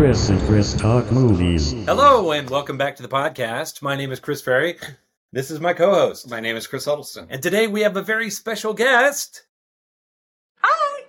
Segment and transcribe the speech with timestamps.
[0.00, 1.72] Chris and Chris Talk Movies.
[1.72, 3.82] Hello, and welcome back to the podcast.
[3.82, 4.78] My name is Chris Ferry.
[5.30, 6.30] This is my co host.
[6.30, 7.26] My name is Chris Huddleston.
[7.28, 9.44] And today we have a very special guest.
[10.62, 11.04] Hi!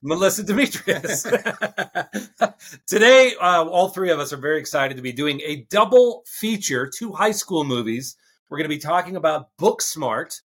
[0.00, 1.24] Melissa Demetrius.
[2.86, 6.88] today, uh, all three of us are very excited to be doing a double feature,
[6.88, 8.16] two high school movies.
[8.48, 10.40] We're going to be talking about Booksmart,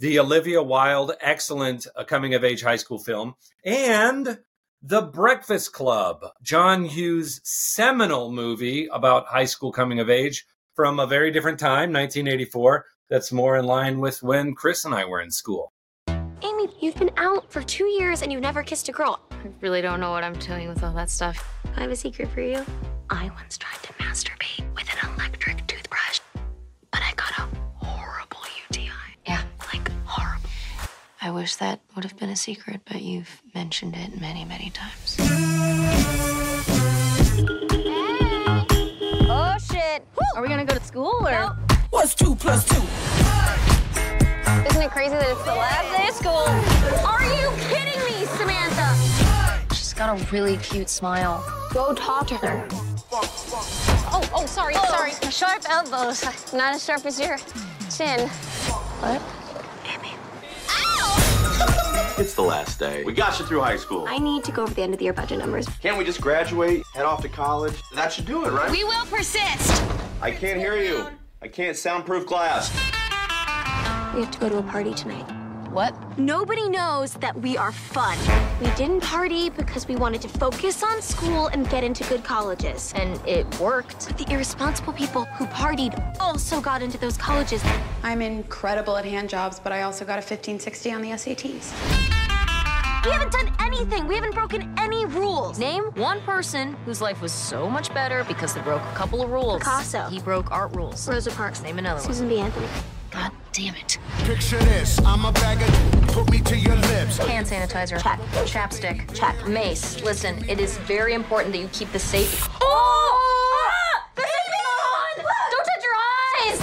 [0.00, 4.40] the Olivia Wilde excellent uh, coming of age high school film, and
[4.84, 11.06] The Breakfast Club, John Hughes' seminal movie about high school coming of age from a
[11.06, 15.30] very different time, 1984, that's more in line with when Chris and I were in
[15.30, 15.72] school.
[16.08, 19.20] Amy, you've been out for two years and you've never kissed a girl.
[19.30, 21.48] I really don't know what I'm doing with all that stuff.
[21.76, 22.66] I have a secret for you.
[23.08, 25.61] I once tried to masturbate with an electric
[31.24, 35.16] I wish that would have been a secret, but you've mentioned it many, many times.
[39.30, 40.04] Oh shit.
[40.34, 41.56] Are we gonna go to school or?
[41.90, 42.82] What's two plus two?
[44.68, 46.48] Isn't it crazy that it's the last day of school?
[47.06, 49.74] Are you kidding me, Samantha?
[49.76, 51.44] She's got a really cute smile.
[51.72, 52.66] Go talk to her.
[53.12, 55.12] Oh, oh, sorry, sorry.
[55.30, 56.24] Sharp elbows.
[56.52, 57.38] Not as sharp as your
[57.88, 58.28] chin.
[58.98, 59.22] What?
[62.22, 63.02] It's the last day.
[63.02, 64.04] We got you through high school.
[64.08, 65.66] I need to go over the end of the year budget numbers.
[65.80, 67.74] Can't we just graduate, head off to college?
[67.96, 68.70] That should do it, right?
[68.70, 69.82] We will persist.
[70.20, 71.08] I can't hear you.
[71.42, 72.72] I can't soundproof class.
[74.14, 75.41] We have to go to a party tonight.
[75.72, 76.18] What?
[76.18, 78.18] Nobody knows that we are fun.
[78.60, 82.92] We didn't party because we wanted to focus on school and get into good colleges.
[82.94, 84.08] And it worked.
[84.08, 87.64] But the irresponsible people who partied also got into those colleges.
[88.02, 91.72] I'm incredible at hand jobs, but I also got a 1560 on the SATs.
[93.06, 94.06] We haven't done anything.
[94.06, 95.58] We haven't broken any rules.
[95.58, 99.30] Name one person whose life was so much better because they broke a couple of
[99.30, 99.60] rules.
[99.60, 100.02] Picasso.
[100.10, 101.08] He broke art rules.
[101.08, 101.62] Rosa Parks.
[101.62, 102.04] Name another one.
[102.04, 102.38] Susan B.
[102.40, 102.68] Anthony.
[103.12, 103.98] God damn it.
[104.24, 104.98] Picture this.
[105.04, 107.18] I'm a bag of put me to your lips.
[107.18, 108.02] Hand sanitizer.
[108.02, 108.18] Check.
[108.46, 109.14] Chapstick.
[109.14, 109.46] Check.
[109.46, 110.00] Mace.
[110.02, 112.48] Listen, it is very important that you keep the safe.
[112.62, 113.68] Oh!
[113.68, 114.08] Ah!
[114.16, 115.24] There's something on!
[115.50, 115.96] Don't touch your
[116.40, 116.58] eyes!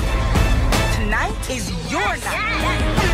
[0.95, 3.05] Tonight is your night.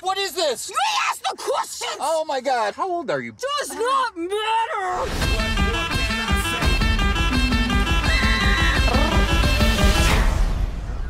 [0.00, 0.70] What is this?
[0.70, 0.76] We
[1.10, 1.96] ask the questions.
[2.00, 2.74] Oh my god.
[2.74, 3.32] How old are you?
[3.32, 5.47] Does not matter.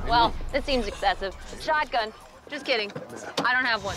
[0.08, 1.36] Well, it seems excessive.
[1.60, 2.12] Shotgun.
[2.48, 2.90] Just kidding.
[3.44, 3.96] I don't have one.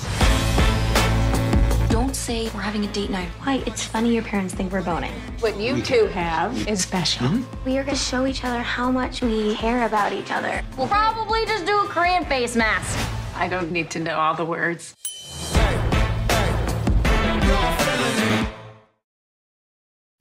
[1.90, 3.30] Don't say we're having a date night.
[3.44, 3.64] Why?
[3.66, 5.14] It's funny your parents think we're boning.
[5.40, 7.28] What you two have is special.
[7.28, 7.66] Mm-hmm.
[7.66, 10.64] We are going to show each other how much we care about each other.
[10.78, 12.98] We'll probably just do a Korean face mask.
[13.36, 14.96] I don't need to know all the words.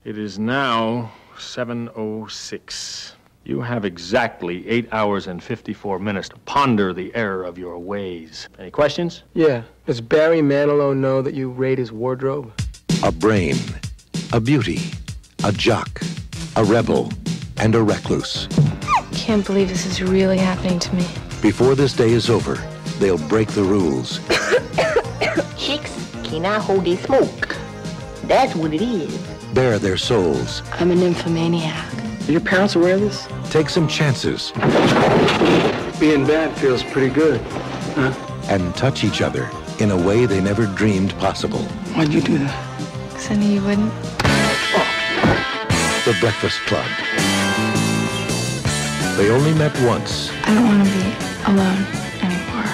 [0.03, 3.13] It is now 7.06.
[3.43, 8.47] You have exactly 8 hours and 54 minutes to ponder the error of your ways.
[8.59, 9.23] Any questions?
[9.33, 9.63] Yeah.
[9.87, 12.53] Does Barry Manilow know that you raid his wardrobe?
[13.03, 13.55] A brain,
[14.31, 14.79] a beauty,
[15.43, 16.01] a jock,
[16.55, 17.11] a rebel,
[17.57, 18.47] and a recluse.
[19.11, 21.07] Can't believe this is really happening to me.
[21.41, 22.55] Before this day is over,
[22.99, 24.19] they'll break the rules.
[25.57, 27.55] Chicks cannot hold their smoke.
[28.25, 29.17] That's what it is.
[29.53, 32.00] bare their souls, I'm a nymphomaniac.
[32.27, 33.27] Are your parents aware of this?
[33.51, 34.51] take some chances,
[35.99, 37.41] Being bad feels pretty good.
[37.95, 38.13] Huh?
[38.49, 39.49] and touch each other
[39.79, 41.59] in a way they never dreamed possible.
[41.95, 43.09] Why'd you do that?
[43.09, 43.91] Because I knew you wouldn't.
[44.73, 46.01] Oh.
[46.05, 46.85] The Breakfast Club.
[49.17, 51.05] They only met once, I don't want to be
[51.51, 51.85] alone
[52.23, 52.67] anymore.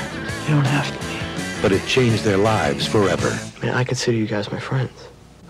[0.48, 1.62] You don't have to be.
[1.62, 3.30] but it changed their lives forever.
[3.62, 4.92] I mean, I consider you guys my friends.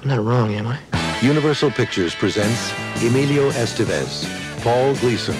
[0.02, 0.80] I'm not wrong, am I?
[1.22, 2.72] Universal Pictures presents
[3.04, 4.24] Emilio Estevez,
[4.62, 5.36] Paul Gleason,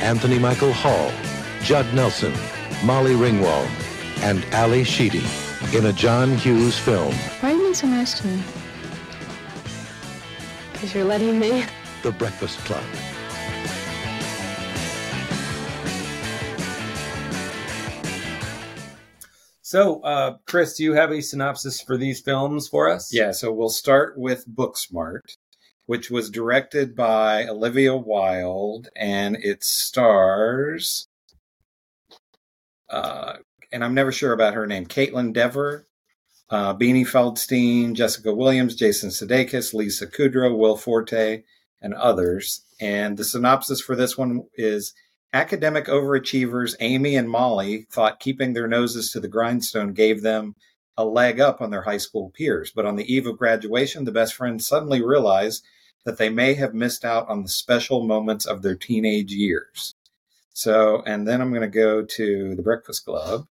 [0.00, 1.12] Anthony Michael Hall,
[1.60, 2.32] Judd Nelson,
[2.82, 3.68] Molly Ringwald,
[4.22, 5.22] and Ally Sheedy
[5.76, 8.42] in a John Hughes film, Why are you being so nice to me?
[10.72, 11.62] Because you're letting me.
[12.02, 12.82] The Breakfast Club.
[19.68, 23.12] So, uh, Chris, do you have a synopsis for these films for us?
[23.12, 25.36] Yeah, so we'll start with Booksmart,
[25.84, 31.08] which was directed by Olivia Wilde, and it stars,
[32.88, 33.34] uh,
[33.70, 35.86] and I'm never sure about her name, Kaitlyn Dever,
[36.48, 41.42] uh, Beanie Feldstein, Jessica Williams, Jason Sudeikis, Lisa Kudrow, Will Forte,
[41.82, 42.64] and others.
[42.80, 44.94] And the synopsis for this one is
[45.32, 50.54] Academic overachievers Amy and Molly thought keeping their noses to the grindstone gave them
[50.96, 52.72] a leg up on their high school peers.
[52.74, 55.62] But on the eve of graduation, the best friends suddenly realize
[56.04, 59.94] that they may have missed out on the special moments of their teenage years.
[60.54, 63.46] So, and then I'm going to go to the Breakfast Club.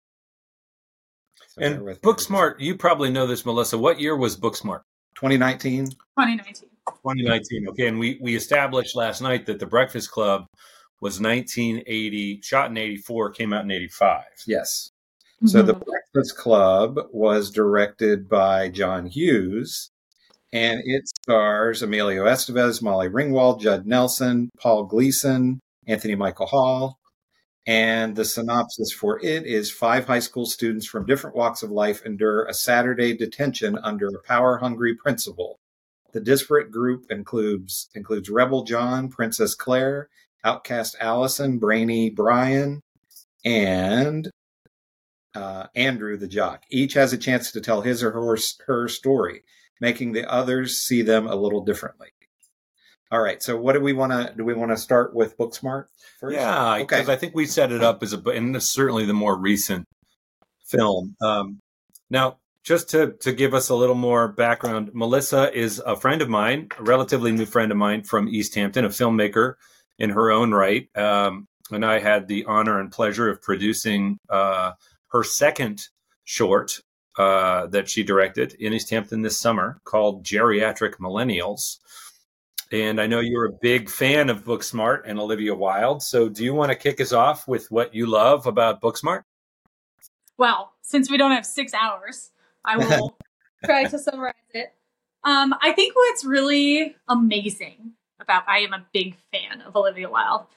[1.49, 2.01] So And with.
[2.01, 3.77] Booksmart, you probably know this, Melissa.
[3.77, 4.81] What year was Booksmart?
[5.15, 5.87] 2019.
[5.87, 6.69] 2019.
[6.87, 7.69] 2019.
[7.69, 10.47] Okay, and we we established last night that the Breakfast Club
[11.01, 14.23] was 1980, shot in 84, came out in 85.
[14.47, 14.91] Yes.
[15.45, 15.83] So the Mm-hmm.
[15.83, 19.91] Breakfast Club was directed by John Hughes,
[20.53, 26.97] and it stars Emilio Estevez, Molly Ringwald, Judd Nelson, Paul Gleason, Anthony Michael Hall.
[27.67, 32.05] And the synopsis for it is five high school students from different walks of life
[32.05, 35.59] endure a Saturday detention under a power hungry principal.
[36.13, 40.09] The disparate group includes includes Rebel John, Princess Claire,
[40.45, 42.81] Outcast Allison, Brainy Brian,
[43.43, 44.29] and
[45.35, 46.63] uh, Andrew the jock.
[46.69, 48.37] Each has a chance to tell his or her,
[48.67, 49.43] her story,
[49.81, 52.09] making the others see them a little differently.
[53.11, 53.41] All right.
[53.41, 54.43] So, what do we want to do?
[54.43, 55.85] We want to start with Booksmart
[56.19, 56.35] first.
[56.35, 56.83] Yeah, Okay.
[56.83, 59.87] because I think we set it up as a, and certainly the more recent
[60.65, 61.15] film.
[61.21, 61.59] Um,
[62.09, 66.29] now, just to to give us a little more background, Melissa is a friend of
[66.29, 69.53] mine, a relatively new friend of mine from East Hampton, a filmmaker
[69.97, 74.73] in her own right, um, and I had the honor and pleasure of producing uh,
[75.07, 75.87] her second
[76.23, 76.79] short
[77.17, 81.77] uh, that she directed in East Hampton this summer called Geriatric Millennials.
[82.71, 86.01] And I know you're a big fan of Booksmart and Olivia Wilde.
[86.01, 89.21] So, do you want to kick us off with what you love about Booksmart?
[90.37, 92.31] Well, since we don't have six hours,
[92.65, 93.17] I will
[93.65, 94.73] try to summarize it.
[95.23, 100.47] Um, I think what's really amazing about I am a big fan of Olivia Wilde.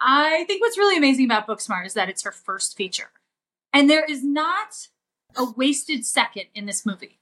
[0.00, 3.10] I think what's really amazing about Booksmart is that it's her first feature.
[3.72, 4.88] And there is not
[5.36, 7.18] a wasted second in this movie.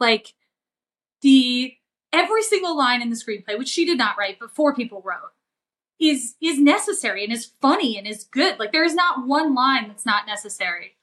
[0.00, 0.34] Like
[1.22, 1.74] the
[2.12, 5.32] every single line in the screenplay, which she did not write, but four people wrote,
[6.00, 8.58] is is necessary and is funny and is good.
[8.58, 10.96] Like there is not one line that's not necessary,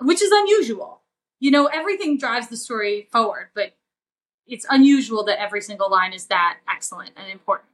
[0.00, 1.02] which is unusual.
[1.40, 3.74] You know, everything drives the story forward, but
[4.48, 7.68] it's unusual that every single line is that excellent and important.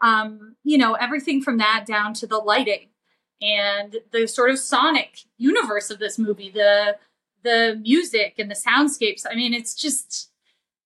[0.00, 2.88] Um, you know, everything from that down to the lighting
[3.42, 6.96] and the sort of sonic universe of this movie, the
[7.44, 9.24] the music and the soundscapes.
[9.30, 10.30] I mean, it's just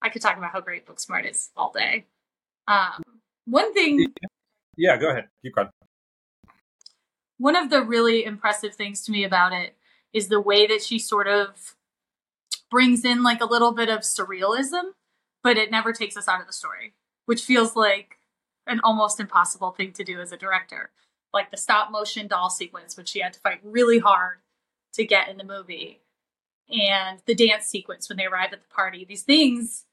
[0.03, 2.07] I could talk about how great Booksmart is all day.
[2.69, 3.03] Um,
[3.47, 4.07] one thing
[4.77, 5.29] Yeah, go ahead.
[5.43, 5.69] Keep going.
[7.39, 9.77] one of the really impressive things to me about it
[10.13, 11.75] is the way that she sort of
[12.71, 14.93] brings in like a little bit of surrealism,
[15.43, 16.95] but it never takes us out of the story,
[17.27, 18.19] which feels like
[18.67, 20.91] an almost impossible thing to do as a director.
[21.33, 24.39] Like the stop motion doll sequence, which she had to fight really hard
[24.95, 26.03] to get in the movie,
[26.71, 29.05] and the dance sequence when they arrive at the party.
[29.05, 29.87] These things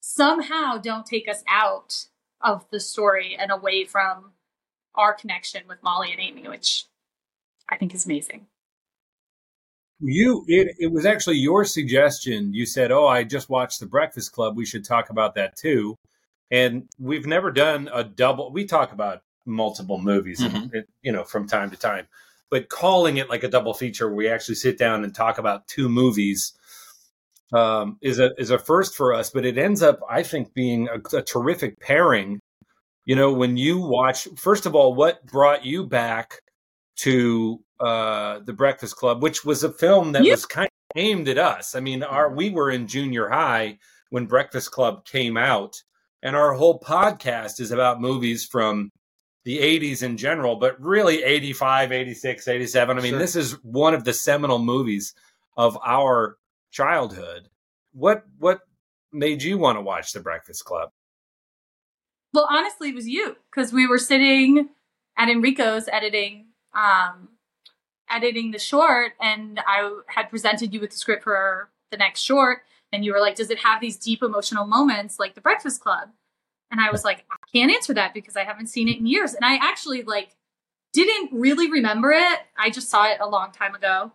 [0.00, 2.06] somehow don't take us out
[2.40, 4.32] of the story and away from
[4.94, 6.86] our connection with Molly and Amy, which
[7.68, 8.46] I think is amazing.
[10.04, 12.52] You, it, it was actually your suggestion.
[12.52, 14.56] You said, "Oh, I just watched The Breakfast Club.
[14.56, 15.96] We should talk about that too."
[16.50, 18.52] And we've never done a double.
[18.52, 22.08] We talk about multiple movies, and, and, you know, from time to time.
[22.50, 25.68] But calling it like a double feature, where we actually sit down and talk about
[25.68, 26.52] two movies,
[27.52, 29.30] um, is a is a first for us.
[29.30, 32.40] But it ends up, I think, being a, a terrific pairing.
[33.04, 36.40] You know, when you watch, first of all, what brought you back
[36.96, 41.38] to uh, the Breakfast Club, which was a film that was kind of aimed at
[41.38, 41.74] us.
[41.74, 43.78] I mean, our we were in junior high
[44.10, 45.74] when Breakfast Club came out,
[46.22, 48.90] and our whole podcast is about movies from
[49.44, 52.96] the 80s in general, but really 85, 86, 87.
[52.96, 53.18] I mean, Sure.
[53.18, 55.14] this is one of the seminal movies
[55.56, 56.36] of our
[56.70, 57.48] childhood.
[57.92, 58.60] What what
[59.12, 60.90] made you want to watch The Breakfast Club?
[62.32, 64.68] Well, honestly, it was you because we were sitting
[65.18, 67.28] at Enrico's editing, um,
[68.12, 72.62] editing the short, and I had presented you with the script for the next short,
[72.92, 76.10] and you were like, "Does it have these deep emotional moments like The Breakfast Club?"
[76.70, 79.34] And I was like, "I can't answer that because I haven't seen it in years."
[79.34, 80.36] And I actually like
[80.92, 82.40] didn't really remember it.
[82.56, 84.12] I just saw it a long time ago.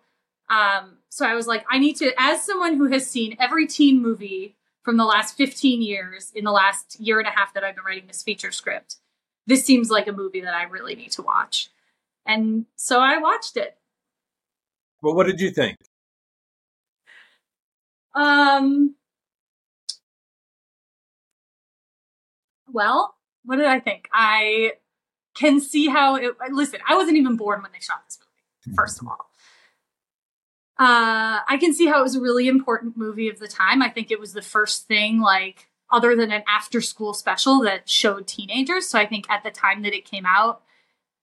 [0.50, 4.02] Um, so I was like, I need to, as someone who has seen every teen
[4.02, 7.76] movie from the last 15 years in the last year and a half that I've
[7.76, 8.98] been writing this feature script,
[9.46, 11.70] this seems like a movie that I really need to watch.
[12.26, 13.78] And so I watched it.
[15.02, 15.78] Well, what did you think?
[18.16, 18.96] Um,
[22.68, 24.10] well, what did I think?
[24.12, 24.74] I
[25.36, 26.36] can see how it.
[26.52, 28.76] Listen, I wasn't even born when they shot this movie.
[28.76, 29.30] First of all,
[30.80, 33.84] uh, I can see how it was a really important movie of the time.
[33.84, 38.28] I think it was the first thing, like other than an after-school special, that showed
[38.28, 38.88] teenagers.
[38.88, 40.64] So I think at the time that it came out,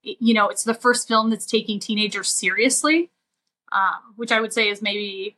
[0.02, 3.10] it, you know, it's the first film that's taking teenagers seriously,
[3.74, 5.36] uh, which I would say is maybe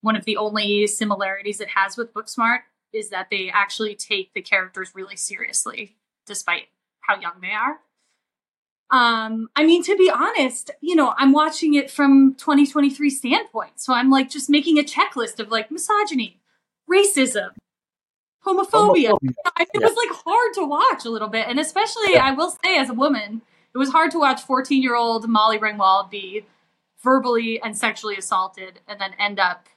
[0.00, 2.60] one of the only similarities it has with Booksmart
[2.92, 5.96] is that they actually take the characters really seriously,
[6.26, 6.64] despite
[7.00, 7.78] how young they are.
[8.90, 13.72] Um, I mean, to be honest, you know, I'm watching it from 2023 standpoint.
[13.76, 16.40] So I'm like just making a checklist of like misogyny,
[16.90, 17.50] racism,
[18.46, 19.10] homophobia.
[19.10, 19.34] Homophobia.
[19.60, 19.86] It Yeah.
[19.88, 21.46] was like hard to watch a little bit.
[21.48, 23.42] And especially, I will say, as a woman,
[23.74, 26.46] it was hard to watch 14 year old Molly Ringwald be
[27.02, 29.68] verbally and sexually assaulted and then end up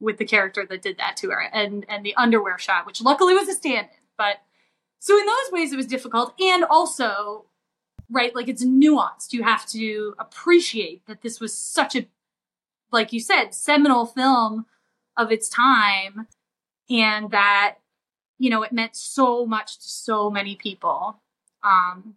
[0.00, 3.34] with the character that did that to her and and the underwear shot which luckily
[3.34, 3.88] was a stand-in.
[4.18, 4.36] But
[4.98, 6.34] so in those ways it was difficult.
[6.40, 7.46] And also
[8.10, 9.32] right like it's nuanced.
[9.32, 12.06] You have to appreciate that this was such a
[12.90, 14.66] like you said seminal film
[15.16, 16.26] of its time
[16.90, 17.76] and that
[18.38, 21.20] you know it meant so much to so many people.
[21.62, 22.16] Um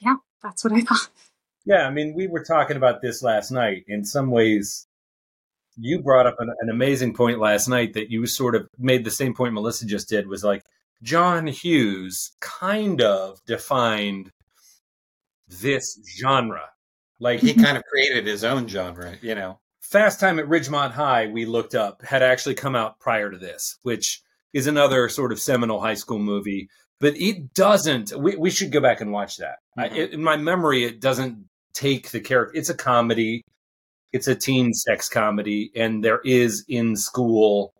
[0.00, 1.08] yeah that's what i thought
[1.66, 3.84] Yeah, I mean, we were talking about this last night.
[3.88, 4.86] In some ways,
[5.76, 9.10] you brought up an, an amazing point last night that you sort of made the
[9.10, 10.62] same point Melissa just did was like
[11.02, 14.30] John Hughes kind of defined
[15.48, 16.70] this genre.
[17.18, 19.58] Like He kind of created his own genre, you know.
[19.80, 23.78] Fast Time at Ridgemont High, we looked up, had actually come out prior to this,
[23.82, 24.20] which
[24.52, 26.68] is another sort of seminal high school movie.
[26.98, 28.12] But it doesn't.
[28.16, 29.56] We, we should go back and watch that.
[29.76, 29.96] I, Mhm.
[29.96, 31.44] it, in my memory, it doesn't
[31.76, 32.56] take the character.
[32.58, 33.42] It's a comedy.
[34.12, 37.72] It's a teen sex comedy, and there is in school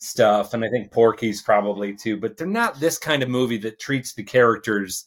[0.00, 2.16] stuff, and I think Porky's probably too.
[2.18, 5.06] But they're not this kind of movie that treats the characters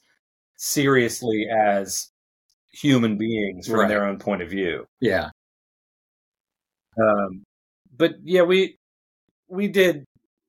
[0.55, 2.09] seriously as
[2.71, 3.89] human beings from Right.
[3.89, 4.85] their own point of view.
[5.01, 5.29] Yeah.
[7.01, 7.43] Um,
[7.95, 8.77] but yeah, we
[9.49, 10.05] we did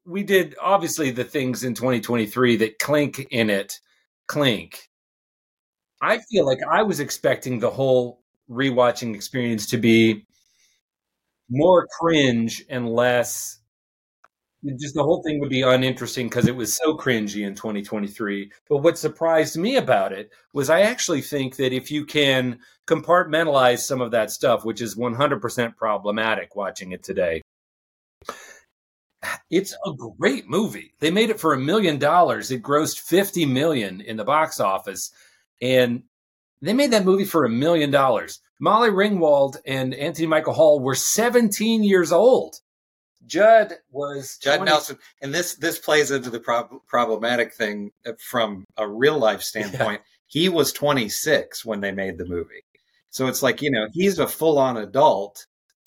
[0.07, 3.75] we did obviously the things in 2023 that clink in it
[4.26, 4.88] clink.
[6.00, 10.26] I feel like I was expecting the whole rewatching experience to be
[11.50, 13.59] more cringe and less
[14.78, 18.50] just the whole thing would be uninteresting because it was so cringy in 2023.
[18.69, 23.81] But what surprised me about it was I actually think that if you can compartmentalize
[23.81, 27.43] some of that stuff, which is 100% problematic watching it today,
[29.50, 30.93] it's a great movie.
[31.00, 32.50] They made it for a million dollars.
[32.50, 35.12] It grossed 50 million in the box office.
[35.60, 36.04] And
[36.60, 38.40] they made that movie for a million dollars.
[38.60, 42.56] Molly Ringwald and Anthony Michael Hall were 17 years old.
[43.26, 48.64] Judd was Judd 20 Nelson, and this this plays into the prob- problematic thing from
[48.76, 50.02] a real life standpoint.
[50.30, 52.62] He was 26 when they made the movie,
[53.08, 55.46] so it's like you know he's a full on adult,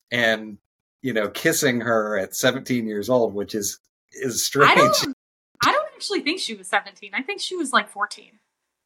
[0.10, 0.58] and
[1.04, 3.78] you know kissing her at 17 years old, which is
[4.14, 4.72] is strange.
[4.72, 5.16] I don't.
[5.64, 7.12] I don't actually think she was 17.
[7.14, 8.40] I think she was like 14.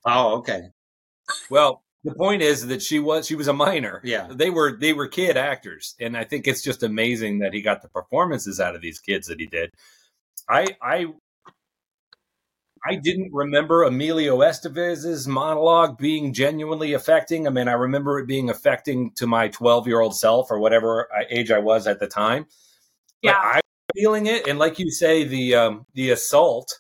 [0.05, 0.69] Oh, okay.
[1.49, 4.01] Well, the point is that she was she was a minor.
[4.03, 4.27] Yeah.
[4.29, 7.81] They were they were kid actors, and I think it's just amazing that he got
[7.81, 9.71] the performances out of these kids that he did.
[10.49, 11.07] I I
[12.87, 17.47] I didn't remember Emilio Estevez's monologue being genuinely affecting.
[17.47, 21.07] I mean, I remember it being affecting to my 12 year old self or whatever
[21.31, 22.45] age I was at the time.
[23.23, 23.39] But Yeah.
[23.41, 23.63] I was
[23.95, 26.79] feeling it, and like you say, the um, the assault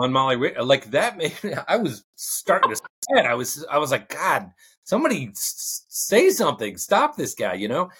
[0.00, 1.34] on Molly, Ri- like that made
[1.68, 3.26] I was starting to sweat.
[3.26, 4.50] I was I was like, God,
[4.84, 7.90] somebody s- say something, stop this guy, you know.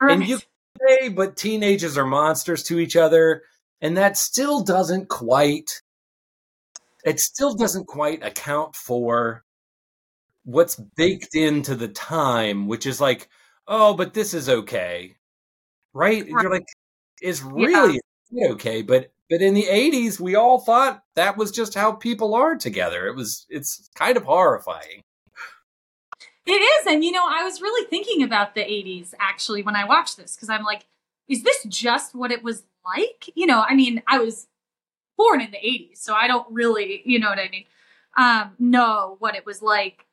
[0.00, 0.40] And you
[0.88, 3.42] say, but teenagers are monsters to each other,
[3.80, 5.82] and that still doesn't quite.
[7.04, 9.44] It still doesn't quite account for
[10.44, 13.28] what's baked into the time, which is like,
[13.66, 15.16] oh, but this is okay,
[15.92, 16.26] right?
[16.42, 16.66] You're like,
[17.20, 18.00] it's really
[18.52, 22.56] okay, but but in the '80s, we all thought that was just how people are
[22.56, 23.06] together.
[23.06, 25.02] It was, it's kind of horrifying.
[26.46, 26.86] It is.
[26.86, 30.34] And, you know, I was really thinking about the 80s actually when I watched this
[30.34, 30.86] because I'm like,
[31.28, 33.30] is this just what it was like?
[33.34, 34.48] You know, I mean, I was
[35.18, 37.64] born in the 80s, so I don't really, you know what I mean,
[38.16, 40.06] um, know what it was like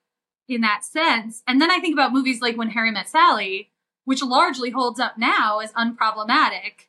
[0.50, 1.42] in that sense.
[1.48, 3.72] And then I think about movies like When Harry Met Sally,
[4.04, 6.88] which largely holds up now as unproblematic.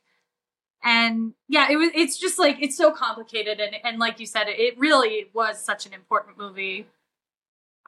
[0.83, 4.47] And yeah, it was it's just like it's so complicated and and like you said,
[4.47, 6.87] it really was such an important movie.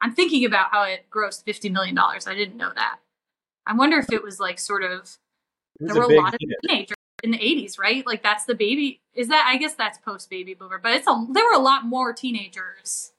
[0.00, 2.26] I'm thinking about how it grossed fifty million dollars.
[2.26, 2.98] I didn't know that.
[3.66, 5.18] I wonder if it was like sort of
[5.78, 8.06] there were a big lot of teenagers in the 80s, right?
[8.06, 9.00] Like that's the baby.
[9.14, 9.46] Is that?
[9.48, 13.12] I guess that's post baby boomer, but it's a there were a lot more teenagers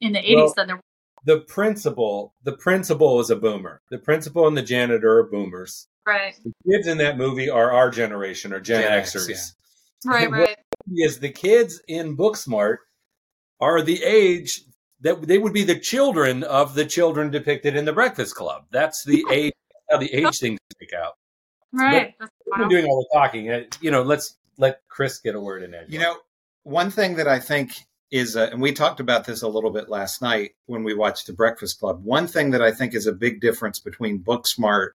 [0.00, 0.80] in the 80s Well, than there
[1.24, 3.80] The principal, the principal is a boomer.
[3.90, 5.86] The principal and the janitor are boomers.
[6.06, 9.28] right The kids in that movie are our generation or Gen, Gen X, Xers.
[10.04, 10.10] yeah.
[10.12, 10.56] right What right
[10.96, 12.78] Is the kids in Booksmart
[13.60, 14.62] are the age
[15.00, 18.64] that they would be the children of the children depicted in the Breakfast Club.
[18.72, 19.52] That's the age
[19.90, 21.12] how the age things stick out.
[21.72, 22.70] right That's We've been wild.
[22.70, 23.50] doing all the talking.
[23.50, 25.86] Uh, You know, let's let Chris get a word in edge.
[25.88, 26.16] You know,
[26.64, 27.72] one thing that I think
[28.12, 31.26] is, uh, and we talked about this a little bit last night when we watched
[31.26, 32.04] The Breakfast Club.
[32.04, 34.90] One thing that I think is a big difference between Booksmart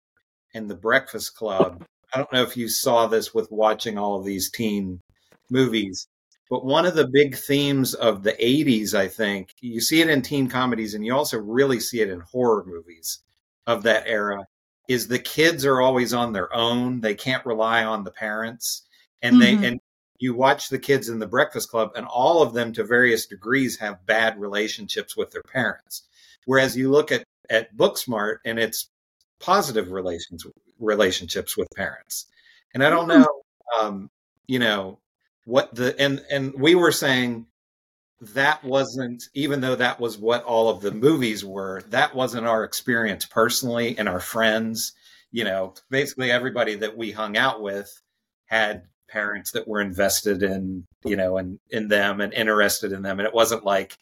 [0.54, 1.84] and The Breakfast Club.
[2.14, 5.02] I don't know if you saw this with watching all of these teen
[5.50, 6.08] movies,
[6.48, 10.22] but one of the big themes of the 80s, I think, you see it in
[10.22, 13.24] teen comedies and you also really see it in horror movies
[13.66, 14.46] of that era,
[14.88, 17.02] is the kids are always on their own.
[17.02, 18.84] They can't rely on the parents.
[19.24, 19.68] And they, Mhm.
[19.68, 19.80] and
[20.20, 23.78] you watch the kids in the Breakfast Club, and all of them to various degrees
[23.78, 26.04] have bad relationships with their parents.
[26.46, 28.90] Whereas you look at, at Booksmart and it's
[29.40, 30.46] positive relations
[30.80, 32.28] relationships with parents.
[32.74, 33.28] And I don't know,
[33.80, 34.10] um,
[34.48, 35.00] you know,
[35.46, 37.48] what the and and we were saying
[38.20, 42.64] that wasn't even though that was what all of the movies were that wasn't our
[42.64, 44.94] experience personally and our friends
[45.32, 48.02] you know basically everybody that we hung out with
[48.48, 53.20] had parents that were invested in you know in in them and interested in them.
[53.20, 53.98] And it wasn't like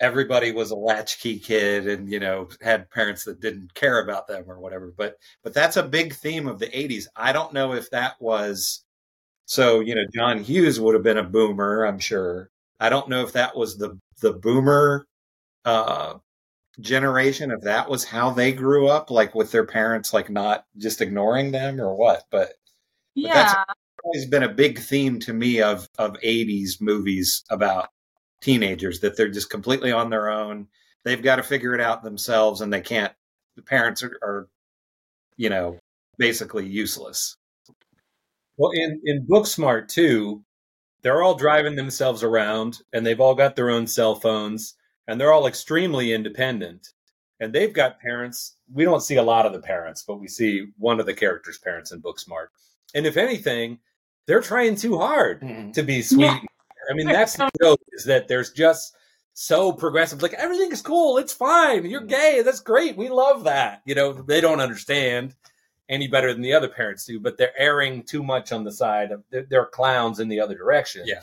[0.00, 4.44] everybody was a latchkey kid and you know had parents that didn't care about them
[4.46, 4.92] or whatever.
[4.96, 8.84] But but that's a big theme of the 80s i don't know if that was
[9.46, 12.50] so you know john hughes would have been a boomer i'm sure.
[12.80, 15.06] I don't know if that was the the boomer
[15.64, 16.14] uh
[16.80, 21.00] generation if that was how they grew up like with their parents like not just
[21.00, 22.54] ignoring them or what but
[23.14, 23.62] yeah
[24.04, 27.88] always been a big theme to me of of 80s movies about
[28.42, 30.68] teenagers that they're just completely on their own
[31.04, 33.12] they've got to figure it out themselves and they can't
[33.56, 34.48] the parents are, are
[35.36, 35.78] you know
[36.18, 37.36] basically useless
[38.56, 40.44] Well, in in Booksmart too,
[41.02, 44.74] they're all driving themselves around, and they've all got their own cell phones,
[45.06, 46.88] and they're all extremely independent.
[47.40, 48.56] And they've got parents.
[48.72, 51.58] We don't see a lot of the parents, but we see one of the characters'
[51.58, 52.48] parents in Booksmart.
[52.94, 53.80] And if anything,
[54.26, 55.72] they're trying too hard mm-hmm.
[55.72, 56.24] to be sweet.
[56.24, 56.38] Yeah.
[56.90, 58.94] I mean, that's the joke is that there's just
[59.32, 60.22] so progressive.
[60.22, 61.18] Like everything is cool.
[61.18, 61.86] It's fine.
[61.86, 62.08] You're mm-hmm.
[62.08, 62.42] gay.
[62.44, 62.96] That's great.
[62.96, 63.82] We love that.
[63.84, 65.34] You know, they don't understand
[65.88, 69.12] any better than the other parents do, but they're erring too much on the side
[69.12, 71.02] of they're, they're clowns in the other direction.
[71.04, 71.20] Yeah.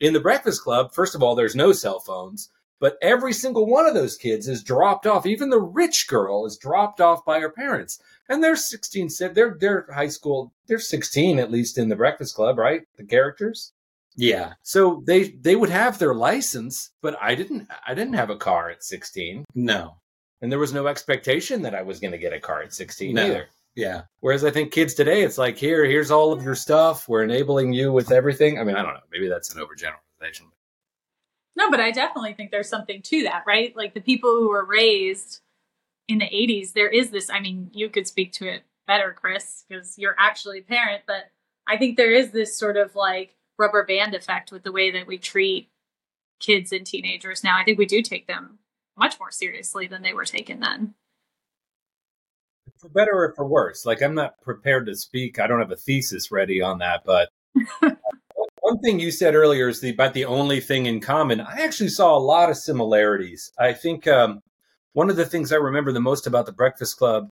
[0.00, 3.86] In the Breakfast Club, first of all, there's no cell phones, but every single one
[3.86, 5.26] of those kids is dropped off.
[5.26, 9.08] Even the rich girl is dropped off by her parents, and they're 16.
[9.32, 10.52] They're they're high school.
[10.66, 12.82] They're 16 at least in the Breakfast Club, right?
[12.96, 13.72] The characters.
[14.16, 17.68] yeah So they they would have their license, but I didn't.
[17.86, 19.96] I didn't have a car at 16, no
[20.42, 23.14] and there was no expectation that I was going to get a car at 16
[23.14, 23.26] No.
[23.26, 23.46] either.
[23.74, 27.06] yeah Whereas I think kids today, it's like, here, here's all of your stuff.
[27.10, 28.58] We're enabling you with everything.
[28.58, 29.00] I mean, I don't know.
[29.12, 30.46] Maybe that's an overgeneralization.
[31.60, 33.76] No, but I definitely think there's something to that, right?
[33.76, 35.40] Like the people who were raised
[36.08, 37.28] in the 80s, there is this.
[37.28, 41.30] I mean, you could speak to it better, Chris, because you're actually a parent, but
[41.68, 45.06] I think there is this sort of like rubber band effect with the way that
[45.06, 45.68] we treat
[46.40, 47.58] kids and teenagers now.
[47.58, 48.58] I think we do take them
[48.96, 50.94] much more seriously than they were taken then.
[52.78, 53.84] For better or for worse.
[53.84, 55.38] Like, I'm not prepared to speak.
[55.38, 57.02] I don't have a thesis ready on that.
[57.04, 57.28] But
[58.70, 61.40] one thing you said earlier is the, about the only thing in common.
[61.40, 63.50] I actually saw a lot of similarities.
[63.58, 64.42] I think um,
[64.92, 67.28] one of the things I remember the most about the Breakfast Club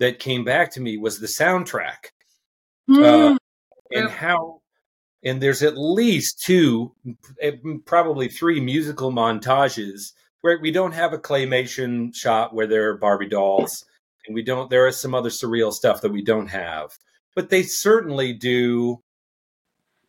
[0.00, 2.10] that came back to me was the soundtrack.
[2.90, 3.38] Mm, uh,
[3.90, 4.60] and how
[5.24, 6.92] and there's at least two
[7.40, 7.52] eh,
[7.86, 13.28] probably three musical montages where we don't have a claymation shot where there are barbie
[13.28, 13.84] dolls
[14.26, 16.90] and we don't there is some other surreal stuff that we don't have
[17.36, 19.00] but they certainly do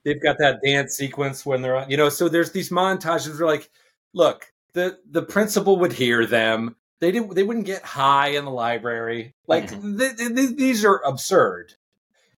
[0.05, 3.47] they've got that dance sequence when they're on you know so there's these montages where
[3.47, 3.69] like
[4.13, 6.75] look the the principal would hear them.
[6.99, 9.35] They didn't they wouldn't get high in the library.
[9.47, 9.97] Like mm-hmm.
[9.97, 11.73] th- th- th- these are absurd.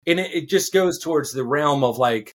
[0.05, 2.35] And it, it just goes towards the realm of like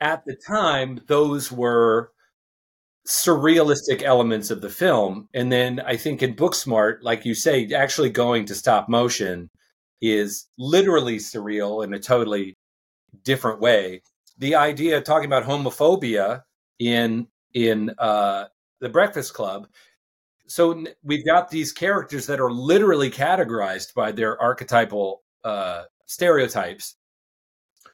[0.00, 2.10] at the time those were
[3.06, 5.28] surrealistic elements of the film.
[5.34, 9.50] And then i think in booksmart like you say actually going to stop motion
[10.00, 12.56] is literally surreal in a totally
[13.24, 14.02] different way
[14.38, 16.42] the idea talking about homophobia
[16.78, 18.44] in in uh
[18.80, 19.66] the breakfast club
[20.46, 26.96] so we've got these characters that are literally categorized by their archetypal uh stereotypes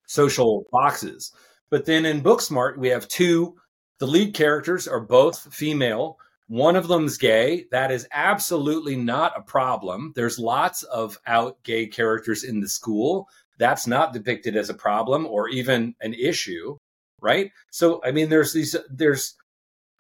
[0.07, 1.33] social boxes
[1.71, 3.55] but then in booksmart we have two
[3.99, 7.67] the lead characters are both female One of them's gay.
[7.73, 10.13] That is absolutely not a problem.
[10.17, 13.29] There's lots of out gay characters in the school.
[13.59, 16.77] That's not depicted as a problem or even an issue,
[17.21, 17.51] right?
[17.71, 19.35] So, I mean, there's these, there's,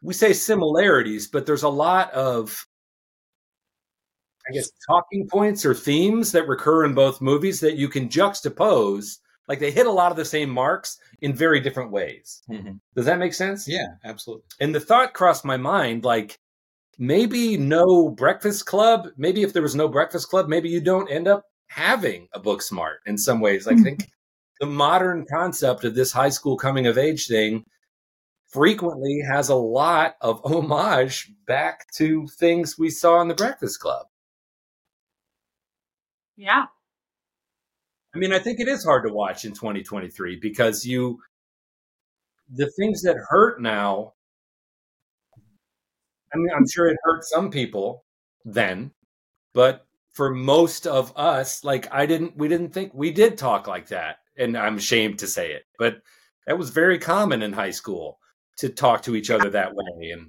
[0.02, 2.64] we say similarities, but there's a lot of,
[4.48, 9.18] I guess, talking points or themes that recur in both movies that you can juxtapose.
[9.48, 12.42] Like they hit a lot of the same marks in very different ways.
[12.50, 12.74] Mm-hmm.
[12.94, 13.66] Does that make sense?
[13.66, 14.44] Yeah, absolutely.
[14.60, 16.38] And the thought crossed my mind like,
[17.00, 19.08] maybe no breakfast club.
[19.16, 22.96] Maybe if there was no breakfast club, maybe you don't end up having a Booksmart
[23.06, 23.66] in some ways.
[23.66, 23.84] Like, I mm-hmm.
[23.84, 24.08] think
[24.60, 27.64] the modern concept of this high school coming of age thing
[28.48, 34.06] frequently has a lot of homage back to things we saw in the breakfast club.
[36.36, 36.66] Yeah.
[38.14, 41.18] I mean, I think it is hard to watch in 2023 because you,
[42.52, 44.14] the things that hurt now,
[46.32, 48.04] I mean, I'm sure it hurt some people
[48.44, 48.92] then,
[49.52, 49.87] but
[50.18, 54.16] for most of us, like I didn't, we didn't think we did talk like that.
[54.36, 56.02] And I'm ashamed to say it, but
[56.44, 58.18] that was very common in high school
[58.56, 60.28] to talk to each other that way and,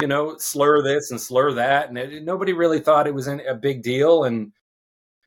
[0.00, 1.90] you know, slur this and slur that.
[1.90, 4.24] And it, nobody really thought it was a big deal.
[4.24, 4.50] And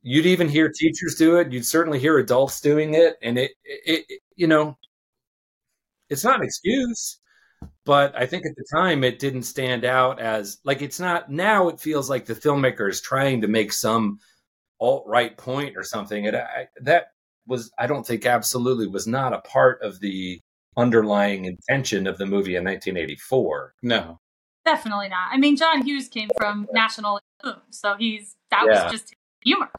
[0.02, 1.54] you'd even hear teachers do it.
[1.54, 3.16] You'd certainly hear adults doing it.
[3.22, 4.78] And it, it, it you know,
[6.10, 7.22] it's not an excuse,
[7.88, 11.70] but I think at the time it didn't stand out as like it's not now.
[11.70, 14.20] It feels like the filmmaker is trying to make some
[14.80, 16.28] alt right point or something.
[16.28, 17.08] And I, that
[17.48, 20.40] was, I don't think, absolutely was not a part of the
[20.78, 23.74] underlying intention of the movie in 1984.
[23.82, 24.20] No,
[24.66, 25.30] definitely not.
[25.32, 27.20] I mean, John Hughes came from National
[27.72, 28.84] so he's that Yeah.
[28.84, 29.70] was just humor.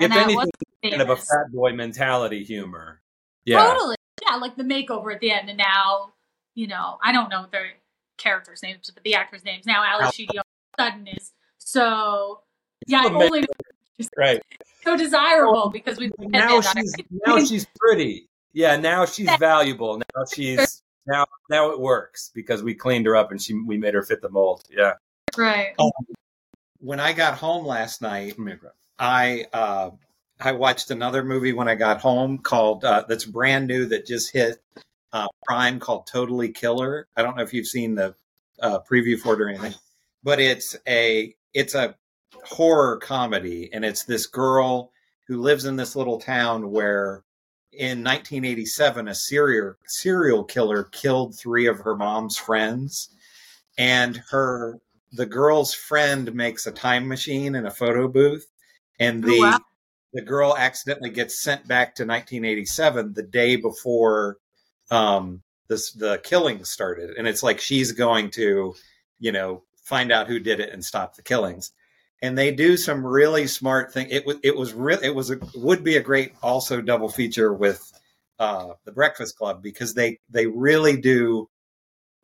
[0.00, 0.50] If And that anything, was
[0.82, 1.28] kind of a famous.
[1.28, 3.02] fat boy mentality humor.
[3.44, 3.62] Yeah.
[3.62, 3.96] Totally.
[4.28, 6.12] Yeah, like the makeover at the end, and now,
[6.56, 7.68] you know, I don't know their
[8.16, 9.66] characters' names, but the actors' names.
[9.66, 10.44] Now Ally Al- Sheedy all
[10.78, 12.40] of a sudden is so
[12.88, 13.44] yeah, Still only
[14.16, 14.42] Right.
[14.82, 16.94] so desirable because we've Now she's
[17.26, 18.28] now she's pretty.
[18.52, 19.98] Yeah, now she's valuable.
[19.98, 23.94] Now she's now now it works because we cleaned her up and she we made
[23.94, 24.64] her fit the mold.
[24.70, 24.94] Yeah.
[25.36, 25.74] right.
[26.78, 28.36] when I got home last night,
[28.98, 29.90] I uh,
[30.40, 34.32] I watched another movie when I got home called uh, that's brand new that just
[34.32, 34.62] hit
[35.12, 37.08] uh, Prime called Totally Killer.
[37.16, 38.14] I don't know if you've seen the
[38.60, 39.74] uh, preview for it or anything,
[40.22, 41.94] but it's a it's a
[42.44, 44.92] horror comedy, and it's this girl
[45.26, 47.24] who lives in this little town where
[47.72, 53.10] in 1987 a serial serial killer killed three of her mom's friends
[53.76, 54.78] and her
[55.12, 58.46] the girl's friend makes a time machine in a photo booth
[58.98, 59.58] and the Oh, wow.
[60.14, 64.38] the girl accidentally gets sent back to 1987 the day before
[64.90, 68.74] um this the killing started and it's like she's going to
[69.18, 71.72] you know find out who did it and stop the killings
[72.22, 75.38] and they do some really smart thing it was it was real it was a
[75.54, 77.92] would be a great also double feature with
[78.38, 81.48] uh the breakfast club because they they really do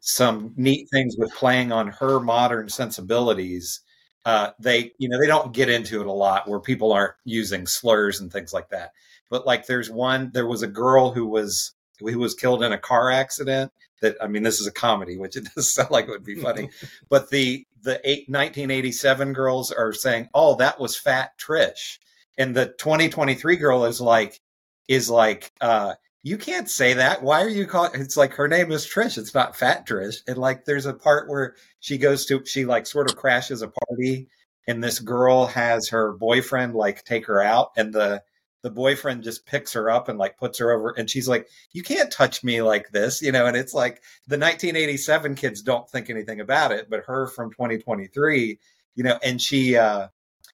[0.01, 3.81] some neat things with playing on her modern sensibilities.
[4.25, 7.67] Uh, they, you know, they don't get into it a lot where people aren't using
[7.67, 8.93] slurs and things like that.
[9.31, 11.73] But like, there's one, there was a girl who was
[12.11, 13.73] who was killed in a car accident.
[14.01, 16.35] That I mean, this is a comedy, which it does sound like it would be
[16.41, 16.71] funny.
[17.09, 21.99] but the the eight, 1987 girls are saying, "Oh, that was Fat Trish,"
[22.39, 24.41] and the 2023 girl is like,
[24.89, 27.23] is like, uh, you can't say that.
[27.23, 28.01] Why are you calling?
[28.01, 29.19] It's like her name is Trish.
[29.19, 30.19] It's not Fat Trish.
[30.29, 33.69] And like, there's a part where she goes to, she like sort of crashes a
[33.69, 34.29] party,
[34.69, 38.23] and this girl has her boyfriend like take her out, and the
[38.63, 41.83] the boyfriend just picks her up and like puts her over, and she's like, "You
[41.83, 43.47] can't touch me like this," you know.
[43.47, 48.59] And it's like the 1987 kids don't think anything about it, but her from 2023,
[48.95, 49.77] you know, and she.
[49.77, 50.09] uh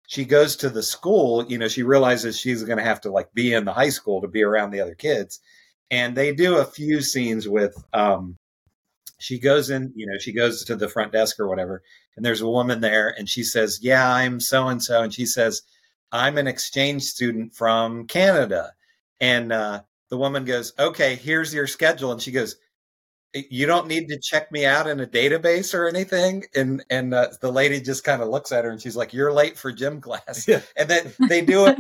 [0.07, 3.33] she goes to the school, you know, she realizes she's going to have to like
[3.35, 5.39] be in the high school to be around the other kids.
[5.91, 8.39] And they do a few scenes with, um,
[9.19, 11.83] she goes in, you know, she goes to the front desk or whatever,
[12.17, 15.03] and there's a woman there, and she says, Yeah, I'm so and so.
[15.03, 15.63] And she says,
[16.13, 18.73] I'm an exchange student from Canada.
[19.21, 22.13] And uh, the woman goes, Okay, here's your schedule.
[22.13, 22.57] And she goes,
[23.35, 27.29] you don't need to check me out in a database or anything and and uh,
[27.41, 30.01] the lady just kind of looks at her and she's like you're late for gym
[30.01, 31.79] class and then they do it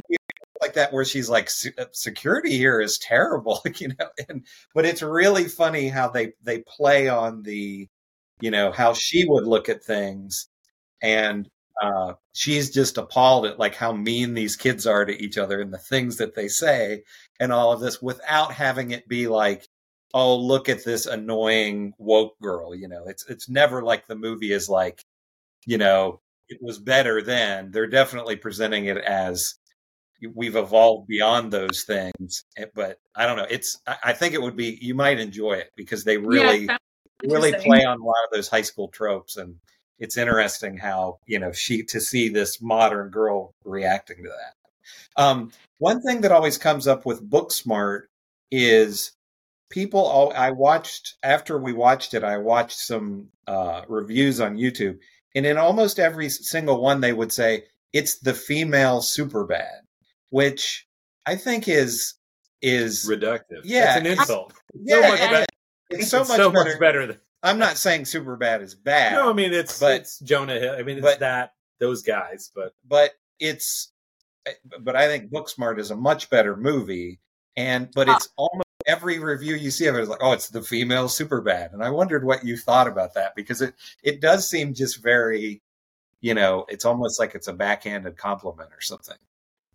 [0.60, 5.02] like that where she's like uh, security here is terrible you know and but it's
[5.02, 7.88] really funny how they they play on the
[8.40, 10.48] you know how she would look at things
[11.00, 11.48] and
[11.82, 15.72] uh, she's just appalled at like how mean these kids are to each other and
[15.72, 17.02] the things that they say
[17.38, 19.68] and all of this without having it be like
[20.14, 23.04] oh look at this annoying woke girl you know?
[23.06, 25.04] It's it's never like the movie is like
[25.66, 27.70] you know it was better then.
[27.70, 29.54] They're definitely presenting it as
[30.34, 33.46] we've evolved beyond those things eh, but i don't know.
[33.48, 36.80] It's i think it would be you might enjoy it because they really sounds
[37.22, 39.56] really play on a lot of those high school tropes and
[39.98, 45.50] it's interesting how you know she to see this modern girl reacting to that um,
[45.78, 48.02] one thing that always comes up with booksmart
[48.50, 49.12] is
[49.70, 54.98] people all i watched after we watched it i watched some uh, reviews on youtube
[55.34, 59.80] and in almost every single one they would say it's the female Superbad
[60.30, 60.86] which
[61.26, 62.14] i think is
[62.62, 63.60] is reductive.
[63.64, 64.52] yeah That's an insult.
[64.74, 65.46] yeah, so much better.
[65.90, 66.70] it's so It's much so better.
[66.70, 70.18] much better than i'm not saying Superbad is bad No, I mean it's But- it's
[70.20, 70.74] Jonah Hill.
[70.78, 73.92] I mean it's but- that those guys, but but it's
[74.46, 77.20] eh, but I think Booksmart is a much better movie
[77.56, 80.62] and but it's almost every review you see of it is like oh it's the
[80.62, 84.74] female Superbad and I wondered what you thought about that because it it does seem
[84.74, 85.62] just very
[86.20, 89.16] you know it's almost like it's a backhanded compliment or something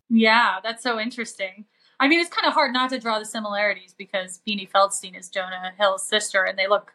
[0.10, 1.66] Yeah, that's so interesting.
[2.00, 5.30] I mean, it's kind of hard not to draw the similarities because Beanie Feldstein is
[5.30, 6.92] Jonah Hill's sister, and they look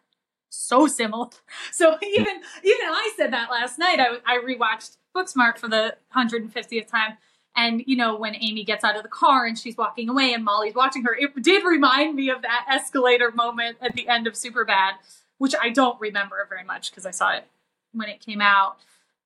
[0.49, 1.29] so similar.
[1.73, 4.01] So even even I said that last night.
[4.01, 7.19] I I rewatched Booksmart for the 150th time,
[7.57, 10.45] and you know when Amy gets out of the car and she's walking away and
[10.45, 14.35] Molly's watching her, it did remind me of that escalator moment at the end of
[14.35, 14.93] Superbad,
[15.39, 17.45] which I don't remember very much because I saw it
[17.93, 18.79] when it came out.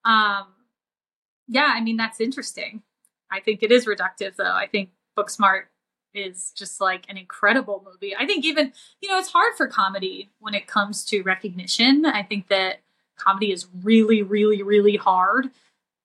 [0.04, 0.46] Um,
[1.48, 2.82] yeah, I mean that's interesting.
[3.30, 4.52] I think it is reductive, though.
[4.52, 5.64] I think Booksmart
[6.14, 8.14] is just like an incredible movie.
[8.16, 12.04] I think even, you know, it's hard for comedy when it comes to recognition.
[12.06, 12.80] I think that
[13.16, 15.50] comedy is really, really, really hard.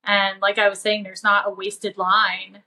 [0.04, 2.64] And like I was saying, there's not a wasted line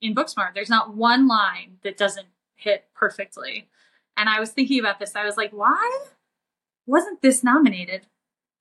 [0.00, 0.54] in Booksmart.
[0.54, 3.68] There's not one line that doesn't hit perfectly.
[4.16, 5.16] And I was thinking about this.
[5.16, 6.06] I was like, why
[6.86, 8.06] wasn't this nominated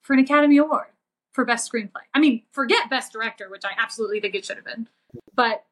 [0.01, 0.87] for an Academy Award
[1.33, 2.05] for Best Screenplay?
[2.13, 4.87] I mean, forget Best Director, which I absolutely think it should have been,
[5.35, 5.65] but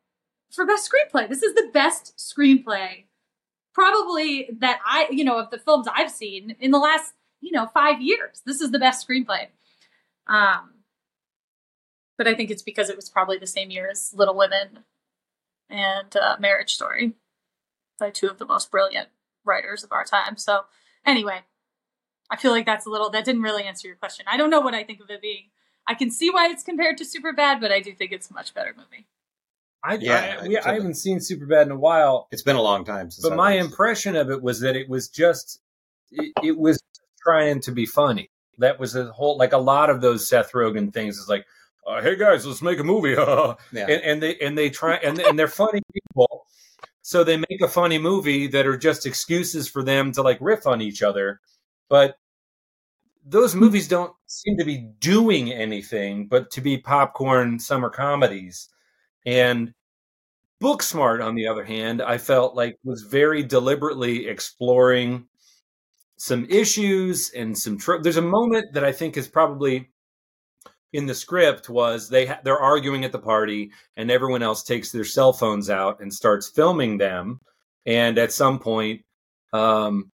[0.51, 3.05] for Best Screenplay, this is the best screenplay
[3.77, 7.67] probably that I, you know, of the films I've seen in the last, you know,
[7.67, 8.41] five years.
[8.43, 9.49] This is the best screenplay.
[10.25, 10.77] Um,
[12.17, 14.79] but I think it's because it was probably the same year as Little Women
[15.69, 17.13] and uh, Marriage Story
[17.99, 19.09] by two of the most brilliant
[19.45, 20.37] writers of our time.
[20.37, 20.61] So,
[21.05, 21.41] anyway,
[22.31, 24.25] I feel like that's a little that didn't really answer your question.
[24.27, 25.49] I don't know what I think of it being.
[25.87, 28.55] I can see why it's compared to Superbad, but I do think it's a much
[28.55, 29.05] better movie.
[29.83, 32.27] I Yeah, I, we, I haven't seen Superbad in a while.
[32.31, 34.75] it's been a long time since But I my watched impression of it was that
[34.75, 35.61] it was just
[36.11, 36.81] it, it was
[37.21, 38.29] trying to be funny.
[38.59, 41.45] That was a whole like a lot of those Seth Rogen things is like,
[41.85, 43.11] uh, hey guys, let's make a movie,
[43.71, 43.87] Yeah.
[43.87, 46.45] and, and they and they try and and they're funny people,
[47.01, 50.65] so they make a funny movie that are just excuses for them to like riff
[50.67, 51.39] on each other,
[51.89, 52.17] but
[53.25, 58.69] those movies don't seem to be doing anything but to be popcorn summer comedies.
[59.27, 59.73] And
[60.63, 65.27] Booksmart, on the other hand, I felt like was very deliberately exploring
[66.17, 67.77] some issues and some.
[68.01, 69.89] There's a moment that I think is probably
[70.93, 74.91] in the script was they ha- they're arguing at the party and everyone else takes
[74.91, 77.39] their cell phones out and starts filming them,
[77.85, 79.01] and at some point,
[79.51, 80.09] um,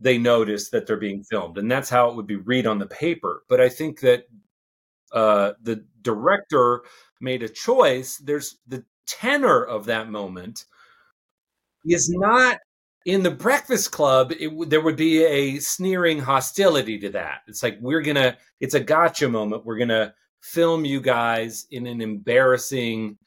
[0.00, 2.86] they notice that they're being filmed, and that's how it would be read on the
[2.86, 3.42] paper.
[3.50, 4.24] But I think that
[5.12, 6.82] uh, the director
[7.20, 8.16] made a choice.
[8.18, 10.64] There's the tenor of that moment
[11.84, 12.58] is not
[13.06, 14.32] in the Breakfast Club.
[14.38, 17.40] It, there would be a sneering hostility to that.
[17.46, 18.36] It's like we're gonna.
[18.60, 19.64] It's a gotcha moment.
[19.64, 23.18] We're gonna film you guys in an embarrassing,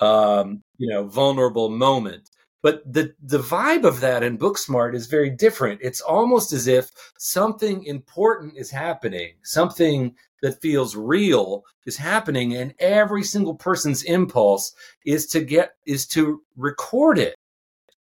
[0.00, 2.30] um, you know, vulnerable moment.
[2.62, 5.80] But the the vibe of that in Booksmart is very different.
[5.82, 12.74] It's almost as if something important is happening, something that feels real is happening, and
[12.80, 14.72] every single person's impulse
[15.04, 17.36] is to get is to record it.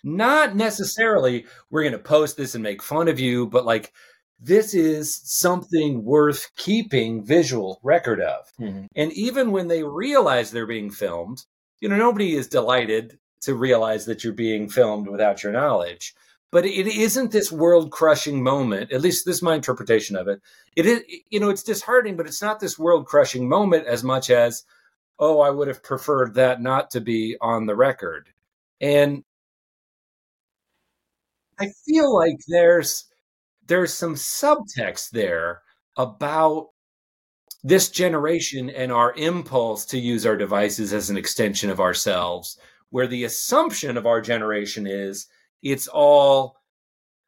[0.02, 3.92] Not necessarily we're going to post this and make fun of you, but like
[4.40, 8.50] this is something worth keeping visual record of.
[8.60, 8.86] Mhm.
[8.94, 11.44] And even when they realize they're being filmed,
[11.80, 16.14] you know, nobody is delighted to realize that you're being filmed without your knowledge.
[16.50, 18.90] But it isn't this world crushing moment.
[18.92, 20.40] At least this is my interpretation of it.
[20.76, 24.30] It is, you know, it's disheartening, but it's not this world crushing moment as much
[24.30, 24.64] as,
[25.18, 28.30] oh, I would have preferred that not to be on the record.
[28.80, 29.24] And
[31.60, 33.04] I feel like there's
[33.66, 35.62] there's some subtext there
[35.96, 36.68] about
[37.62, 42.58] this generation and our impulse to use our devices as an extension of ourselves,
[42.90, 45.26] where the assumption of our generation is
[45.62, 46.56] it's all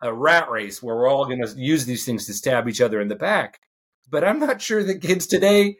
[0.02, 3.00] a rat race where we're all going to use these things to stab each other
[3.00, 3.60] in the back.
[4.08, 5.76] But I'm not sure that kids today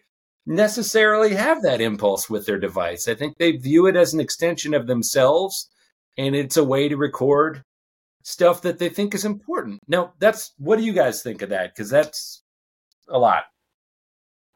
[0.46, 3.08] necessarily have that impulse with their device.
[3.08, 5.68] I think they view it as an extension of themselves
[6.18, 7.62] and it's a way to record
[8.22, 9.80] stuff that they think is important.
[9.88, 11.74] Now, that's what do you guys think of that?
[11.74, 12.42] Because that's
[13.08, 13.44] a lot.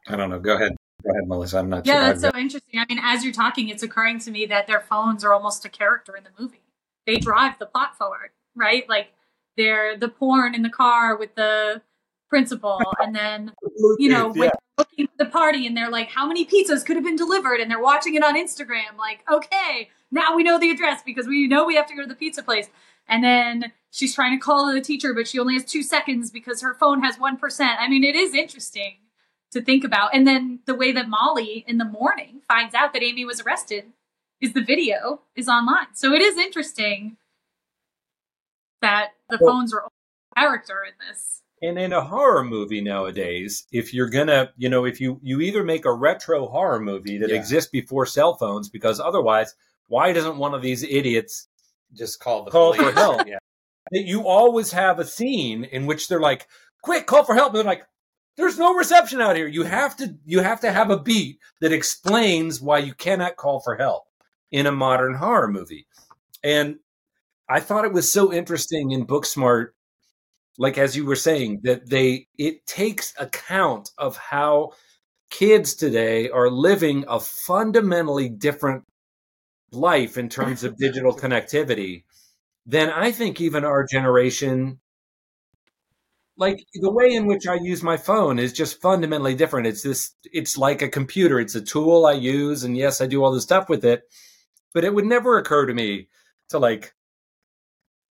[0.07, 0.39] I don't know.
[0.39, 0.73] Go ahead.
[1.05, 1.59] Go ahead, Melissa.
[1.59, 2.01] I'm not yeah, sure.
[2.01, 2.79] that's so interesting.
[2.79, 5.69] I mean, as you're talking, it's occurring to me that their phones are almost a
[5.69, 6.61] character in the movie.
[7.05, 8.87] They drive the plot forward, right?
[8.89, 9.09] Like
[9.55, 11.83] they're the porn in the car with the
[12.29, 13.53] principal, and then
[13.99, 14.49] you know Yeah.
[14.79, 17.59] looking at the party and they're like, how many pizzas could have been delivered?
[17.59, 18.97] And they're watching it on Instagram.
[18.97, 22.07] Like, okay, now we know the address because we know we have to go to
[22.07, 22.69] the pizza place.
[23.07, 26.61] And then she's trying to call the teacher, but she only has two seconds because
[26.61, 27.79] her phone has one percent.
[27.79, 28.95] I mean, it is interesting
[29.55, 30.13] to think about.
[30.13, 33.85] And then the way that Molly in the morning finds out that Amy was arrested
[34.41, 35.87] is the video is online.
[35.93, 37.17] So it is interesting
[38.81, 41.41] that the Well- phones are a character in this.
[41.61, 45.63] And in a horror movie nowadays, if you're gonna, you know, if you you either
[45.63, 47.37] make a retro horror movie that Yeah.
[47.37, 49.55] exists before cell phones, because otherwise,
[49.87, 51.47] why doesn't one of these idiots
[51.93, 52.89] just call the call police.
[52.89, 53.21] for help?
[53.27, 53.37] Yeah.
[53.91, 56.47] That you always have a scene in which they're like,
[56.81, 57.85] "Quick, call for help!" And they're like,
[58.37, 61.71] "There's no reception out here." You have to you have to have a beat that
[61.71, 64.03] explains why you cannot call for help
[64.51, 65.87] in a modern horror movie.
[66.43, 66.79] And
[67.49, 69.69] I thought it was so interesting in Booksmart
[70.57, 74.71] like as you were saying that they it takes account of how
[75.29, 78.83] kids today are living a fundamentally different
[79.71, 82.03] life in terms of digital connectivity
[82.65, 84.79] than I think even our generation
[86.37, 89.67] like the way in which I use my phone is just fundamentally different.
[89.67, 91.39] It's this it's like a computer.
[91.39, 94.03] It's a tool I use and yes, I do all the stuff with it,
[94.73, 96.09] but it would never occur to me
[96.49, 96.93] to like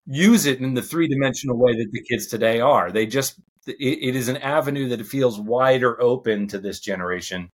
[0.05, 2.91] use it in the three-dimensional way that the kids today are.
[2.91, 7.49] They just it, it is an avenue that feels wider open to this generation.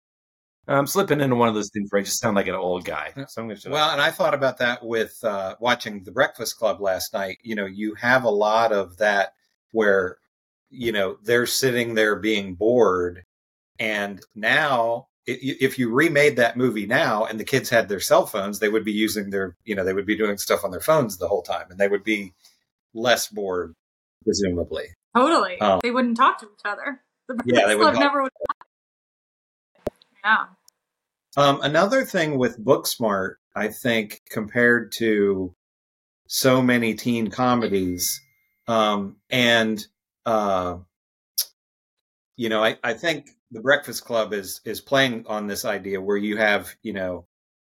[0.69, 3.13] I'm slipping into one of those things where I just sound like an old guy.
[3.29, 6.59] So I'm going to Well, and I thought about that with uh, watching The Breakfast
[6.59, 7.39] Club last night.
[7.43, 9.35] You know, you have a lot of that
[9.73, 10.19] where,
[10.71, 13.25] you know, they're sitting there being bored.
[13.79, 18.59] And now, if you remade that movie now and the kids had their cell phones,
[18.59, 21.17] they would be using their, you know, they would be doing stuff on their phones
[21.17, 22.33] the whole time and they would be
[22.95, 23.75] less bored,
[24.25, 24.87] presumably.
[25.17, 25.57] Totally.
[25.61, 25.81] Oh.
[25.83, 27.01] They wouldn't talk to each other.
[27.29, 28.33] The Yeah, they would never would.
[30.25, 30.47] Yeah.
[31.37, 35.55] Um, another thing with Booksmart, I think, compared to
[36.27, 38.21] so many teen comedies,
[38.67, 39.85] um, and
[40.27, 40.79] uh,
[42.37, 46.17] you know, I, I think The Breakfast Club is is playing on this idea where
[46.17, 47.27] you have, you know,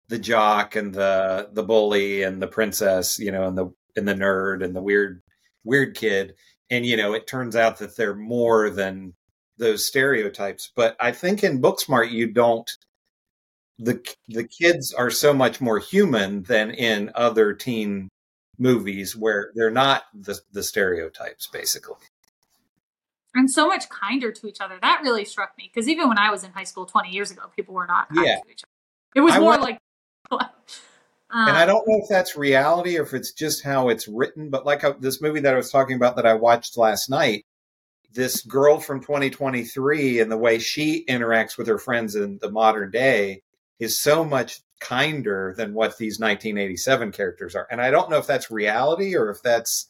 [0.10, 4.14] the jock and the the bully and the princess, you know, and the and the
[4.14, 5.22] nerd and the weird
[5.64, 6.36] weird kid,
[6.70, 9.14] and you know, it turns out that they're more than
[9.58, 10.72] those stereotypes.
[10.76, 12.70] But I think in Booksmart, you don't
[13.78, 18.10] the the kids are so much more human than in other teen
[18.58, 21.98] movies where they're not the the stereotypes basically.
[23.36, 24.80] And so much kinder to each other.
[24.82, 27.44] That really struck me because even when I was in high school 20 years ago,
[27.56, 28.40] people were not kind Yeah.
[28.44, 28.72] to each other.
[29.16, 29.80] It was I more went- like.
[30.32, 30.40] um,
[31.30, 34.66] and I don't know if that's reality or if it's just how it's written, but
[34.66, 37.46] like uh, this movie that I was talking about that I watched last night,
[38.14, 42.90] this girl from 2023 and the way she interacts with her friends in the modern
[42.90, 43.42] day
[43.80, 47.68] is so much kinder than what these 1987 characters are.
[47.70, 49.90] And I don't know if that's reality or if that's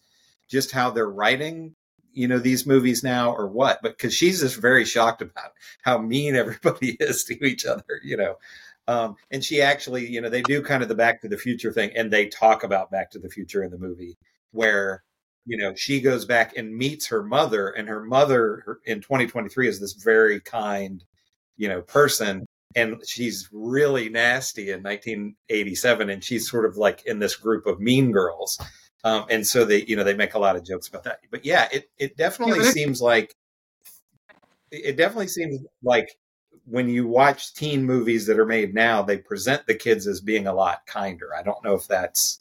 [0.50, 1.76] just how they're writing,
[2.15, 5.51] you know, these movies now or what, but because she's just very shocked about
[5.84, 8.36] how mean everybody is to each other, you know.
[8.88, 11.71] Um, and she actually, you know, they do kind of the Back to the Future
[11.71, 14.17] thing, and they talk about Back to the Future in the movie,
[14.51, 15.04] where
[15.45, 19.67] you know she goes back and meets her mother, and her mother her, in 2023
[19.67, 21.04] is this very kind,
[21.58, 27.18] you know, person, and she's really nasty in 1987, and she's sort of like in
[27.18, 28.59] this group of mean girls,
[29.06, 31.20] um, and so they, you know, they make a lot of jokes about that.
[31.32, 33.34] But yeah, it it definitely Yeah, seems like
[34.72, 36.10] it definitely seems like
[36.66, 40.47] when you watch teen movies that are made now, they present the kids as being
[40.47, 41.30] a lot kinder.
[41.36, 42.39] I don't know if that's,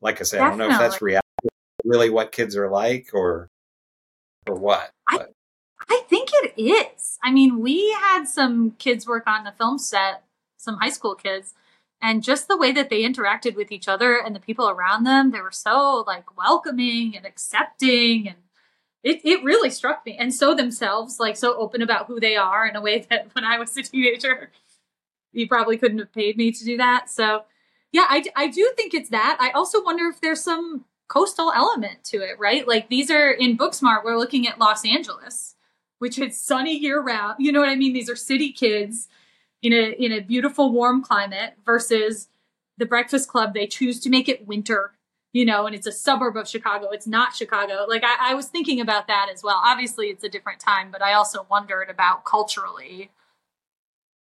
[0.00, 1.48] like I said, I don't know if that's reality,
[1.84, 3.48] really what kids are like, or
[4.46, 4.90] or what.
[5.10, 5.32] But,
[5.90, 7.18] I think it is.
[7.24, 10.22] I mean, we had some kids work on the film set,
[10.56, 11.54] some high school kids,
[12.00, 15.30] and just the way that they interacted with each other and the people around them,
[15.30, 18.36] they were so like welcoming and accepting and
[19.02, 20.16] it, it really struck me.
[20.16, 23.44] And so themselves, like so open about who they are in a way that when
[23.44, 24.50] I was a teenager,
[25.32, 27.10] you probably couldn't have paid me to do that.
[27.10, 27.44] So
[27.92, 29.38] yeah, I, I do think it's that.
[29.40, 32.68] I also wonder if there's some coastal element to it, right?
[32.68, 35.56] Like these are in Booksmart, we're looking at Los Angeles,
[35.98, 37.36] which is sunny year round.
[37.38, 37.92] You know what I mean?
[37.92, 39.08] These are city kids
[39.62, 42.28] in a in a beautiful warm climate versus
[42.76, 43.54] the Breakfast Club.
[43.54, 44.92] They choose to make it winter,
[45.32, 46.90] you know, and it's a suburb of Chicago.
[46.90, 47.86] It's not Chicago.
[47.88, 49.60] Like I, I was thinking about that as well.
[49.64, 53.10] Obviously, it's a different time, but I also wondered about culturally,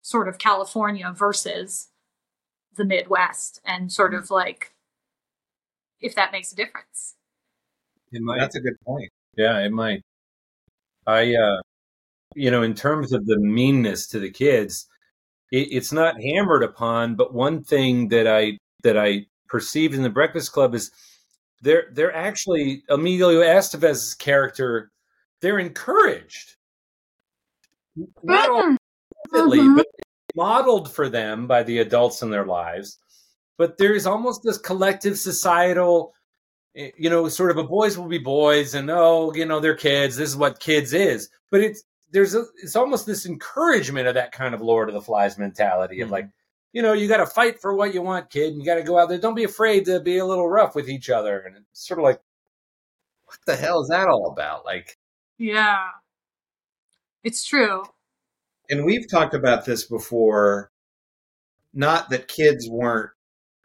[0.02, 1.88] sort of California versus
[2.76, 4.72] the Midwest, and sort of like
[6.00, 7.16] if that makes a difference.
[8.12, 8.38] It might.
[8.38, 9.10] That's a good point.
[9.36, 10.02] Yeah, it might.
[11.06, 11.60] I, uh,
[12.34, 14.86] you know, in terms of the meanness to the kids,
[15.52, 17.14] it, it's not hammered upon.
[17.16, 20.90] But one thing that I that I perceived in the Breakfast Club is
[21.62, 24.90] they're they're actually Emilio Estevez's character.
[25.40, 26.56] They're encouraged,
[28.22, 28.48] not
[29.32, 29.76] Mhm.
[29.76, 29.86] but
[30.36, 32.98] modeled for them by the adults in their lives.
[33.56, 36.14] But there is almost this collective societal
[36.76, 39.74] eh, you know, sort of a boys will be boys, and oh, you know, they're
[39.76, 40.16] kids.
[40.16, 41.28] This is what kids is.
[41.50, 45.02] But it's there's a it's almost this encouragement of that kind of Lord of the
[45.02, 46.14] Flies mentality of mm-hmm.
[46.14, 46.28] like,
[46.72, 48.82] you know, you got to fight for what you want, kid, and you got to
[48.82, 49.18] go out there.
[49.18, 51.40] Don't be afraid to be a little rough with each other.
[51.40, 52.20] And it's sort of like,
[53.24, 54.64] what the hell is that all about?
[54.64, 54.96] Like,
[55.38, 55.88] Yeah,
[57.24, 57.84] it's true.
[58.70, 60.70] And we've talked about this before.
[61.74, 63.10] Not that kids weren't,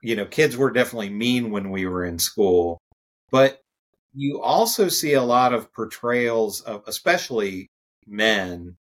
[0.01, 2.77] you know, kids were definitely mean when we were in school,
[3.31, 3.59] but
[4.13, 7.69] you also see a lot of portrayals of, especially
[8.07, 8.77] men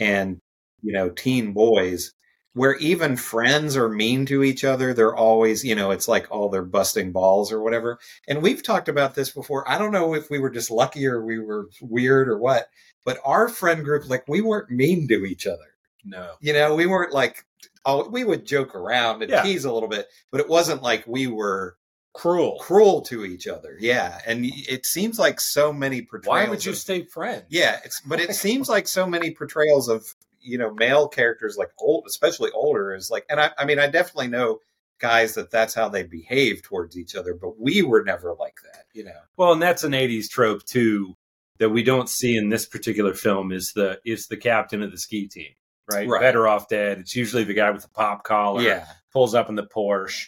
[0.00, 0.40] and,
[0.82, 2.12] you know, teen boys,
[2.54, 4.92] where even friends are mean to each other.
[4.92, 7.98] They're always, you know, it's like, oh, they're busting balls or whatever.
[8.28, 9.66] And we've talked about this before.
[9.70, 12.68] I don't know if we were just lucky or we were weird or what,
[13.06, 15.64] but our friend group, like, we weren't mean to each other.
[16.04, 16.32] no.
[16.40, 17.44] You know, we weren't like,
[17.86, 19.42] oh, we would joke around and Yeah.
[19.42, 21.76] tease a little bit, but it wasn't like we were
[22.14, 22.58] Cruel.
[22.60, 23.76] cruel to each other.
[23.80, 24.20] Yeah.
[24.26, 26.28] And it seems like so many portrayals.
[26.28, 27.44] Why would you of- stay friends?
[27.48, 30.04] yeah, it's but it seems like so many portrayals of
[30.40, 33.86] you know male characters, like old, especially older, is like, and I, I mean, I
[33.86, 34.58] definitely know
[34.98, 38.84] guys that that's how they behave towards each other, but we were never like that,
[38.92, 39.18] you know.
[39.36, 41.16] Well, and that's an '80s trope too
[41.58, 43.52] that we don't see in this particular film.
[43.52, 45.52] Is the is the captain of the ski team,
[45.90, 46.06] right?
[46.08, 46.20] Right.
[46.20, 46.98] Better off dead.
[46.98, 48.62] It's usually the guy with the pop collar.
[48.62, 50.26] Yeah, pulls up in the Porsche.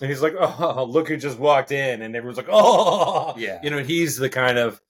[0.00, 3.60] And he's like, "Oh, look who just walked in!" And everyone's like, "Oh, Yeah.
[3.62, 4.80] You know, he's the kind of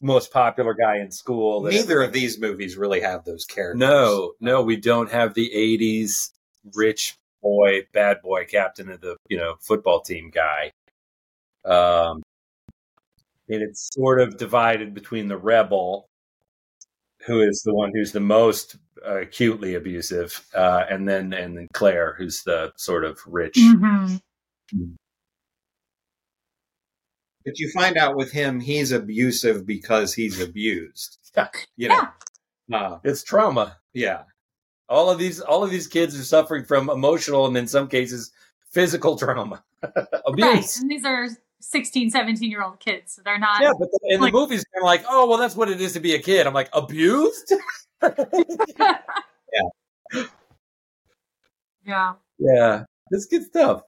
[0.00, 1.62] most popular guy in school.
[1.62, 3.78] neither of these movies really have those characters.
[3.78, 6.30] No, no, we don't have the '80s
[6.74, 10.72] rich boy, bad boy captain of the you know football team guy.
[11.64, 12.22] Um,
[13.48, 16.08] and it's sort of divided between the rebel,
[17.26, 21.68] who is the one who's the most uh, acutely abusive, uh, and then and then
[21.72, 23.56] Claire, who's the sort of rich.
[23.56, 24.20] Mhm.
[27.44, 31.18] But you find out with him, he's abusive because he's abused.
[31.36, 31.48] Yeah.
[31.76, 32.08] You know.
[32.72, 33.78] Uh, It's trauma.
[33.92, 34.22] yeah.
[34.88, 38.30] All of these, all of these kids are suffering from emotional and in some cases
[38.70, 40.06] physical trauma, Right.
[40.26, 40.78] abuse.
[40.80, 41.28] And these are
[41.62, 43.14] 16, 17 year old kids.
[43.14, 43.62] So they're not.
[43.62, 45.80] Yeah, but the, and Like- the movie's kind of like, oh, well, that's what it
[45.80, 46.46] is to be a kid.
[46.46, 47.52] I'm like, abused?
[51.84, 52.14] yeah.
[52.38, 53.82] yeah, it's good stuff.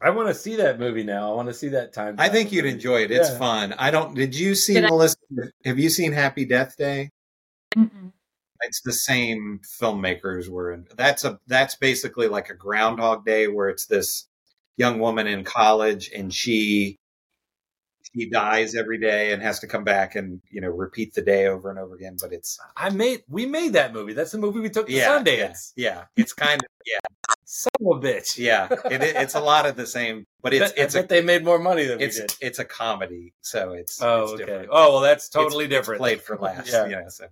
[0.00, 1.32] I want to see that movie now.
[1.32, 2.16] I want to see that time.
[2.18, 3.10] I think you'd enjoy it.
[3.10, 3.38] It's Yeah.
[3.38, 3.72] fun.
[3.78, 4.14] I don't.
[4.14, 5.16] Did you see Did I- Melissa?
[5.64, 7.10] Have you seen Happy Death Day?
[7.74, 8.12] Mm-mm.
[8.62, 10.86] It's the same filmmakers were in.
[10.96, 11.40] That's a.
[11.46, 14.28] That's basically like a Groundhog Day, where it's this
[14.76, 16.98] young woman in college, and she
[18.14, 21.46] she dies every day and has to come back and you know repeat the day
[21.46, 22.16] over and over again.
[22.20, 23.22] But it's I made.
[23.28, 24.12] We made that movie.
[24.14, 25.72] That's the movie we took to yeah, Sundance.
[25.76, 26.04] Yeah, yeah.
[26.16, 26.98] it's kind of yeah,
[27.44, 28.38] Son of a bitch.
[28.38, 28.68] yeah.
[28.90, 31.58] It, it- it's a lot of the same, but it's it's a they made more
[31.58, 34.44] money than it's it's a comedy, so it's Oh, it's okay.
[34.46, 34.68] different.
[34.72, 36.00] Oh, well, that's totally it's different.
[36.00, 36.70] played for laughs.
[36.72, 36.86] Yeah.
[36.86, 37.08] yeah.
[37.08, 37.26] So,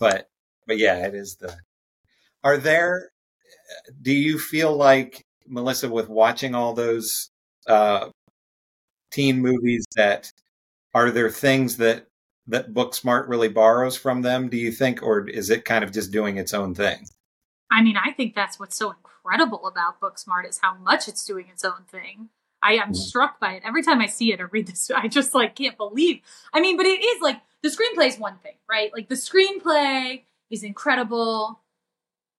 [0.00, 0.28] but
[0.66, 1.54] but yeah, it is the.
[2.44, 3.10] Are there?
[4.02, 7.30] Do you feel like Melissa, with watching all those
[7.66, 8.08] uh,
[9.10, 10.32] teen movies, that
[10.94, 12.06] are there things that
[12.46, 14.48] that Booksmart really borrows from them?
[14.48, 17.06] Do you think, or is it kind of just doing its own thing?
[17.70, 21.46] I mean, I think that's what's so incredible about Booksmart is how much it's doing
[21.52, 22.30] its own thing.
[22.62, 24.90] I am struck by it every time I see it or read this.
[24.90, 26.20] I just like can't believe.
[26.52, 28.90] I mean, but it is like the screenplay is one thing, right?
[28.92, 31.60] Like the screenplay is incredible,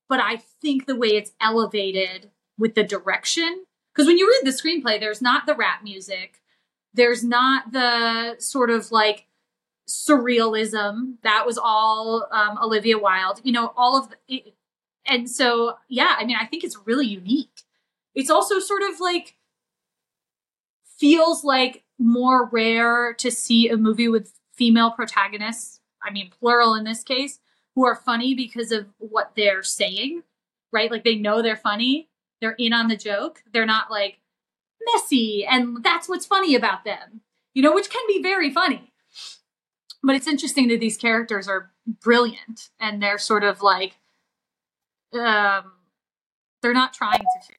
[0.09, 4.55] but I think the way it's elevated with the direction, because when you read the
[4.55, 6.41] screenplay, there's not the rap music,
[6.93, 9.25] there's not the sort of like
[9.87, 13.41] surrealism that was all um, Olivia Wilde.
[13.43, 14.53] You know, all of the, it,
[15.07, 17.63] and so yeah, I mean, I think it's really unique.
[18.13, 19.37] It's also sort of like
[20.97, 25.79] feels like more rare to see a movie with female protagonists.
[26.03, 27.39] I mean, plural in this case,
[27.75, 30.23] who are funny because of what they're saying,
[30.71, 30.91] right?
[30.91, 32.08] Like they know they're funny,
[32.41, 33.43] they're in on the joke.
[33.51, 34.19] They're not like
[34.93, 37.21] messy, and that's what's funny about them,
[37.53, 38.91] you know, which can be very funny.
[40.01, 41.71] But it's interesting that these characters are
[42.01, 43.97] brilliant and they're sort of like,
[45.13, 45.73] um,
[46.61, 47.57] they're not trying to fit.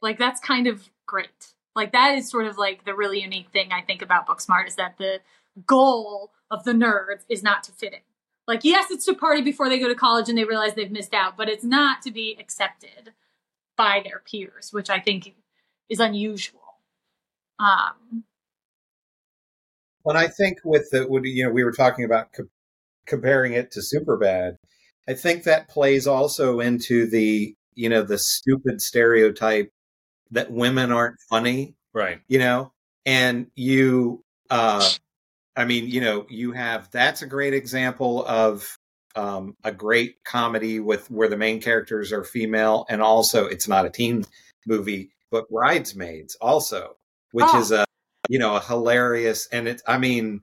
[0.00, 1.54] Like that's kind of great.
[1.74, 4.76] Like that is sort of like the really unique thing I think about Booksmart is
[4.76, 5.20] that the
[5.66, 8.00] goal of the nerds is not to fit in.
[8.46, 11.14] Like yes, it's to party before they go to college and they realize they've missed
[11.14, 13.12] out, but it's not to be accepted
[13.80, 15.34] by their peers, which I think
[15.88, 16.60] is unusual.
[17.58, 18.24] Um,
[20.02, 22.50] When I think with the, when, you know, we were talking about co-
[23.06, 24.56] comparing it to Superbad.
[25.08, 29.70] I think that plays also into the, you know, the stupid stereotype
[30.30, 32.20] that women aren't funny, Right.
[32.28, 32.72] you know,
[33.06, 34.86] and you, uh,
[35.56, 38.76] I mean, you know, you have that's a great example of
[39.16, 43.86] um, a great comedy with where the main characters are female, and also it's not
[43.86, 44.24] a teen
[44.66, 46.96] movie, but Bridesmaids also,
[47.32, 47.60] which Oh.
[47.60, 47.84] is a
[48.28, 50.42] you know a hilarious and it's I mean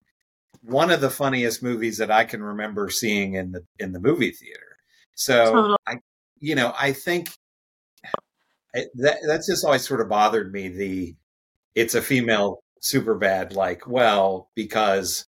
[0.62, 4.32] one of the funniest movies that I can remember seeing in the in the movie
[4.32, 4.78] theater.
[5.16, 5.78] So Totally.
[5.88, 5.96] I
[6.40, 7.30] you know I think
[8.74, 11.16] it, that that's just always sort of bothered me the
[11.76, 15.26] it's a female super bad like well because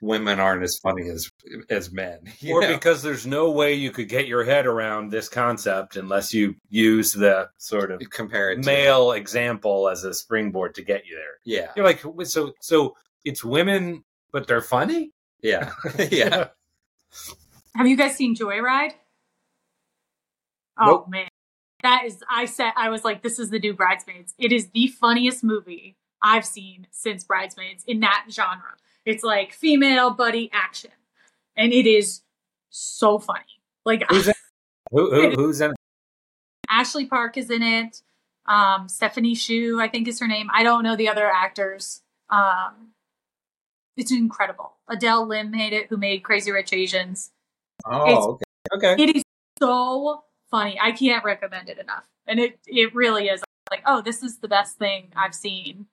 [0.00, 1.28] women aren't as funny as
[1.70, 2.20] as men
[2.50, 2.72] or know?
[2.74, 7.12] because there's no way you could get your head around this concept unless you use
[7.12, 11.38] the sort of compare it to- male example as a springboard to get you there.
[11.44, 15.12] yeah You're like, so so it's women, but they're funny.
[15.42, 15.72] yeah
[16.10, 16.48] yeah
[17.74, 18.92] have you guys seen Joyride?
[20.80, 21.08] Oh Nope.
[21.08, 21.28] man,
[21.82, 22.22] that is.
[22.30, 24.34] I said I was like, this is the new Bridesmaids.
[24.38, 28.76] It is the funniest movie I've seen since Bridesmaids in that genre.
[29.04, 30.90] It's like female buddy action,
[31.58, 32.22] and it is
[32.70, 33.44] so funny.
[33.84, 34.34] Like Who's in,
[34.90, 35.72] who, who, who's in?
[35.72, 35.76] it?
[36.70, 38.00] Ashley Park is in it.
[38.46, 40.48] Um, Stephanie Hsu, I think is her name.
[40.52, 42.00] I don't know the other actors.
[42.30, 42.92] Um,
[43.96, 44.76] it's incredible.
[44.88, 47.30] Adele Lim made it, who made Crazy Rich Asians.
[47.84, 48.44] oh okay
[48.96, 49.22] okay It is
[49.58, 50.78] so funny.
[50.80, 52.06] I can't recommend it enough.
[52.26, 55.86] And it it really is like, oh, this is the best thing I've seen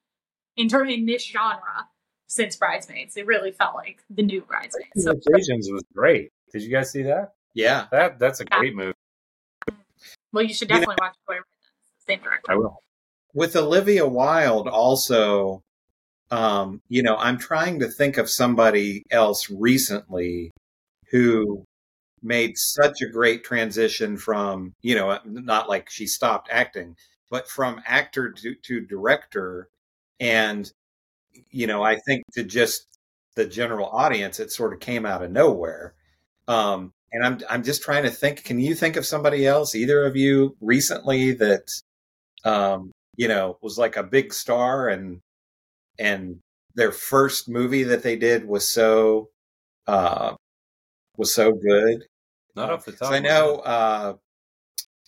[0.55, 1.89] in term in this genre
[2.35, 3.15] since Bridesmaids.
[3.17, 4.89] It really felt like the new Bridesmaids.
[5.03, 6.31] So Asians was great.
[6.51, 7.33] Did you guys see that?
[7.53, 8.93] yeah That that's a great movie.
[10.33, 11.37] well, you should You know- definitely watch Boy
[12.07, 12.51] Same director.
[12.51, 12.77] I will.
[13.33, 15.61] with Olivia Wilde also
[16.31, 20.51] um you know I'm trying to think of somebody else recently
[21.11, 21.63] who
[22.23, 26.95] made such a great transition from you know not like she stopped acting
[27.31, 29.67] but from actor to, to director
[30.19, 30.71] and
[31.51, 32.87] you know I think to just
[33.35, 35.93] the general audience it sort of came out of nowhere
[36.47, 40.05] um and I'm I'm just trying to think can you think of somebody else either
[40.05, 41.67] of you recently that
[42.43, 45.19] um you know was like a big star and
[45.99, 46.39] and
[46.75, 49.29] their first movie that they did was so
[49.87, 50.33] uh
[51.17, 52.03] was so good
[52.55, 53.09] Not off the top.
[53.09, 54.13] so I know uh,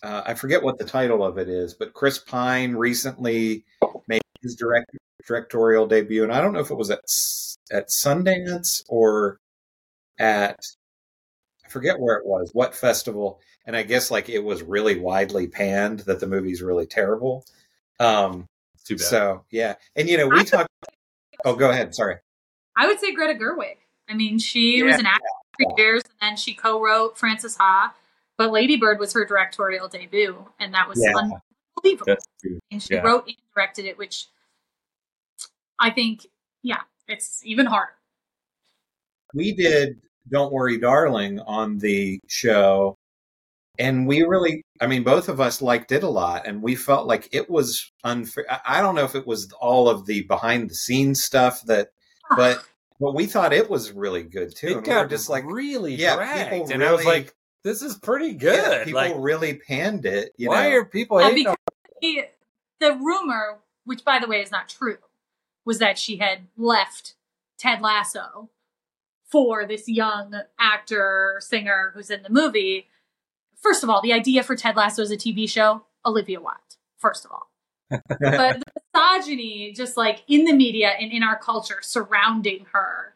[0.02, 3.64] uh, I forget what the title of it is, but Chris Pine recently
[4.06, 4.90] made his direct
[5.26, 7.00] directorial debut, and I don't know if it was at
[7.70, 9.38] at Sundance or
[10.18, 10.58] at
[11.64, 15.46] I forget where it was, what festival, and I guess like it was really widely
[15.48, 17.44] panned that the movie's really terrible.
[18.00, 18.46] Um,
[18.84, 19.00] Too bad.
[19.02, 20.68] so yeah, and you know we talked.
[21.44, 21.94] Oh, go ahead.
[21.94, 22.16] Sorry.
[22.76, 23.76] I would say Greta Gerwig.
[24.08, 25.26] I mean, she was an actor
[25.60, 27.94] for years, and then she co-wrote Frances Ha.
[28.38, 31.12] But Lady Bird was her directorial debut, and that was Yeah.
[31.76, 32.16] unbelievable.
[32.70, 33.00] And she Yeah.
[33.00, 34.28] wrote and directed it, which
[35.80, 36.26] I think,
[36.62, 37.92] yeah, it's even harder.
[39.34, 40.00] we did
[40.30, 42.96] Don't Worry Darling on the show
[43.78, 47.06] and we really I mean both of us liked it a lot and we felt
[47.06, 50.70] like it was unfair I I don't know if it was all of the behind
[50.70, 51.88] the scenes stuff that
[52.30, 52.34] ah.
[52.36, 52.64] but
[53.00, 54.66] but we thought it was really good too.
[54.68, 57.32] It And we were got just like really yeah, dragged, people and I was like,
[57.62, 60.76] "This is pretty yeah, good." people like, really panned it, you why know.
[60.78, 61.46] are people Well, hating?
[61.46, 61.56] on-
[62.00, 62.24] because
[62.80, 64.98] the rumor, which by the way is not true,
[65.68, 67.14] was that she had left
[67.58, 68.48] Ted Lasso
[69.26, 72.88] for this young actor singer who's in the movie.
[73.54, 76.56] First of all, the idea for Ted Lasso as a TV show, Olivia Wilde.
[76.96, 77.50] First of all,
[77.90, 78.62] but the
[78.94, 83.14] misogyny, just like in the media and in our culture surrounding her,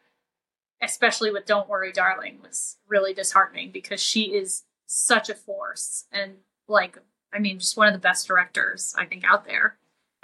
[0.79, 6.33] especially with "Don't Worry, Darling," was really disheartening because she is such a force and
[6.67, 6.99] like
[7.33, 9.77] I mean, just one of the best directors I think out there.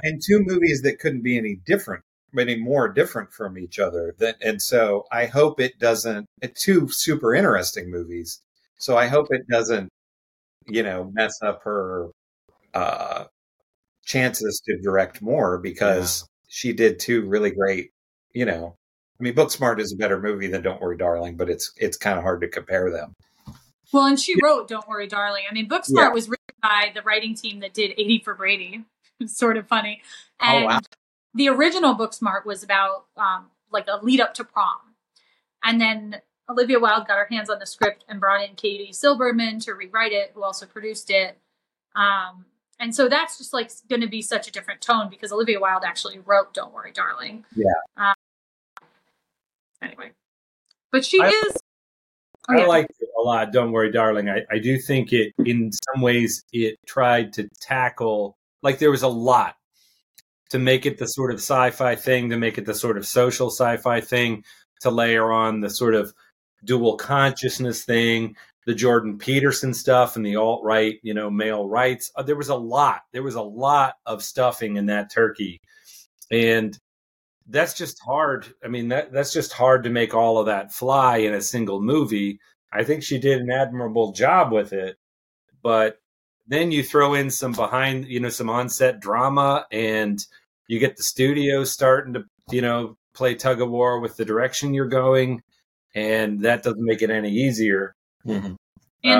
[0.03, 2.03] and two movies that couldn't be any different
[2.33, 4.15] many more different from each other.
[4.19, 8.41] That, and so I hope it doesn't, it's two super interesting movies.
[8.77, 9.89] So I hope it doesn't,
[10.67, 12.09] you know, mess up her
[12.73, 13.25] uh,
[14.05, 17.89] chances to direct more because she did two really great,
[18.33, 18.75] you know,
[19.19, 22.17] I mean, Booksmart is a better movie than Don't Worry, Darling, but it's it's kind
[22.17, 23.13] of hard to compare them.
[23.91, 26.09] Well, and she wrote "Don't Worry, Darling." I mean, Booksmart Yeah.
[26.13, 28.85] was written by the writing team that did "80 for Brady."
[29.19, 30.01] It's sort of funny.
[30.39, 30.79] And Oh, wow.
[31.33, 34.95] The original Booksmart was about um, like a lead up to prom,
[35.63, 39.63] and then Olivia Wilde got her hands on the script and brought in Katie Silberman
[39.65, 41.37] to rewrite it, who also produced it.
[41.95, 42.45] Um,
[42.79, 45.83] and so that's just like going to be such a different tone because Olivia Wilde
[45.85, 47.65] actually wrote "Don't Worry, Darling." Yeah.
[47.97, 48.13] Uh,
[49.81, 50.11] anyway,
[50.91, 51.57] but she I- is.
[52.47, 52.65] Oh, I yeah.
[52.65, 53.51] liked it a lot.
[53.51, 54.27] Don't worry, darling.
[54.27, 59.03] I, I do think it, in some ways, it tried to tackle, like, there was
[59.03, 59.55] a lot
[60.49, 63.07] to make it the sort of sci fi thing, to make it the sort of
[63.07, 64.43] social sci fi thing,
[64.81, 66.13] to layer on the sort of
[66.63, 68.35] dual consciousness thing,
[68.65, 72.11] the Jordan Peterson stuff and the alt right, you know, male rights.
[72.15, 73.01] Uh, there was a lot.
[73.13, 75.61] There was a lot of stuffing in that turkey.
[76.31, 76.77] And
[77.47, 78.53] that's just hard.
[78.63, 81.81] I mean, that that's just hard to make all of that fly in a single
[81.81, 82.39] movie.
[82.71, 84.97] I think she did an admirable job with it,
[85.63, 85.98] but
[86.49, 90.19] then you throw in some behind, you know, some on-set drama, and
[90.67, 94.73] you get the studio starting to, you know, play tug of war with the direction
[94.73, 95.41] you're going,
[95.95, 97.95] and that doesn't make it any easier.
[98.25, 98.57] and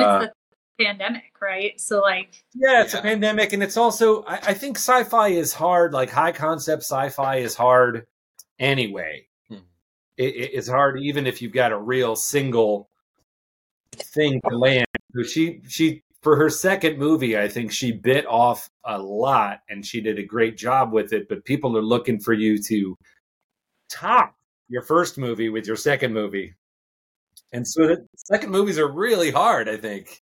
[0.04, 0.34] Uh, it's
[0.78, 1.80] the pandemic, right?
[1.80, 5.94] So like, Yeah, it's a pandemic, and it's also I, I think sci-fi is hard.
[5.94, 8.08] Like high concept sci-fi is hard
[8.58, 9.28] anyway.
[10.18, 12.90] It, it- it's hard even if you've got a real single
[13.94, 14.86] thing to land.
[15.16, 19.86] So she she for her second movie, I think she bit off a lot, and
[19.86, 21.28] she did a great job with it.
[21.30, 22.96] But people are looking for you to
[23.90, 24.36] top
[24.68, 26.54] your first movie with your second movie,
[27.54, 29.70] and so the second movies are really hard.
[29.70, 30.22] I think.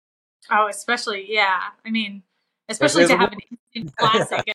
[0.51, 1.59] oh, especially yeah.
[1.85, 2.23] I mean,
[2.69, 4.53] Especially especially to have an instant classic as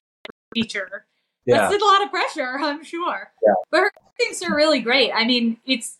[0.54, 1.06] feature.
[1.44, 1.68] Yeah.
[1.68, 3.32] That's a lot of pressure, I'm sure.
[3.42, 3.54] Yeah.
[3.70, 5.12] But her things are really great.
[5.12, 5.98] I mean, it's.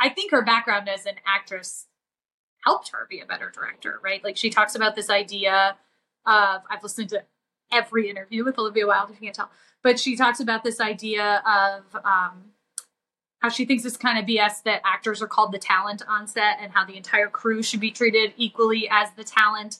[0.00, 1.86] I think her background as an actress
[2.64, 4.22] helped her be a better director, right?
[4.22, 5.76] Like she talks about this idea
[6.26, 7.24] of I've listened to
[7.72, 9.50] every interview with Olivia Wilde, if you can't tell,
[9.82, 12.52] but she talks about this idea of um,
[13.40, 16.58] how she thinks it's kind of BS that actors are called the talent on set
[16.60, 19.78] and how the entire crew should be treated equally as the talent,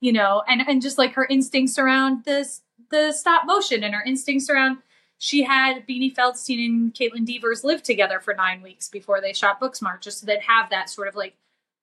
[0.00, 4.02] you know, and and just like her instincts around this the stop motion and her
[4.02, 4.78] instincts around
[5.18, 9.60] she had Beanie Feldstein and Kaitlyn Devers live together for nine weeks before they shot
[9.60, 11.34] Booksmart, just so they'd have that sort of like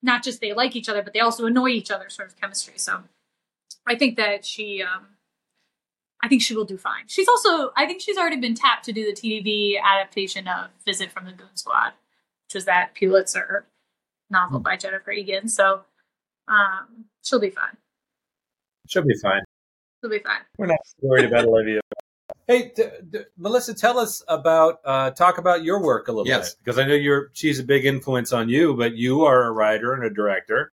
[0.02, 2.76] not just they like each other, but they also annoy each other sort of chemistry.
[2.78, 3.04] So
[3.88, 5.08] I think that she um
[6.24, 7.04] I think she will do fine.
[7.08, 11.12] She's also I think she's already been tapped to do the TV adaptation of Visit
[11.12, 11.94] from the Goon Squad,
[12.48, 13.66] which was that Pulitzer
[14.30, 15.48] novel by Jennifer Egan.
[15.48, 15.82] So
[16.48, 17.78] um she'll be fine.
[18.88, 19.42] She'll be fine.
[20.02, 20.42] She'll be fine.
[20.58, 21.82] We're not worried about Olivia.
[22.48, 26.54] Hey, d- d- Melissa, tell us about uh, talk about your work a little Yes.
[26.54, 29.52] bit because I know you're she's a big influence on you, but you are a
[29.52, 30.72] writer and a director.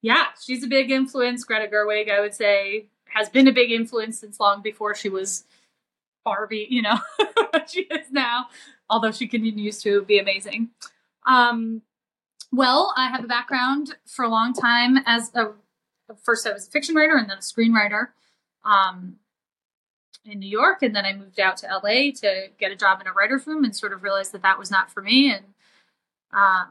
[0.00, 1.44] Yeah, she's a big influence.
[1.44, 5.44] Greta Gerwig, I would say, has been a big influence since long before she was
[6.24, 6.98] Barbie, you know,
[7.68, 8.46] she is now,
[8.88, 10.70] although she continues to be amazing.
[11.26, 11.82] Um,
[12.52, 15.52] well, I have a background for a long time as a
[16.22, 18.08] first I was a fiction writer and then a screenwriter
[18.64, 19.16] um,
[20.24, 23.06] in New York, and then I moved out to LA to get a job in
[23.06, 25.44] a writer's room and sort of realized that that was not for me and
[26.32, 26.68] um,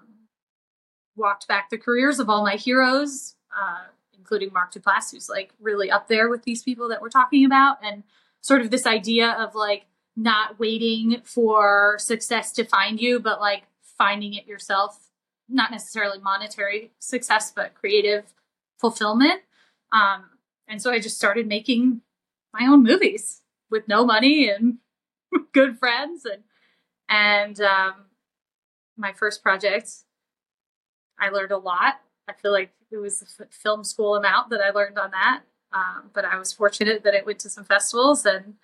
[1.15, 3.87] walked back the careers of all my heroes, uh,
[4.17, 7.77] including Mark Duplass, who's like really up there with these people that we're talking about,
[7.83, 8.03] and
[8.41, 9.85] sort of this idea of like
[10.15, 13.63] not waiting for success to find you, but like
[13.97, 15.07] finding it yourself.
[15.49, 18.33] Not necessarily monetary success, but creative
[18.79, 19.41] fulfillment.
[19.91, 20.29] Um,
[20.67, 22.01] and so I just started making
[22.53, 23.40] my own movies
[23.71, 24.77] with no money and
[25.53, 26.43] good friends and
[27.09, 27.93] and um,
[28.97, 29.91] my first project
[31.19, 32.01] I learned a lot.
[32.27, 35.41] I feel like it was the film school amount that I learned on that.
[35.71, 38.55] Um, but I was fortunate that it went to some festivals and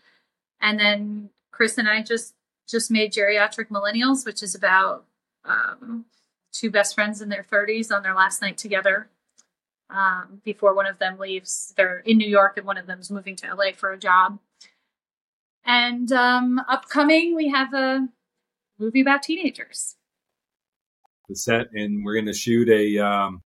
[0.59, 2.33] and then Chris and I just
[2.67, 5.05] just made Geriatric Millennials, which is about
[5.45, 6.05] um,
[6.51, 9.07] two best friends in their 30s on their last night together
[9.89, 11.73] um, before one of them leaves.
[11.77, 14.39] They're in New York and one of them's moving to LA for a job.
[15.67, 18.07] And um, upcoming, we have a
[18.79, 19.95] movie about teenagers.
[21.27, 23.41] The set, and we're going to shoot a um,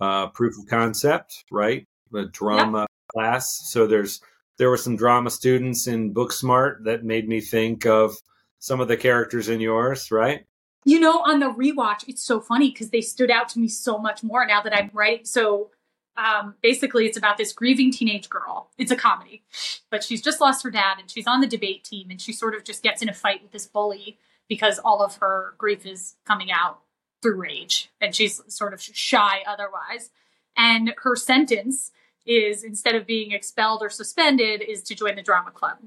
[0.00, 1.86] uh, proof of concept, right?
[2.14, 3.68] A drama class.
[3.70, 4.22] So there's
[4.56, 8.16] there were some drama students in Booksmart that made me think of
[8.58, 10.46] some of the characters in yours, right?
[10.86, 13.98] You know, on the rewatch, it's so funny because they stood out to me so
[13.98, 15.24] much more now that I'm writing.
[15.24, 15.70] So
[16.16, 18.70] um, basically, it's about this grieving teenage girl.
[18.78, 19.42] It's a comedy,
[19.90, 22.54] but she's just lost her dad and she's on the debate team and she sort
[22.54, 26.16] of just gets in a fight with this bully because all of her grief is
[26.24, 26.80] coming out
[27.22, 30.10] through rage and she's sort of shy otherwise.
[30.56, 31.90] And her sentence
[32.26, 35.78] is instead of being expelled or suspended, is to join the drama club.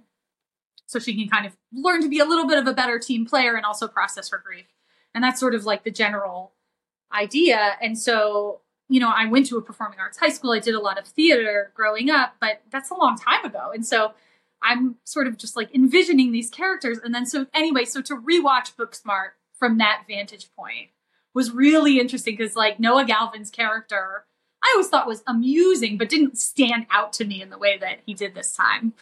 [0.86, 3.26] So she can kind of learn to be a little bit of a better team
[3.26, 4.68] player and also process her grief.
[5.14, 6.54] And that's sort of like the general
[7.14, 7.74] idea.
[7.82, 10.52] And so, you know, I went to a performing arts high school.
[10.52, 13.72] I did a lot of theater growing up, but that's a long time ago.
[13.74, 14.14] And so
[14.62, 17.00] I'm sort of just like envisioning these characters.
[17.04, 20.90] And then so anyway, so to rewatch Booksmart from that vantage point
[21.34, 24.26] was really interesting because like Noah Galvin's character,
[24.64, 28.00] I always thought was amusing, but didn't stand out to me in the way that
[28.06, 28.94] he did this time.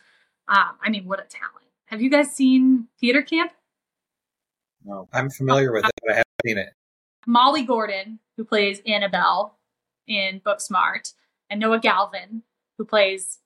[0.47, 1.65] Um, I mean, what a talent.
[1.85, 3.51] Have you guys seen Theater Camp?
[4.83, 6.69] No, I'm familiar with it, but I haven't seen it.
[7.25, 9.57] Molly Gordon, who plays Annabelle
[10.07, 11.13] in Booksmart,
[11.49, 12.43] and Noah Galvin,
[12.77, 13.39] who plays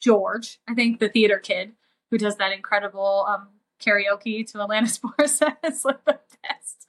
[0.00, 1.72] George, I think the theater kid,
[2.10, 3.48] who does that incredible um,
[3.80, 5.56] karaoke to Alanis Morissette.
[5.62, 6.86] it's like the best.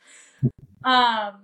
[0.83, 1.35] Um,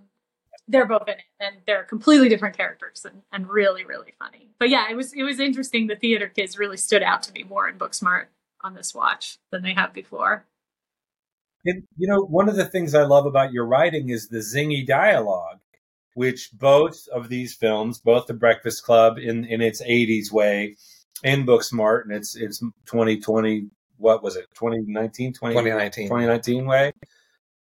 [0.67, 4.49] they're both in it, and they're completely different characters, and, and really, really funny.
[4.59, 5.87] But yeah, it was it was interesting.
[5.87, 8.25] The theater kids really stood out to me more in Booksmart
[8.63, 10.45] on this watch than they have before.
[11.65, 14.85] And, you know, one of the things I love about your writing is the zingy
[14.85, 15.59] dialogue,
[16.13, 20.75] which both of these films, both The Breakfast Club in, in its 80s way
[21.23, 25.33] and Booksmart and its, its 2020, what was it, 2019?
[25.33, 26.07] 2019.
[26.07, 26.91] 2019 way,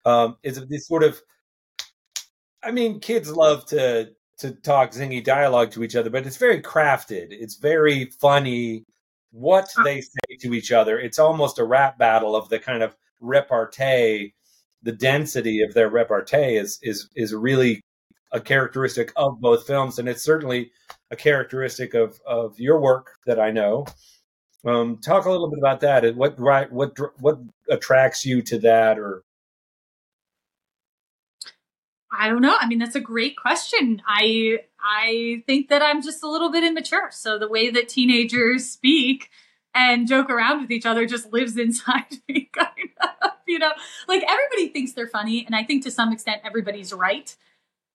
[0.06, 1.22] um, is this sort of,
[2.64, 6.62] I mean, kids love to to talk zingy dialogue to each other, but it's very
[6.62, 7.28] crafted.
[7.32, 8.86] It's very funny
[9.32, 10.98] what they say to each other.
[10.98, 14.34] It's almost a rap battle of the kind of repartee.
[14.82, 17.82] The density of their repartee is is is really
[18.32, 20.72] a characteristic of both films, and it's certainly
[21.12, 23.86] a characteristic of of your work that I know.
[24.66, 26.16] Um, talk a little bit about that.
[26.16, 26.72] What right?
[26.72, 29.24] What what attracts you to that, or
[32.12, 32.58] I don't know.
[32.60, 34.02] I mean, that's a great question.
[34.08, 37.10] I I think that I'm just a little bit immature.
[37.12, 39.30] So the way that teenagers speak
[39.74, 43.32] and joke around with each other just lives inside me, kind of.
[43.48, 43.72] You know,
[44.08, 47.36] like everybody thinks they're funny, and I think to some extent everybody's right.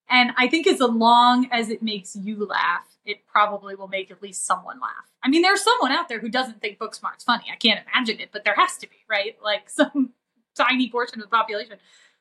[0.09, 4.23] And I think as long as it makes you laugh, it probably will make at
[4.23, 5.11] least someone laugh.
[5.23, 7.45] I mean, there's someone out there who doesn't think Booksmart's funny.
[7.53, 9.37] I can't imagine it, but there has to be, right?
[9.43, 10.13] Like some
[10.55, 11.79] tiny portion of the population.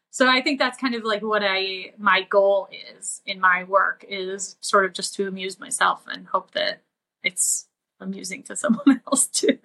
[0.09, 2.67] So i think that's kind of like what i my goal
[2.97, 6.83] is in my work is sort of just to amuse myself and hope that
[7.23, 7.67] it's
[7.99, 9.57] amusing to someone else too.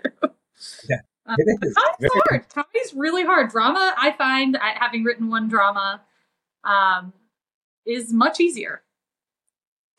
[0.89, 1.01] Yeah.
[1.27, 2.49] Um, comedy's hard.
[2.49, 3.51] comedy's really hard.
[3.51, 6.01] Drama i find I, having written one drama
[6.65, 7.13] um,
[7.89, 8.83] is much easier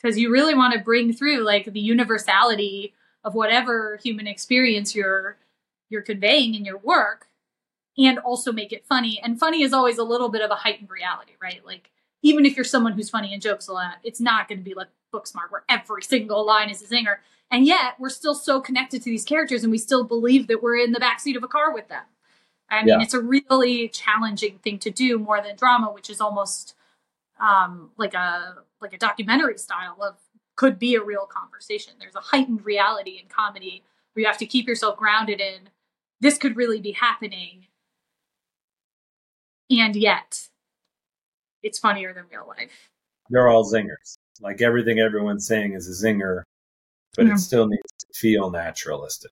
[0.02, 5.38] because you really want to bring through like the universality of whatever human experience you're
[5.90, 7.28] you're conveying in your work
[7.98, 9.20] and also make it funny.
[9.22, 11.66] And funny is always a little bit of a heightened reality, right?
[11.66, 11.90] Like
[12.22, 14.74] even if you're someone who's funny and jokes a lot, it's not going to be
[14.74, 17.18] like Booksmart where every single line is a zinger.
[17.52, 20.78] And yet we're still so connected to these characters and we still believe that we're
[20.78, 22.04] in the backseat of a car with them.
[22.70, 23.02] I mean, yeah.
[23.02, 26.76] it's a really challenging thing to do more than drama, which is almost
[27.40, 30.16] um, like a like a documentary style of
[30.56, 31.94] could be a real conversation.
[32.00, 33.84] There's a heightened reality in comedy
[34.14, 35.70] where you have to keep yourself grounded in
[36.22, 37.68] this could really be happening
[39.70, 40.48] and yet
[41.62, 42.90] it's funnier than real life.
[43.30, 44.18] They're all zingers.
[44.42, 46.44] Like everything everyone's saying is a zinger,
[47.16, 49.32] but it still needs to feel naturalistic.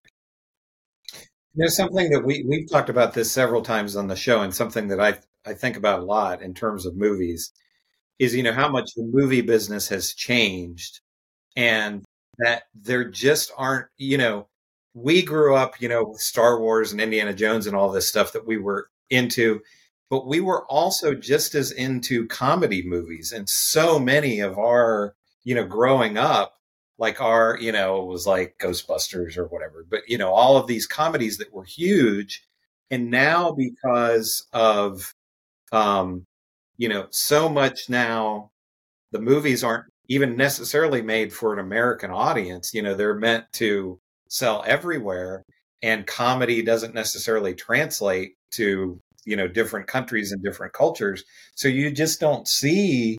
[1.55, 4.89] There's something that we we've talked about this several times on the show, and something
[4.89, 7.51] that I I think about a lot in terms of movies
[8.20, 11.01] is you know how much the movie business has changed,
[11.55, 12.03] and
[12.39, 14.47] that there just aren't you know
[14.93, 18.34] we grew up you know with Star Wars and Indiana Jones and all this stuff
[18.34, 19.61] that we were into,
[20.09, 23.32] but we were also just as into comedy movies.
[23.32, 26.55] And so many of our you know growing up
[26.99, 30.68] like our you know it was like ghostbusters or whatever but you know all of
[30.68, 32.43] these comedies that were huge.
[32.91, 35.13] And now because of
[35.72, 36.26] um
[36.78, 38.49] you know so much now
[39.11, 42.73] the movies aren't even necessarily made for an american audience.
[42.73, 43.99] You know they're meant to
[44.30, 45.43] sell everywhere
[45.84, 51.23] and comedy doesn't necessarily translate to you know different countries and different cultures.
[51.55, 53.17] So you just don't see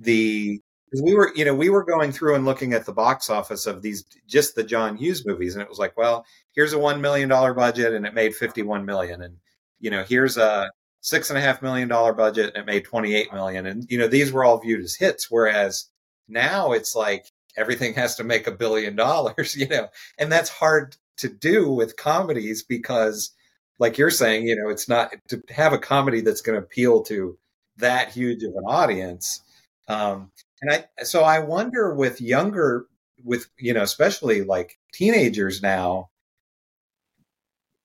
[0.00, 0.60] the
[1.02, 3.80] we were, you know, we were going through and looking at the box office of
[3.82, 7.28] these just the John Hughes movies, and it was like, well, here's a one million
[7.28, 9.36] dollar budget, and it made fifty one million, and
[9.80, 10.70] you know, here's a
[11.00, 13.98] six and a half million dollar budget, and it made twenty eight million, and you
[13.98, 15.86] know, these were all viewed as hits, whereas
[16.28, 17.26] now it's like
[17.56, 19.88] everything has to make a billion dollars, you know,
[20.18, 23.30] and that's hard to do with comedies because,
[23.78, 27.02] like you're saying, you know, it's not to have a comedy that's going to appeal
[27.04, 27.38] to
[27.76, 29.42] that huge of an audience.
[29.88, 30.30] Um,
[30.62, 32.86] and I, so I wonder with younger,
[33.24, 36.10] with, you know, especially like teenagers now,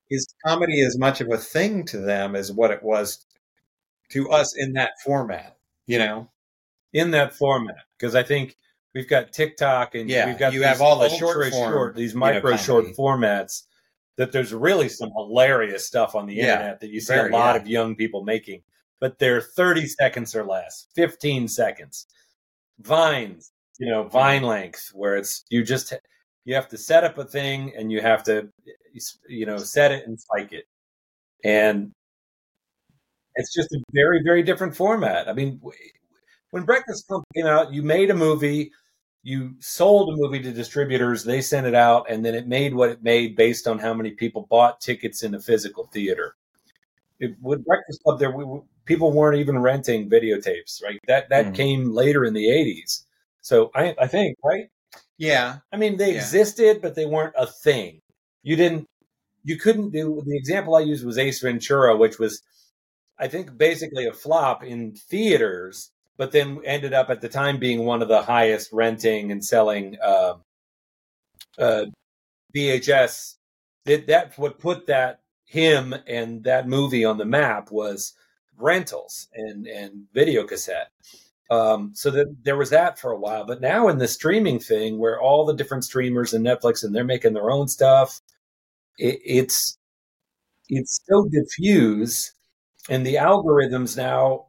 [0.10, 3.26] is comedy as much of a thing to them as what it was
[4.12, 6.30] to us in that format, you know?
[6.93, 7.86] In that format.
[7.97, 8.56] Because I think
[8.93, 12.20] we've got TikTok and Yeah, we've got you have all the short form, these you
[12.20, 13.64] know, micro short formats
[14.18, 17.34] that there's really some hilarious stuff on the Yeah, internet that you see very, a
[17.34, 17.62] lot yeah.
[17.62, 18.62] of young people making,
[18.99, 22.08] but they're 30 seconds or less, 15 seconds.
[22.80, 25.93] Vines, you know, vine length where it's you just
[26.45, 28.49] you have to set up a thing and you have to
[29.27, 30.65] you know set it and spike it.
[31.43, 31.91] And
[33.35, 35.27] it's just a very very different format.
[35.27, 35.61] I mean,
[36.51, 38.71] when Breakfast Club came out, you made a movie,
[39.23, 42.89] you sold a movie to distributors, they sent it out, and then it made what
[42.89, 46.35] it made based on how many people bought tickets in a physical theater.
[47.19, 50.99] It, with Breakfast Club, there we, people weren't even renting videotapes, right?
[51.07, 51.55] That that Mhm.
[51.55, 53.05] came later in the '80s.
[53.41, 54.69] So I, I think, right?
[55.17, 55.59] Yeah.
[55.71, 56.17] I mean, they Yeah.
[56.17, 58.01] existed, but they weren't a thing.
[58.45, 58.87] You didn't,
[59.43, 60.21] you couldn't do.
[60.23, 62.43] The example I used was Ace Ventura, which was,
[63.17, 67.85] I think, basically a flop in theaters, but then ended up at the time being
[67.85, 70.35] one of the highest renting and selling uh,
[71.57, 71.85] uh,
[72.55, 73.35] VHS.
[73.85, 78.13] That that's what put that him and that movie on the map was
[78.57, 80.91] rentals and and video cassette.
[81.49, 84.99] Um, so that there was that for a while, but now in the streaming thing,
[84.99, 88.19] where all the different streamers and Netflix and they're making their own stuff,
[88.97, 89.77] it, it's
[90.69, 92.33] it's so diffuse,
[92.89, 94.47] and the algorithms now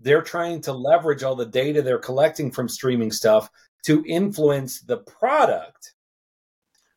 [0.00, 3.50] they're trying to leverage all the data they're collecting from streaming stuff
[3.84, 5.94] to influence the product.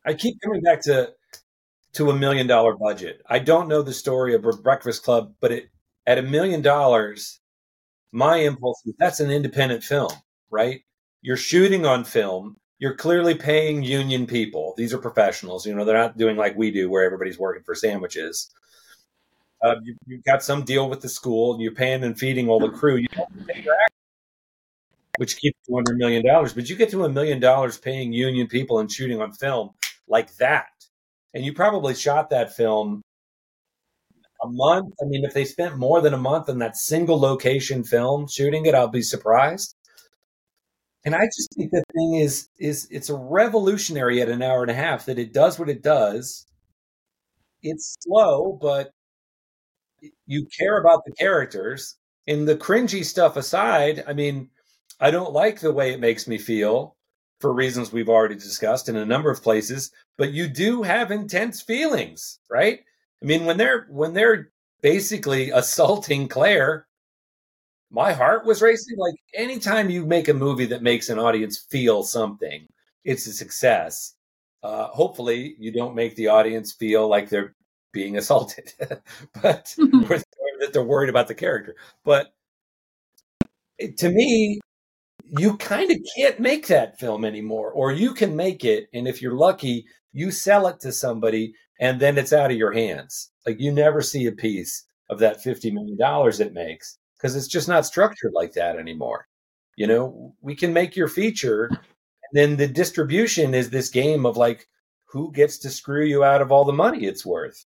[0.05, 1.13] I keep coming back to
[1.93, 3.21] to a million dollar budget.
[3.29, 5.69] I don't know the story of Breakfast Club, but it
[6.07, 7.39] at a million dollars,
[8.11, 10.11] my impulse is that's an independent film,
[10.51, 10.81] right?
[11.21, 12.57] You're shooting on film.
[12.79, 14.73] You're clearly paying union people.
[14.77, 15.65] These are professionals.
[15.65, 18.49] You know, they're not doing like we do, where everybody's working for sandwiches.
[19.61, 22.59] Uh, you, you've got some deal with the school, and you're paying and feeding all
[22.59, 22.95] the crew.
[22.95, 23.07] You
[25.17, 26.53] which keeps two hundred million dollars.
[26.53, 29.71] But you get to a million dollars paying union people and shooting on film
[30.07, 30.67] like that,
[31.33, 33.01] and you probably shot that film
[34.41, 34.93] a month.
[35.01, 38.65] I mean, if they spent more than a month in that single location film shooting
[38.65, 39.75] it, I'll be surprised.
[41.05, 44.71] And I just think the thing is is it's a revolutionary at an hour and
[44.71, 46.45] a half that it does what it does.
[47.61, 48.91] It's slow, but
[50.25, 51.95] you care about the characters.
[52.27, 54.49] And the cringy stuff aside, I mean,
[54.99, 56.95] I don't like the way it makes me feel
[57.39, 61.61] for reasons we've already discussed in a number of places, but you do have intense
[61.61, 62.81] feelings, right?
[63.23, 66.85] I mean, when they're when they're basically assaulting Claire,
[67.91, 68.97] my heart was racing.
[68.97, 72.67] Like anytime you make a movie that makes an audience feel something,
[73.03, 74.15] it's a success.
[74.63, 77.55] Uh, hopefully, you don't make the audience feel like they're
[77.93, 78.73] being assaulted,
[79.41, 80.19] but or
[80.59, 81.75] that they're worried about the character.
[82.03, 82.33] But
[83.77, 84.59] it- to me,
[85.39, 89.21] you kind of can't make that film anymore, or you can make it, and if
[89.21, 93.31] you're lucky, you sell it to somebody, and then it's out of your hands.
[93.45, 97.47] Like you never see a piece of that fifty million dollars it makes because it's
[97.47, 99.27] just not structured like that anymore.
[99.75, 101.79] You know, we can make your feature, and
[102.33, 104.67] then the distribution is this game of like
[105.05, 107.65] who gets to screw you out of all the money it's worth.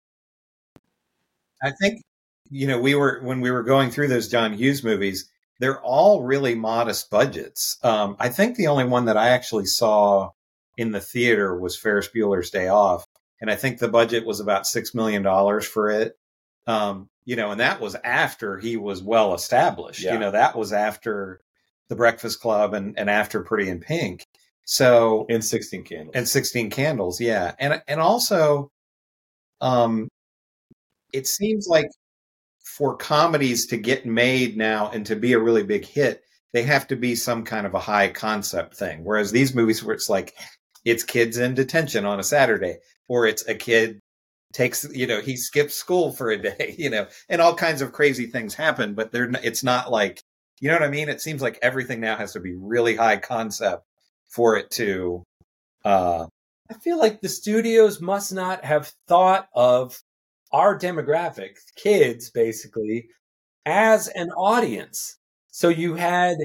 [1.63, 2.03] I think
[2.51, 5.29] you know we were when we were going through those John Hughes movies.
[5.61, 7.79] They're all really modest budgets.
[7.85, 10.31] Um, I think the only one that I actually saw
[10.77, 13.05] in the theater was Ferris Bueller's Day Off,
[13.41, 16.15] and I think the budget was about six million dollars for it.
[16.67, 20.03] Um, you know, and that was after he was well established.
[20.03, 20.15] Yeah.
[20.15, 21.41] You know, that was after
[21.89, 24.25] the Breakfast Club and, and after Pretty in Pink.
[24.65, 28.71] So in Sixteen Candles and Sixteen Candles, yeah, and and also,
[29.61, 30.09] um,
[31.13, 31.87] it seems like
[32.65, 36.87] for comedies to get made now and to be a really big hit, they have
[36.89, 39.05] to be some kind of a high concept thing.
[39.05, 40.35] Whereas these movies where it's like
[40.85, 42.77] it's kids in detention on a Saturday,
[43.09, 44.01] or it's a kid
[44.53, 47.93] takes you know he skips school for a day, you know, and all kinds of
[47.93, 48.95] crazy things happen.
[48.95, 50.23] But they're it's not like
[50.61, 51.09] You know what I mean?
[51.09, 53.85] It seems like everything now has to be really high concept
[54.29, 55.25] for it to.
[55.85, 56.27] Uh,
[56.71, 60.01] I feel like the studios must not have thought of
[60.53, 63.09] our demographic, kids basically,
[63.67, 65.19] as an audience.
[65.51, 66.37] So you had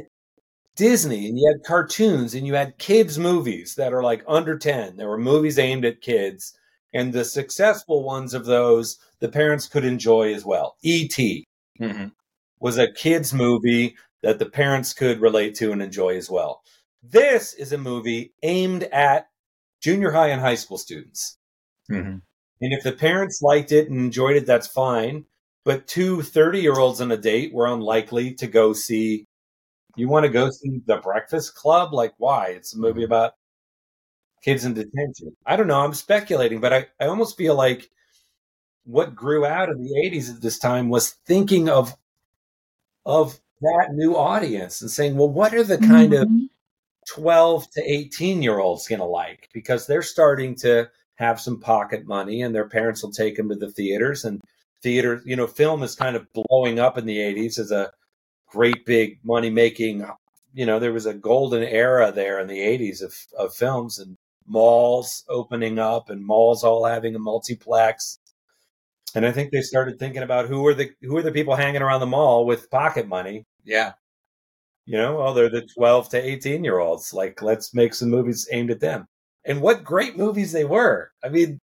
[0.76, 4.98] Disney and you had cartoons and you had kids' movies that are like under 10.
[4.98, 6.54] There were movies aimed at kids.
[6.98, 10.78] And the successful ones of those, the parents could enjoy as well.
[10.82, 11.46] E.T.
[11.80, 12.12] Mhm.
[12.60, 16.64] was a kids' movie that the parents could relate to and enjoy as well.
[17.04, 19.28] This is a movie aimed at
[19.80, 21.38] junior high and high school students.
[21.92, 22.24] Mhm.
[22.62, 25.26] And if the parents liked it and enjoyed it, that's fine.
[25.66, 29.28] But two 30 year olds on a date were unlikely to go see.
[29.96, 31.94] You want to go see The Breakfast Club?
[31.94, 32.48] Like, why?
[32.50, 33.34] It's a movie about
[34.44, 35.36] kids in detention.
[35.46, 35.80] I don't know.
[35.80, 37.90] I'm speculating, but I, I almost feel like
[38.86, 41.96] what grew out of the 80s at this time was thinking of
[43.06, 46.46] of that new audience and saying, well, what are the kind of mm-hmm.
[47.16, 49.50] 12 to 18 year olds going to like?
[49.54, 53.56] Because they're starting to have some pocket money and their parents will take them to
[53.56, 54.42] the theaters and
[54.84, 57.92] theater, you know, film is kind of blowing up in the 80s as a
[58.50, 60.06] great big money making,
[60.54, 64.18] you know, there was a golden era there in the 80s of, of films and
[64.48, 68.20] malls opening up and malls all having a multiplex.
[69.16, 71.82] And I think they started thinking about who are the who are the people hanging
[71.82, 73.94] around the mall with pocket money Yeah.
[74.86, 77.14] you know, well, they're the 12 to 18 year olds.
[77.14, 79.06] Like, let's make some movies aimed at them.
[79.46, 81.12] And what great movies they were.
[81.24, 81.60] I mean,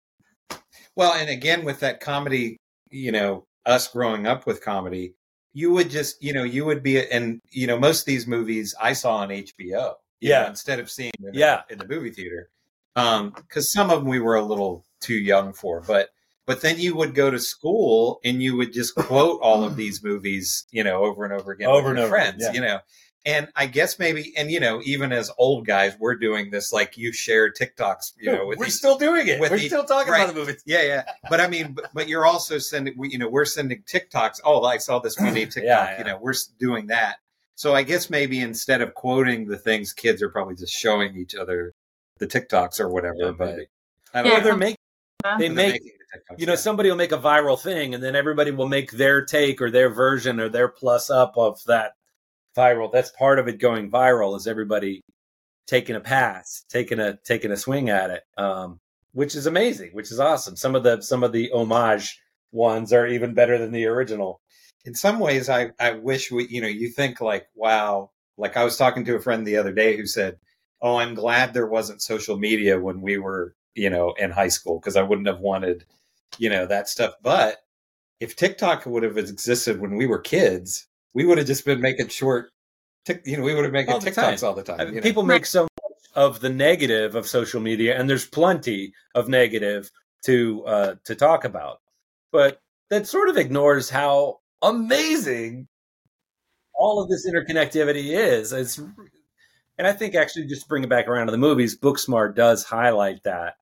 [0.97, 2.57] Well, and again with that comedy,
[2.91, 5.14] you know, us growing up with comedy,
[5.53, 8.74] you would just, you know, you would be, and you know, most of these movies
[8.81, 9.95] I saw on HBO.
[10.20, 10.49] you know, Yeah.
[10.49, 11.62] instead of seeing them Yeah.
[11.70, 12.51] in the movie theater,
[12.99, 16.09] um, because some of them we were a little too young for, but.
[16.46, 20.03] But then you would go to school and you would just quote all of these
[20.03, 22.53] movies, you know, over and over again Over and over friends, yeah.
[22.55, 22.78] you know.
[23.26, 26.72] And I guess maybe, and you know, even as old guys, we're doing this.
[26.72, 29.38] Like you share TikToks, you know, with we're each- still doing it.
[29.38, 30.22] with We're the- still talking right.
[30.22, 30.62] about the movies.
[30.64, 31.03] yeah, yeah.
[31.28, 34.40] But I mean, but, but you're also sending, we- you know, we're sending TikToks.
[34.42, 35.62] Oh, I saw this funny TikTok.
[35.64, 37.16] Yeah, You know, we're doing that.
[37.57, 41.34] So I guess maybe instead of quoting the things, kids are probably just showing each
[41.34, 41.74] other
[42.19, 43.16] the TikToks or whatever.
[43.16, 43.61] Yeah, but.
[44.14, 44.45] I don't Or know.
[44.45, 44.79] they're making,
[45.39, 45.91] they They're make, the
[46.37, 46.57] you know, yeah.
[46.57, 49.91] somebody will make a viral thing and then everybody will make their take or their
[49.91, 51.93] version or their plus up of that
[52.57, 52.93] viral.
[52.93, 55.03] That's part of it going viral is everybody
[55.66, 58.25] taking a pass, taking a, taking a swing at it.
[58.39, 58.81] Um,
[59.12, 60.57] which is amazing, which is awesome.
[60.57, 62.21] Some of the, some of the homage
[62.53, 64.41] ones are even better than the original.
[64.85, 68.64] in some ways I, I wish we you know you think like wow like i
[68.64, 70.39] was talking to a friend the other day who said
[70.83, 74.79] oh i'm glad there wasn't social media when we were you know in high school
[74.79, 75.85] because i wouldn't have wanted
[76.39, 77.59] you know that stuff but
[78.20, 82.09] if tiktok would have existed when we were kids we would have just been making
[82.09, 82.51] short
[83.24, 85.01] you know we would have making All tiktoks all the time I mean, know?
[85.01, 85.68] people make so much
[86.14, 89.91] of the negative of social media, and there's plenty of negative
[90.24, 91.81] to uh, to talk about,
[92.33, 92.61] but
[92.91, 95.68] that sort of ignores how amazing
[96.74, 98.53] all of this interconnectivity is.
[98.53, 98.81] It's,
[99.79, 102.64] and I think actually just to bring it back around to the movies, Booksmart does
[102.64, 103.57] highlight that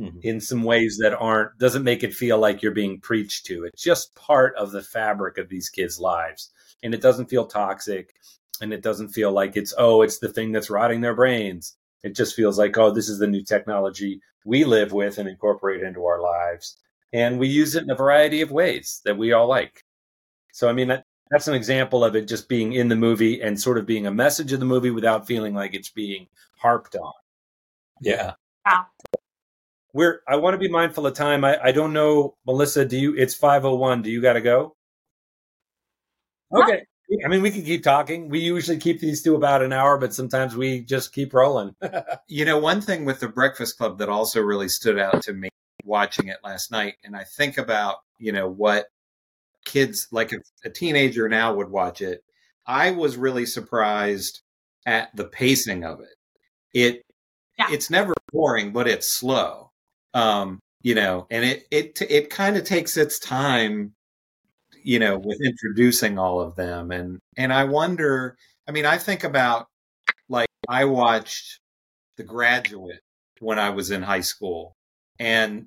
[0.00, 0.20] Mhm.
[0.22, 3.64] in some ways that aren't doesn't make it feel like you're being preached to.
[3.64, 6.50] It's just part of the fabric of these kids' lives,
[6.82, 8.14] and it doesn't feel toxic,
[8.62, 11.76] and it doesn't feel like it's oh, it's the thing that's rotting their brains.
[12.02, 15.82] It just feels like oh, this is the new technology we live with and incorporate
[15.82, 16.76] into our lives,
[17.12, 19.84] and we use it in a variety of ways that we all like.
[20.52, 21.02] So I mean.
[21.30, 24.10] That's an example of it just being in the movie and sort of being a
[24.10, 26.26] message of the movie without feeling like it's being
[26.58, 27.12] harped on.
[28.00, 28.32] yeah
[28.66, 28.86] Wow.
[29.92, 31.44] We're I want to be mindful of time.
[31.44, 34.02] I, I don't know, Melissa, do you it's five oh one.
[34.02, 34.76] Do you gotta go?
[36.54, 36.84] Okay.
[37.24, 38.28] I mean we can keep talking.
[38.28, 41.74] We usually keep these to about an hour, but sometimes we just keep rolling.
[42.28, 45.48] You know, one thing with the Breakfast Club that also really stood out to me
[45.84, 48.86] watching it last night, and I think about, you know, what
[49.64, 52.22] kids, like if a teenager now would watch it,
[52.66, 54.40] I was really surprised
[54.86, 56.16] at the pacing of it.
[56.72, 57.02] It,
[57.58, 57.66] Yeah.
[57.70, 59.70] it's never boring, but it's slow.
[60.14, 63.92] Um, you know, and it, it, it kind of takes its time,
[64.82, 66.90] you know, with introducing all of them.
[66.90, 68.36] And, and I wonder,
[68.68, 69.66] I mean, I think about
[70.28, 71.60] like I watched
[72.16, 73.00] The Graduate
[73.40, 74.74] when I was in high school
[75.18, 75.66] and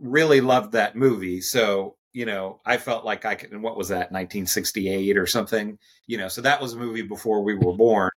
[0.00, 1.40] really loved that movie.
[1.40, 5.78] So, you know, I felt like I could, and what was that, 1968 or something?
[6.06, 8.10] You know, so that was a movie before we were born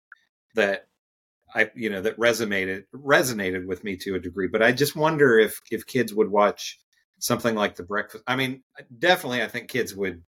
[0.55, 0.86] that
[1.55, 4.49] I, you know, that resonated, resonated with me to a degree.
[4.49, 6.78] But I just wonder if, if kids would watch
[7.18, 8.24] something like The Breakfast.
[8.26, 8.62] I mean,
[8.99, 10.22] definitely, I think kids would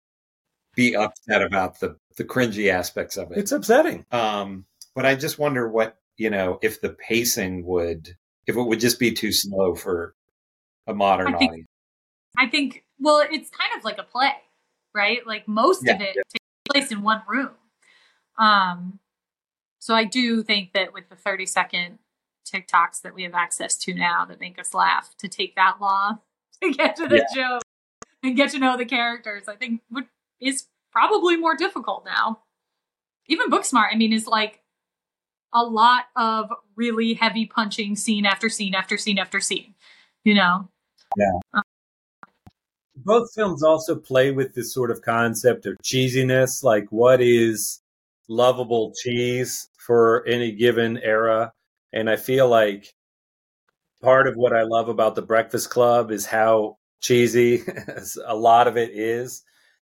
[0.75, 3.39] be upset about the the cringy aspects of it.
[3.39, 4.05] It's upsetting.
[4.13, 8.11] Um, but I just wonder what you know if the pacing would
[8.47, 10.15] if it would just be too slow for
[10.87, 11.69] a modern I think- audience.
[12.39, 14.33] I think, well, it's kind of like a play,
[14.95, 15.27] right?
[15.27, 16.07] Like most of Yeah.
[16.09, 17.51] it takes place in one room.
[18.39, 18.99] Um,
[19.79, 21.99] so I do think that with the 30 second
[22.47, 26.19] TikToks that we have access to now that make us laugh, to take that long
[26.63, 27.63] to get to the joke
[28.23, 30.07] and get to know the characters, I think would,
[30.41, 32.41] is probably more difficult now.
[33.29, 34.61] Even Booksmart, I mean, is like
[35.53, 39.75] a lot of really heavy punching scene after scene after scene after scene,
[40.25, 40.69] you know?
[41.17, 41.61] Yeah.
[42.97, 47.81] Both films also play with this sort of concept of cheesiness like what is
[48.29, 51.53] lovable cheese for any given era?
[51.93, 52.93] And i feel like
[54.03, 57.63] part of what i love about the breakfast club is how cheesy
[58.27, 59.43] a lot of it is.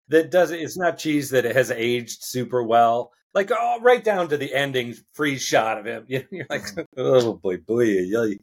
[0.09, 3.11] That does it's not cheese that has aged super well.
[3.33, 6.05] Like oh, right down to the ending freeze shot of him.
[6.07, 6.65] You're like
[6.97, 8.37] oh boy boy yay.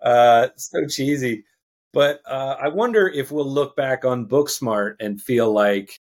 [0.00, 1.44] uh so cheesy
[1.92, 5.98] but uh, I wonder if we'll look back on Booksmart and feel like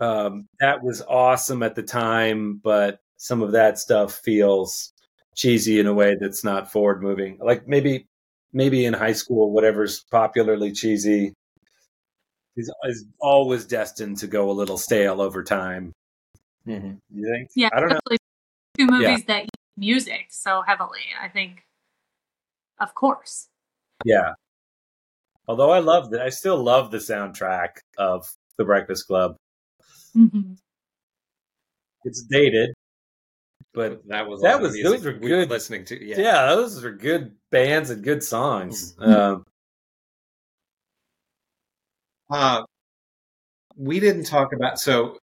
[0.00, 4.92] um, that was awesome at the time, but some of that stuff feels
[5.36, 7.38] cheesy in a way that's not forward moving.
[7.40, 8.06] Like maybe,
[8.52, 11.32] maybe in high school, whatever's popularly cheesy
[12.56, 15.92] is, is always destined to go a little stale over time.
[16.66, 16.98] Mhm.
[17.10, 17.50] You think?
[17.56, 17.98] Yeah, I don't know.
[18.06, 18.18] especially
[18.76, 21.00] two movies that use music so heavily.
[21.20, 21.62] I think,
[22.80, 23.48] of course.
[24.04, 24.32] Yeah.
[25.48, 28.26] Although I love that, I still love the soundtrack of
[28.58, 29.36] The Breakfast Club.
[30.16, 30.58] Mhm.
[32.04, 32.70] It's dated,
[33.74, 36.04] but that was that was those were good listening to.
[36.04, 36.20] Yeah.
[36.20, 36.46] Yeah.
[36.54, 38.94] those were good bands and good songs.
[38.96, 39.12] Mm-hmm.
[39.12, 39.44] Um,
[42.30, 42.62] Uh,
[43.76, 45.18] we didn't talk about so.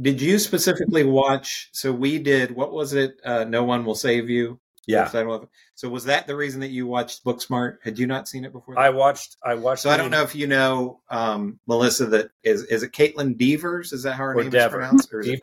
[0.00, 1.70] Did you specifically watch?
[1.72, 2.54] So we did.
[2.54, 3.20] What was it?
[3.24, 4.58] Uh, no one will save you.
[4.88, 5.00] Yeah.
[5.02, 5.48] What's that one?
[5.74, 7.76] So was that the reason that you watched Booksmart?
[7.84, 8.74] Had you not seen it before?
[8.74, 8.80] that?
[8.80, 9.36] I watched.
[9.44, 9.82] I watched.
[9.82, 12.06] So I don't know if you know um, Melissa.
[12.06, 13.92] That is is it Kaitlyn Devers?
[13.92, 14.80] Is that how her name Dever.
[14.80, 15.12] is pronounced?
[15.12, 15.40] Or is Dever.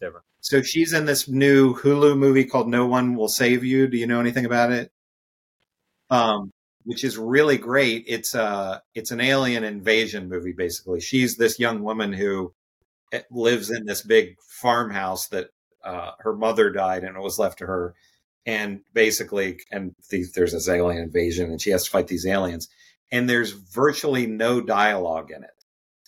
[0.00, 0.24] Dever.
[0.40, 3.88] So she's in this new Hulu movie called No One Will Save You.
[3.88, 4.92] Do you know anything about it?
[6.08, 6.52] Um,
[6.84, 8.04] which is really great.
[8.06, 11.00] It's uh it's an alien invasion movie basically.
[11.00, 12.54] She's this young woman who
[13.10, 15.48] eh, lives in this big farmhouse that
[15.84, 17.94] uh, her mother died and it was left to her.
[18.44, 22.68] And basically, and these, there's this alien invasion, and she has to fight these aliens.
[23.12, 25.50] And there's virtually no dialogue in it.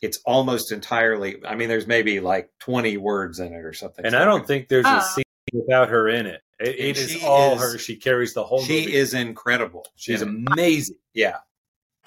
[0.02, 1.36] It's almost entirely.
[1.46, 4.04] I mean, there's maybe like 20 words in it or something.
[4.04, 5.00] And I don't think there's a Oh.
[5.14, 6.40] scene without her in it.
[6.58, 7.78] It, it is all is- her.
[7.78, 8.60] She carries the whole.
[8.62, 8.94] she movie.
[8.94, 9.86] is incredible.
[9.96, 10.96] She's in amazing.
[11.14, 11.38] yeah.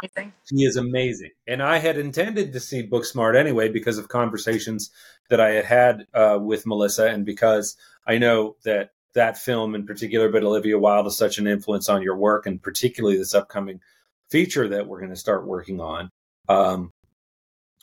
[0.04, 0.34] Amazing.
[0.46, 1.32] She is amazing.
[1.48, 4.92] And I had intended to see Booksmart anyway because of conversations
[5.30, 7.76] that I had had uh, with Melissa, and because
[8.06, 12.02] I know that that film in particular, but Olivia Wilde is such an influence on
[12.02, 13.82] your work, and particularly this upcoming
[14.30, 16.10] feature that we're going to start working on.
[16.50, 16.94] Um,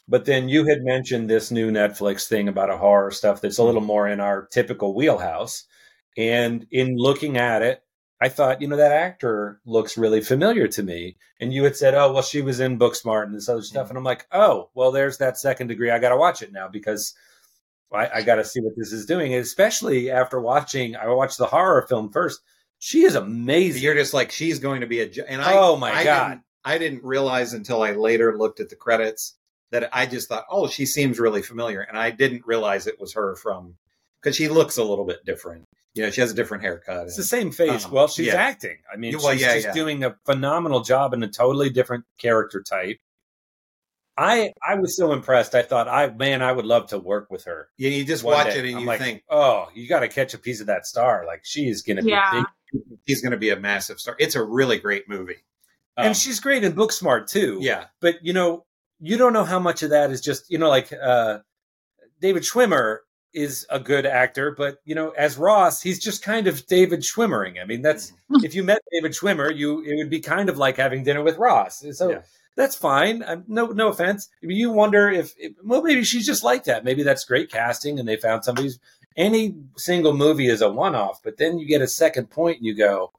[0.09, 3.63] but then you had mentioned this new Netflix thing about a horror stuff that's a
[3.63, 5.65] little more in our typical wheelhouse.
[6.17, 7.83] And in looking at it,
[8.21, 11.17] I thought, you know, that actor looks really familiar to me.
[11.41, 13.89] And you had said, oh, well, she was in Booksmart and this other stuff.
[13.89, 15.91] And I'm like, oh, well, there's that second degree.
[15.91, 17.15] I got to watch it now because
[17.95, 19.33] I, I got to see what this is doing.
[19.35, 22.41] And especially after watching, I watched the horror film first.
[22.79, 23.83] She is amazing.
[23.83, 25.11] You're just like she's going to be a.
[25.29, 26.29] And I, Oh, my I God.
[26.29, 29.37] Didn't, I didn't realize until I later looked at the credits
[29.71, 33.15] that I just thought, oh, she seems really familiar, and I didn't realize it was
[33.15, 33.75] her from
[34.23, 35.65] because she looks a little bit different.
[35.95, 37.07] You know, she has a different haircut.
[37.07, 37.85] It's the same face.
[37.85, 38.35] Um, well, she's yeah.
[38.35, 38.79] acting.
[38.93, 39.73] I mean, Well, she's yeah, just yeah.
[39.73, 42.99] doing a phenomenal job in a totally different character type.
[44.17, 45.55] I I was so impressed.
[45.55, 47.69] I thought, I man, I would love to work with her.
[47.77, 48.59] Yeah, you just one watch day.
[48.61, 50.87] it and I'm you like, think, oh, you got to catch a piece of that
[50.87, 51.25] star.
[51.27, 52.45] Like she is going to be Yeah.
[52.73, 52.83] big.
[53.05, 54.15] he's going to be a massive star.
[54.19, 55.43] It's a really great movie.
[55.97, 57.59] Um, and she's great in Booksmart too.
[57.61, 58.65] yeah, but you know,
[59.01, 61.39] you don't know how much of that is just you know, like uh,
[62.21, 62.99] David Schwimmer
[63.33, 67.61] is a good actor, but you know, as Ross, he's just kind of David Schwimmering.
[67.61, 68.13] I mean, that's
[68.45, 71.37] if you met David Schwimmer, you it would be kind of like having dinner with
[71.37, 71.85] Ross.
[71.93, 72.23] So Yeah.
[72.57, 73.23] That's fine.
[73.25, 74.29] Um, no, no offense.
[74.41, 76.85] You wonder if, if well, maybe she's just like that.
[76.85, 78.69] Maybe that's great casting, and they found somebody.
[78.69, 78.79] who's-
[79.17, 82.75] Any single movie is a one-off, but then you get a second point, and you
[82.77, 83.13] go,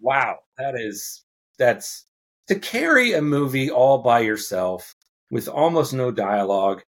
[0.00, 1.24] "Wow, that is
[1.58, 2.06] that's
[2.48, 4.94] to carry a movie all by yourself
[5.30, 6.82] with almost no dialogue."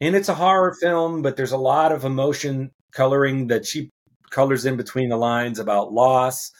[0.00, 3.90] And it's a horror film, but there's a lot of emotion coloring that she
[4.30, 6.50] colors in between the lines about loss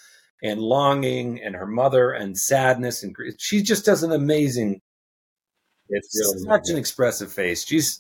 [0.43, 4.81] and longing and her mother and sadness and she just does an amazing
[5.89, 7.67] It's such an expressive face.
[7.67, 7.99] She's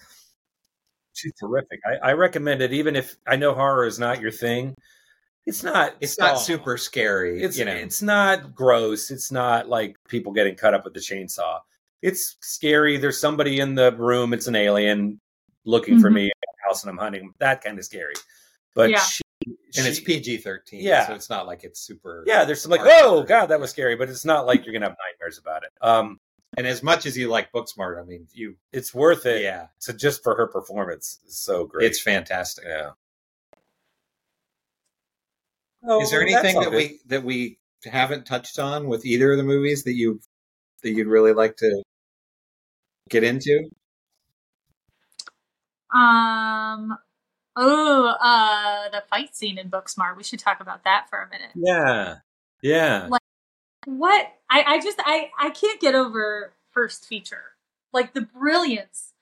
[1.13, 1.81] she's terrific.
[1.85, 4.75] I, I recommend it, even if I know horror is not your thing.
[5.47, 5.95] It's not.
[6.01, 7.43] It's not oh, super scary.
[7.43, 7.73] It's you know.
[7.73, 9.11] it's not gross.
[9.11, 11.59] It's not like people getting cut up with the chainsaw.
[12.03, 12.99] It's scary.
[12.99, 14.33] There's somebody in the room.
[14.33, 15.19] It's an alien
[15.65, 16.15] looking for Mhm.
[16.15, 17.33] me in the house, and I'm hunting.
[17.39, 18.15] That kind of scary.
[18.75, 19.01] But Yeah.
[19.01, 19.23] she,
[19.79, 20.81] and it's PG thirteen.
[20.83, 21.07] Yeah.
[21.07, 22.25] so it's not like it's super.
[22.27, 22.45] yeah.
[22.45, 23.97] There's some like, oh god, that was scary.
[23.97, 25.71] But it's not like you're gonna have nightmares about it.
[25.81, 26.19] Um,
[26.57, 29.43] And as much as you like Booksmart, I mean, you it's worth it.
[29.43, 31.87] yeah, So just for her performance, it's so great.
[31.87, 32.65] it's fantastic.
[32.67, 32.91] yeah.
[36.03, 36.75] Is there Oh, anything that good.
[36.75, 40.21] we that we haven't touched on with either of the movies that you
[40.83, 41.83] that you'd really like to
[43.09, 43.69] get into?
[45.95, 46.97] Um.
[47.57, 50.17] Oh, uh, the fight scene in Booksmart.
[50.17, 51.51] We should talk about that for a minute.
[51.55, 52.17] Yeah.
[52.63, 53.09] Yeah.
[53.11, 53.21] Like,
[53.87, 57.57] What I I just I I can't get over first feature.
[57.93, 59.13] Like the brilliance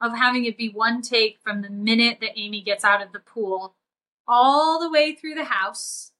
[0.00, 3.20] of having it be one take from the minute that Amy gets out of the
[3.20, 3.76] pool
[4.26, 6.12] all the way through the house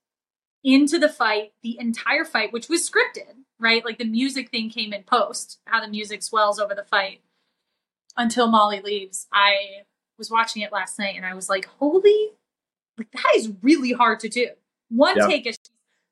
[0.63, 3.85] into the fight, the entire fight, which was scripted, right?
[3.85, 7.21] Like the music thing came in post, how the music swells over the fight
[8.17, 9.27] until Molly leaves.
[9.33, 9.85] I
[10.21, 12.29] was watching it last night and I was like, holy,
[12.97, 14.49] like that is really hard to do.
[14.91, 15.59] One take is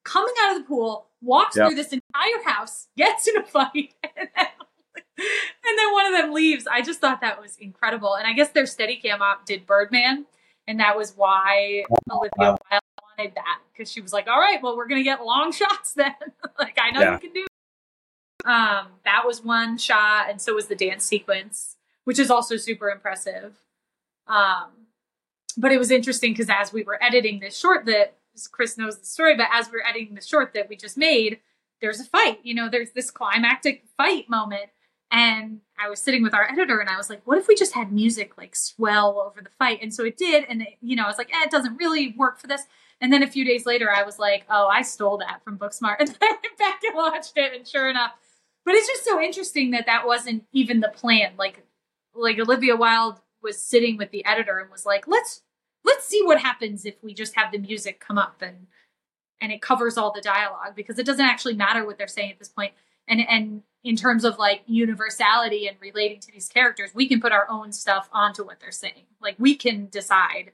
[0.04, 4.28] coming out of the pool, walks through this entire house, gets in a fight, and
[4.34, 4.46] then,
[5.18, 6.66] and then one of them leaves.
[6.66, 8.14] I just thought that was incredible.
[8.14, 10.26] And I guess their Steadicam op did Birdman,
[10.66, 14.76] and that was why Olivia Wilde wanted that because she was like, "All right, well,
[14.76, 16.14] we're gonna get long shots then.
[16.58, 17.12] like I know Yeah.
[17.12, 21.76] you can do." it." Um, that was one shot, and so was the dance sequence,
[22.04, 23.56] which is also super impressive.
[24.28, 24.70] Um,
[25.56, 28.16] but it was interesting because as we were editing this short, that
[28.52, 31.40] Chris knows the story, but as we were editing the short that we just made,
[31.80, 32.40] there's a fight.
[32.42, 34.70] You know, there's this climactic fight moment.
[35.10, 37.72] And I was sitting with our editor and I was like, what if we just
[37.72, 39.78] had music like swell over the fight?
[39.82, 40.44] And so it did.
[40.48, 42.64] And, it, you know, I was like, eh, it doesn't really work for this.
[43.00, 45.96] And then a few days later, I was like, oh, I stole that from Booksmart.
[46.00, 47.54] And then I went back and watched it.
[47.54, 48.12] And sure enough,
[48.66, 51.32] but it's just so interesting that that wasn't even the plan.
[51.38, 51.64] Like,
[52.14, 55.42] like Olivia Wilde was sitting with the editor and was like, let's
[55.84, 58.66] let's see what happens if we just have the music come up and
[59.40, 62.38] and it covers all the dialogue because it doesn't actually matter what they're saying at
[62.38, 62.72] this point.
[63.06, 67.32] And and in terms of like universality and relating to these characters we can put
[67.32, 69.06] our own stuff onto what they're saying.
[69.20, 70.52] Like we can decide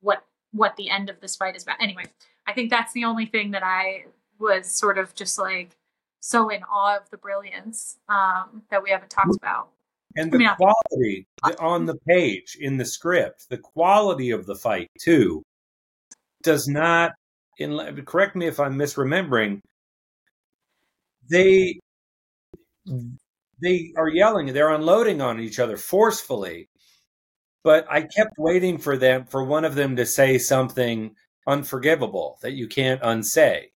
[0.00, 1.80] what what the end of this fight is about.
[1.80, 2.04] Anyway
[2.46, 4.04] i think that's the only thing that i
[4.38, 5.76] was sort of just like
[6.20, 9.68] so in awe of the brilliance um that we haven't talked about
[10.16, 11.26] And I the mean, quality
[11.58, 15.42] on the page in the script, the quality of the fight too,
[16.42, 17.12] does not.
[17.58, 19.60] In, correct me if I'm misremembering.
[21.30, 21.78] They
[23.62, 24.52] they are yelling.
[24.52, 26.68] They're unloading on each other forcefully,
[27.62, 31.14] but I kept waiting for them for one of them to say something
[31.46, 33.70] unforgivable that you can't unsay.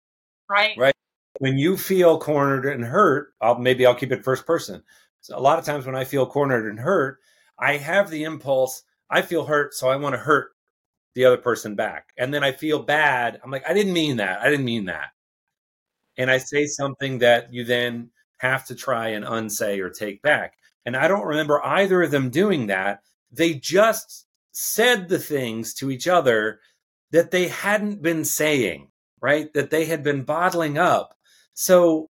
[0.50, 0.96] right Right.
[1.40, 4.84] When you feel cornered and hurt, I'll maybe I'll keep it first person.
[5.26, 7.18] So a lot of times when I feel cornered and hurt,
[7.58, 10.52] I have the impulse, I feel hurt, so I want to hurt
[11.16, 12.10] the other person back.
[12.16, 13.42] And then I feel bad.
[13.44, 14.42] I'm like, I didn't mean that.
[14.42, 15.08] I didn't mean that.
[16.16, 20.54] And I say something that you then have to try and unsay or take back.
[20.86, 23.00] And I don't remember either of them doing that.
[23.32, 26.60] They just said the things to each other
[27.10, 28.90] that they hadn't been saying,
[29.24, 29.52] right?
[29.56, 31.16] That they had been bottling up.
[31.56, 32.12] So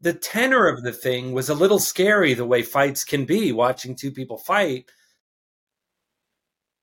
[0.00, 3.96] the tenor of the thing was a little scary the way fights can be watching
[3.96, 4.86] two people fight.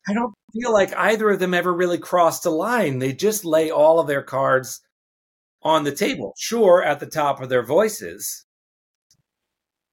[0.08, 3.00] I don't feel like either of them ever really crossed a line.
[3.00, 4.82] They just lay all of their cards
[5.64, 6.34] on the table.
[6.38, 8.46] Sure, at the top of their voices.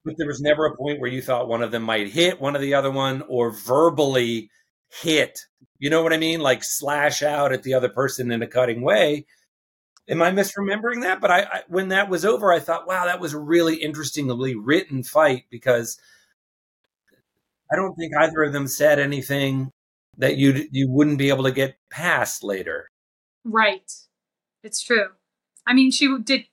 [0.05, 2.57] But there was never a point where you thought one of them might hit one
[2.57, 4.51] of the other one or verbally
[4.91, 5.39] hit.
[5.79, 6.41] You know what I mean?
[6.41, 9.27] Like slash out at the other person in a cutting way.
[10.09, 11.21] Am I misremembering that?
[11.21, 14.55] But I, I when that was over, I thought, wow, that was a really interestingly
[14.57, 15.99] written fight because
[17.73, 19.71] I don't think either of them said anything
[20.19, 22.89] that you you wouldn't be able to get past later.
[23.45, 23.91] Right.
[24.63, 25.09] It's true.
[25.67, 26.47] I mean, she did.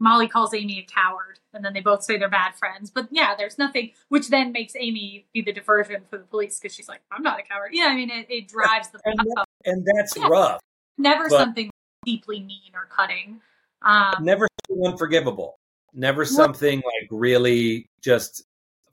[0.00, 2.90] Molly calls Amy a coward, and then they both say they're bad friends.
[2.90, 6.74] But yeah, there's nothing, which then makes Amy be the diversion for the police because
[6.74, 7.70] she's like, I'm not a coward.
[7.72, 10.26] Yeah, I mean, it, it drives the And, that- and that's Yeah.
[10.28, 10.60] rough.
[10.98, 11.70] Never but- something
[12.04, 13.40] deeply mean or cutting.
[13.82, 14.48] Um, Never
[14.84, 15.58] unforgivable.
[15.92, 18.44] Never something like really just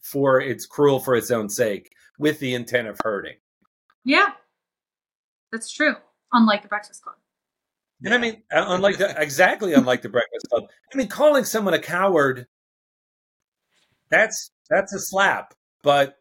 [0.02, 3.36] for it's cruel for its own sake with the intent of hurting.
[4.04, 4.30] yeah,
[5.52, 5.96] that's true.
[6.34, 7.16] Unlike the Breakfast Club.
[8.04, 10.66] And I mean, uh, unlike the, exactly unlike the Breakfast Club.
[10.94, 12.48] I mean, calling someone a coward
[14.10, 16.18] that's that's a slap, but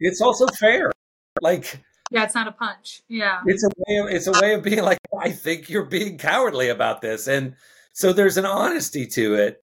[0.00, 0.92] it's also fair.
[1.40, 1.80] Like
[2.12, 3.02] Yeah, it's not a punch.
[3.08, 3.40] Yeah.
[3.46, 6.68] it's a way of, it's a way of being like I think you're being cowardly
[6.68, 7.54] about this, and
[7.92, 9.62] so there's an honesty to it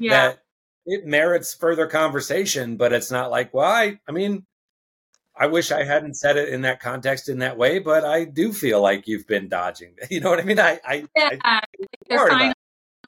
[0.00, 0.10] Yeah.
[0.28, 0.42] that
[0.86, 2.76] it merits further conversation.
[2.76, 4.44] But it's not like, well, I I mean,
[5.38, 8.52] I wish I hadn't said it in that context in that way, but I do
[8.52, 9.94] feel like you've been dodging.
[10.10, 10.58] You know what I mean?
[10.60, 11.30] I I, yeah.
[11.42, 11.60] I
[12.08, 12.52] They're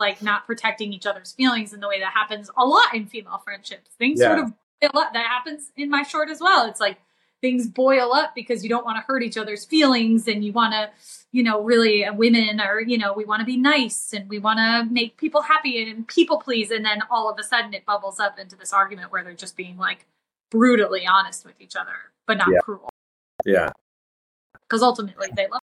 [0.01, 3.39] like not protecting each other's feelings in the way that happens a lot in female
[3.45, 3.91] friendships.
[3.99, 4.37] Things Yeah.
[4.37, 4.53] sort of.
[4.81, 6.69] That happens in my short as well.
[6.69, 6.99] It's like
[7.41, 10.73] things boil up because you don't want to hurt each other's feelings and you want
[10.73, 10.91] to,
[11.33, 14.39] you know, really uh, women are, you know, we want to be nice and we
[14.39, 16.71] want to make people happy and, and people please.
[16.71, 19.57] And then all of a sudden it bubbles up into this argument where they're just
[19.57, 20.07] being like
[20.51, 21.93] brutally honest with each other,
[22.27, 22.59] but not Yeah.
[22.63, 22.89] cruel.
[23.45, 23.71] yeah.
[24.69, 25.61] Because ultimately they love.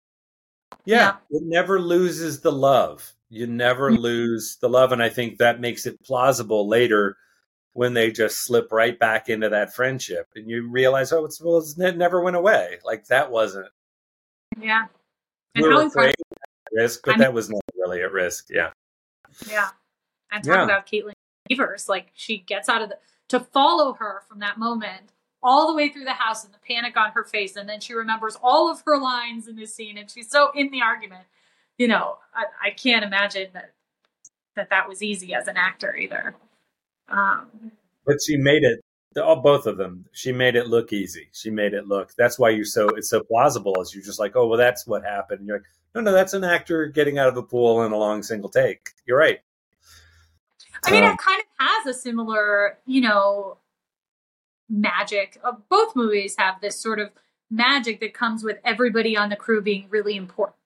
[0.86, 3.12] Yeah, it never loses the love.
[3.28, 4.02] You never Mm-hmm.
[4.02, 7.16] lose the love, and I think that makes it plausible later
[7.72, 11.58] when they just slip right back into that friendship, and you realize, oh, it's well,
[11.58, 12.78] it's, it never went away.
[12.84, 13.68] Like that wasn't.
[14.60, 14.86] Yeah.
[15.54, 16.14] We And were how afraid
[16.72, 18.46] risk, but I'm- that was not really at risk.
[18.50, 18.70] Yeah,
[19.48, 19.70] Yeah.
[20.32, 20.64] And talk Yeah.
[20.64, 21.12] about Kaitlyn
[21.48, 21.88] Devers.
[21.88, 22.98] Like she gets out of the
[23.28, 26.96] to follow her from that moment all the way through the house and the panic
[26.96, 30.10] on her face, and then she remembers all of her lines in this scene, and
[30.10, 31.24] she's so in the argument.
[31.78, 33.72] You know, I, I can't imagine that
[34.56, 36.34] that that was easy as an actor either.
[37.10, 37.72] Um,
[38.06, 38.80] but she made it.
[39.16, 40.04] Oh, both of them.
[40.12, 41.28] She made it look easy.
[41.32, 42.12] She made it look.
[42.16, 43.80] That's why you're so it's so plausible.
[43.80, 45.40] As you're just like, oh well, that's what happened.
[45.40, 47.96] And you're like, no, no, that's an actor getting out of the pool in a
[47.96, 48.90] long single take.
[49.06, 49.40] You're right.
[50.84, 53.58] I mean, Um, it kind of has a similar, you know,
[54.68, 55.38] magic.
[55.42, 57.10] Uh, both movies have this sort of
[57.50, 60.56] magic that comes with everybody on the crew being really important.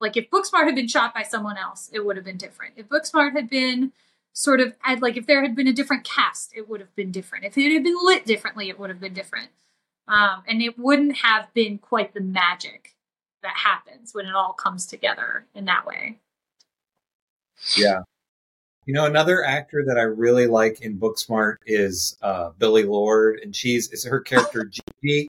[0.00, 2.74] Like if Booksmart had been shot by someone else, it would have been different.
[2.76, 3.92] If Booksmart had been
[4.32, 7.10] sort of I'd like if there had been a different cast, it would have been
[7.10, 7.44] different.
[7.44, 9.48] If it had been lit differently, it would have been different.
[10.08, 12.96] Um, and it wouldn't have been quite the magic
[13.42, 16.18] that happens when it all comes together in that way.
[17.76, 18.00] Yeah.
[18.86, 23.54] You know, another actor that I really like in Booksmart is uh, Billie Lourd, and
[23.54, 24.64] she's is her character
[25.02, 25.28] Gigi.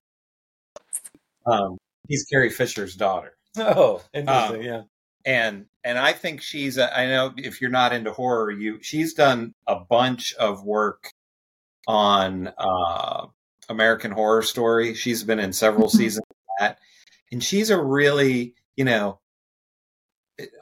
[1.46, 3.34] Um, he's Carrie Fisher's daughter.
[3.58, 4.62] Oh, interesting.
[4.62, 4.82] Um, yeah.
[5.26, 9.14] and and I think she's a, I know if you're not into horror, you she's
[9.14, 11.12] done a bunch of work
[11.88, 13.28] on uh,
[13.70, 14.94] American Horror Story.
[14.94, 16.80] She's been in several seasons of that,
[17.32, 19.20] and she's a really you know,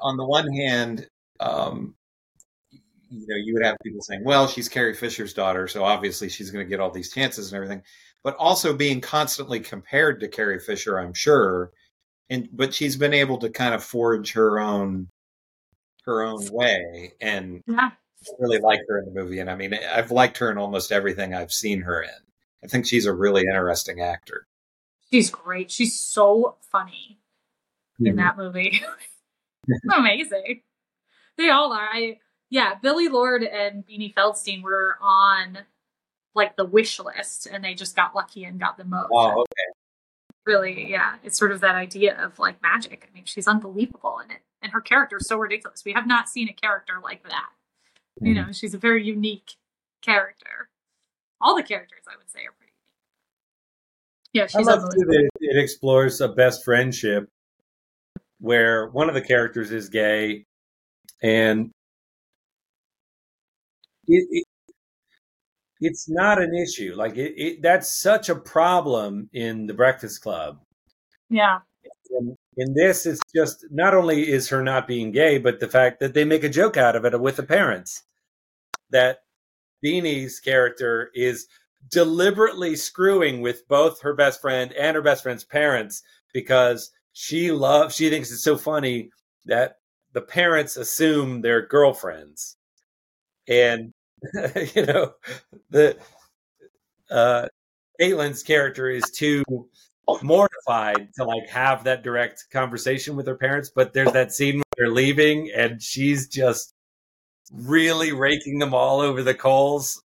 [0.01, 1.07] on the one hand,
[1.39, 1.95] um,
[2.71, 6.51] you know, you would have people saying, "Well, she's Carrie Fisher's daughter, so obviously she's
[6.51, 7.83] going to get all these chances and everything,"
[8.23, 11.71] but also being constantly compared to Carrie Fisher, I'm sure
[12.29, 15.07] and but she's been able to kind of forge her own
[16.05, 17.91] her own way and Yeah.
[17.91, 20.91] I really like her in the movie and i mean i've liked her in almost
[20.91, 22.09] everything i've seen her in
[22.63, 24.45] i think she's a really interesting actor
[25.11, 25.71] She's great.
[25.71, 27.19] She's so funny
[27.99, 28.17] in Mhm.
[28.17, 28.79] that movie.
[29.97, 30.61] Amazing.
[31.35, 31.89] They all are.
[31.91, 32.19] I
[32.51, 35.57] yeah, Billie Lourd and Beanie Feldstein were on
[36.35, 39.09] like the wish list and they just got lucky and got the most.
[39.11, 39.65] oh okay
[40.49, 41.17] Really, yeah.
[41.23, 43.07] It's sort of that idea of like magic.
[43.07, 44.41] I mean, she's unbelievable in it.
[44.63, 45.85] And her character is so ridiculous.
[45.85, 47.49] We have not seen a character like that.
[48.19, 48.51] You know, mm-hmm.
[48.51, 49.51] she's a very unique
[50.01, 50.69] character.
[51.39, 54.33] All the characters I would say are pretty unique.
[54.33, 55.13] Yeah, I she's love unbelievable.
[55.13, 57.29] too that it, it explores a best friendship
[58.39, 60.45] where one of the characters is gay,
[61.21, 61.69] and
[64.07, 64.45] it, it
[65.81, 66.93] it's not an issue.
[66.95, 70.59] Like it, it, that's such a problem in the Breakfast Club.
[71.29, 71.59] Yeah.
[72.11, 75.99] And in this, it's just not only is her not being gay, but the fact
[75.99, 78.03] that they make a joke out of it with the parents.
[78.89, 79.19] That
[79.83, 81.47] Beanie's character is
[81.89, 86.03] deliberately screwing with both her best friend and her best friend's parents
[86.33, 89.11] because she loves, she thinks it's so funny
[89.45, 89.77] that
[90.13, 92.57] the parents assume they're girlfriends.
[93.47, 93.93] And,
[94.75, 95.13] you know,
[95.69, 95.97] the,
[97.09, 97.47] uh,
[97.99, 99.43] Kaitlyn's character is too
[100.23, 104.63] mortified to like have that direct conversation with her parents, but there's that scene where
[104.77, 106.73] they're leaving and she's just
[107.51, 110.01] really raking them all over the coals.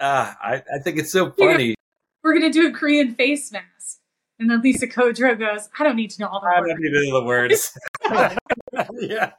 [0.00, 1.74] Ah, I, I think it's so funny.
[2.22, 3.98] We're gonna do a Korean face mask.
[4.38, 6.72] And then Lisa Kudrow goes, I don't need to know all the I words.
[6.72, 7.78] don't need to know the words.
[9.00, 9.30] yeah.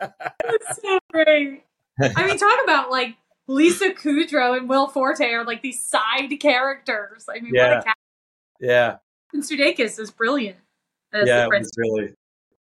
[0.45, 1.63] It's so great.
[2.01, 3.15] I mean, talk about like
[3.47, 7.25] Lisa Kudrow and Will Forte are like these side characters.
[7.29, 7.79] I mean, what Yeah.
[7.79, 7.97] a cast.
[8.59, 8.97] Yeah.
[9.33, 10.57] And Sudeikis is brilliant.
[11.11, 12.13] As yeah, the it was really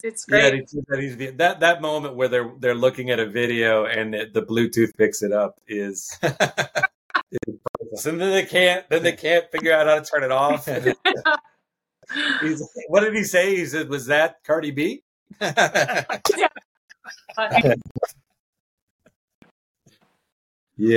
[0.03, 0.53] it's Yeah, great.
[0.61, 4.13] he says that he's that that moment where they're they're looking at a video and
[4.15, 6.17] it, the Bluetooth picks it up is.
[7.31, 8.87] is and then they can't.
[8.89, 10.65] Then they can't figure out how to turn it off.
[12.41, 13.55] He's, what did he say?
[13.55, 15.03] He said, "Was that Cardi B?"
[15.41, 16.03] yeah.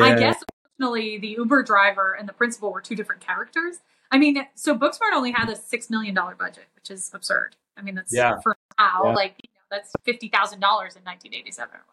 [0.03, 0.43] I guess
[0.81, 3.79] originally the Uber driver and the principal were two different characters.
[4.11, 7.57] I mean, so Booksmart only had a six million dollar budget, which is absurd.
[7.77, 8.41] I mean, that's Yeah.
[8.43, 9.13] for now, Yeah.
[9.15, 11.85] like you know, that's fifty thousand dollars in nineteen eighty seven or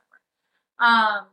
[0.80, 0.94] whatever.
[0.96, 1.26] Um,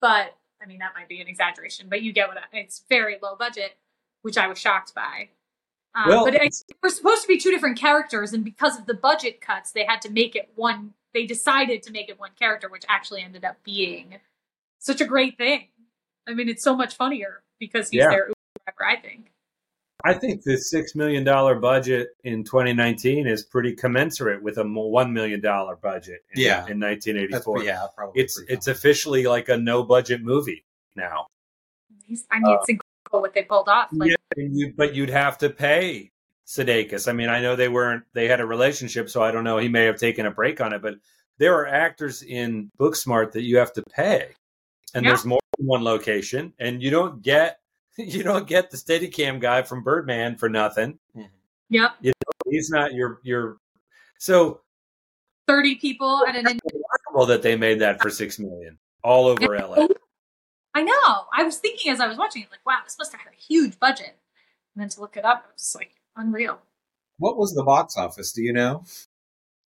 [0.00, 3.18] but I mean, that might be an exaggeration, but you get what I, it's very
[3.22, 3.76] low budget,
[4.22, 5.28] which I was shocked by.
[5.94, 8.94] Um, Well- but it, we're supposed to be two different characters, and because of the
[8.94, 10.94] budget cuts, they had to make it one.
[11.12, 14.20] They decided to make it one character, which actually ended up being
[14.78, 15.68] such a great thing.
[16.28, 18.08] I mean, it's so much funnier because he's Yeah.
[18.10, 18.34] their Uber
[18.78, 18.84] driver.
[18.84, 19.32] I think.
[20.04, 25.12] I think the six million dollar budget in 2019 is pretty commensurate with a one
[25.12, 26.24] million dollar budget.
[26.34, 26.66] In, Yeah.
[26.68, 27.58] in 1984.
[27.58, 30.64] That's- yeah, probably It's it's officially like a no budget movie
[30.96, 31.26] now.
[32.04, 33.90] He's, I mean, it's incredible what they pulled off.
[33.92, 36.10] Like, Uh, yeah, and you, but you'd have to pay
[36.48, 37.06] Sudeikis.
[37.08, 39.58] I mean, I know they weren't they had a relationship, so I don't know.
[39.58, 40.94] He may have taken a break on it, but
[41.38, 44.34] there are actors in Booksmart that you have to pay,
[44.94, 45.10] and Yeah.
[45.12, 47.58] there's more than one location, and you don't get
[47.98, 50.98] you don't get the Steadicam guy from Birdman for nothing.
[51.16, 51.26] Mm-hmm.
[51.68, 53.58] yep, You know, he's not your your.
[54.18, 54.60] So
[55.46, 56.44] thirty people at an.
[56.44, 59.86] remarkable that they made that for six million all over LA.
[60.74, 61.26] I know.
[61.36, 63.36] I was thinking as I was watching it, like, wow, this must have had a
[63.36, 64.16] huge budget.
[64.74, 66.58] And then to look it up, it was like unreal.
[67.18, 68.32] What was the box office?
[68.32, 68.84] Do you know?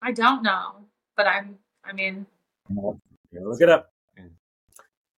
[0.02, 0.86] I don't know,
[1.16, 1.58] but I'm.
[1.84, 2.26] I mean,
[2.68, 3.92] look it up.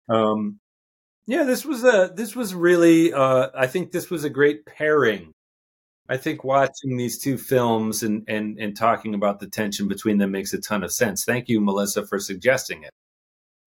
[0.09, 0.59] Um,
[1.27, 3.13] yeah, this was a this was really.
[3.13, 5.33] Uh, I think this was a great pairing.
[6.09, 10.31] I think watching these two films and and and talking about the tension between them
[10.31, 11.25] makes a ton of sense.
[11.25, 12.91] Thank you, Melissa, for suggesting it.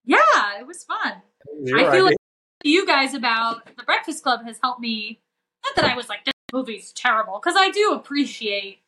[0.06, 1.22] yeah, it was fun.
[1.76, 2.16] I feel like
[2.64, 5.20] you guys about the Breakfast Club has helped me.
[5.66, 8.80] Not that I was like, this movie's terrible, because I do appreciate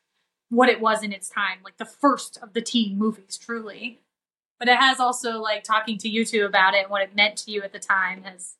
[0.49, 3.99] what it was in its time, like the first of the teen movies, truly.
[4.61, 7.35] But it has also like talking to you two about it and what it meant
[7.37, 8.57] to you at the time has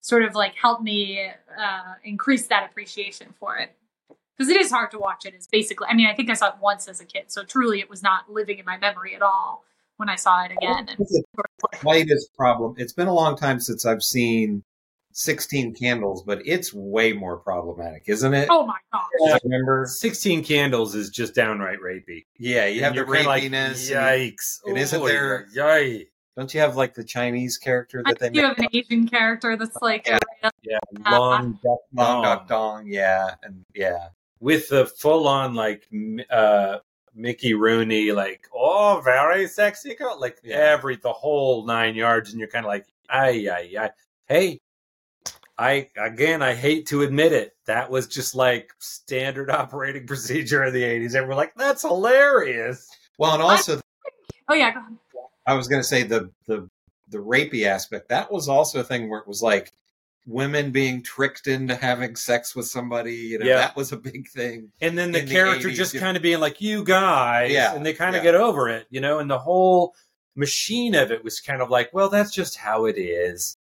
[0.00, 1.28] sort of like helped me
[1.58, 3.74] uh, increase that appreciation for it.
[4.38, 5.34] Because it is hard to watch it.
[5.34, 7.80] It's basically, I mean, I think I saw it once as a kid, so truly
[7.80, 9.64] it was not living in my memory at all
[9.96, 10.88] when I saw it again.
[10.88, 11.06] And
[11.82, 12.76] Latest problem.
[12.78, 14.62] It's been a long time since I've seen
[15.12, 18.48] 16 Candles, but it's way more problematic, isn't it?
[18.50, 19.02] oh my god!
[19.20, 19.38] Yeah.
[19.44, 19.86] Remember?
[19.88, 22.26] Sixteen Candles is just downright rapey.
[22.38, 23.90] Yeah, you have And the you're like, rapiness.
[23.90, 24.60] and- Yikes!
[24.64, 26.06] And isn't there- Yikes!
[26.36, 28.56] Don't you have like the Chinese character I that they you make?
[28.56, 30.18] have an Asian character that's like Yeah.
[30.62, 30.78] Yeah,
[31.10, 32.22] long duck Long dong.
[32.22, 34.08] Dong Dong, yeah, and yeah.
[34.38, 35.86] with the full on like
[36.30, 36.78] uh
[37.14, 40.56] Mickey Rooney, like oh, very sexy girl, like Yeah.
[40.56, 43.90] every the whole nine yards, and you're kind of like, ay, ay, ay.
[44.26, 44.60] Hey,
[45.60, 50.72] I again, I hate to admit it, that was just like standard operating procedure in
[50.72, 51.14] the '80s.
[51.14, 52.88] And we're like, that's hilarious.
[53.18, 53.80] Well, and also
[54.48, 54.96] Oh yeah, go ahead.
[55.46, 56.68] I was going to say the the
[57.08, 58.08] the rapey aspect.
[58.08, 59.72] That was also a thing where it was like
[60.26, 63.14] women being tricked into having sex with somebody.
[63.14, 63.56] You know, Yeah.
[63.56, 64.70] that was a big thing.
[64.80, 67.74] And then the In the character 80s, just kind of being like, you guys, Yeah,
[67.74, 68.32] and they kind of yeah.
[68.32, 69.94] get over it, you know, and the whole
[70.36, 73.56] machine of it was kind of like, well, that's just how it is.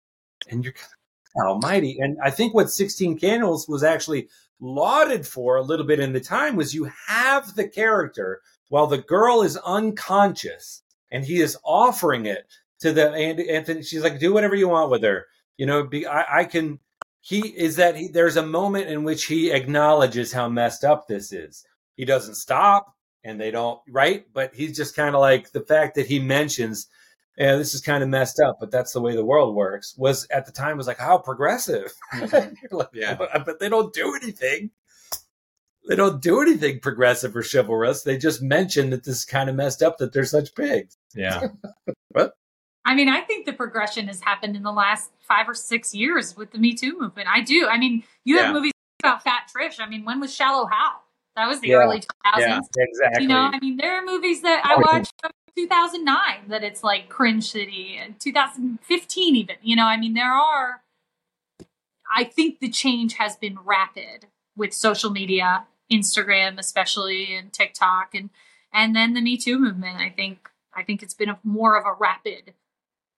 [0.49, 0.97] And you're kind of
[1.37, 1.97] almighty.
[1.99, 4.29] And I think what 16 Candles was actually
[4.59, 8.97] lauded for a little bit in the time was you have the character while the
[8.97, 12.45] girl is unconscious and he is offering it
[12.79, 13.83] to the and Anthony.
[13.83, 15.27] She's like, do whatever you want with her.
[15.57, 16.79] You know, be, I, I can.
[17.21, 21.31] He is that he, there's a moment in which he acknowledges how messed up this
[21.31, 21.65] is.
[21.95, 22.93] He doesn't stop,
[23.23, 26.87] and they don't right, but he's just kind of like the fact that he mentions,
[27.37, 30.27] "Yeah, this is kind of messed up, but that's the way the world works." Was
[30.31, 31.91] at the time was like how progressive.
[32.17, 32.75] You're mm-hmm.
[32.75, 33.15] like, Yeah.
[33.45, 34.71] but they don't do anything.
[35.87, 38.01] They don't do anything progressive or chivalrous.
[38.03, 40.97] They just mention that this is kind of messed up that they're such pigs.
[41.13, 41.49] Yeah.
[42.09, 42.33] what?
[42.85, 46.35] I mean, I think the progression has happened in the last five or six years
[46.35, 47.27] with the Me Too movement.
[47.31, 47.67] I do.
[47.67, 48.53] I mean, you have Yeah.
[48.53, 48.71] movies
[49.01, 49.79] about Fat Trish.
[49.79, 51.03] I mean, when was Shallow Hal?
[51.35, 51.77] That was the Yeah.
[51.77, 52.39] early 2000s.
[52.39, 53.23] Yeah, exactly.
[53.23, 57.09] You know, I mean, there are movies that I watched from 2009 that it's like
[57.09, 59.55] cringe city and 2015 even.
[59.61, 60.81] You know, I mean, there are.
[62.15, 68.29] I think the change has been rapid with social media, Instagram especially, and TikTok, and
[68.73, 69.97] and then the Me Too movement.
[69.97, 72.53] I think I think it's been a, more of a rapid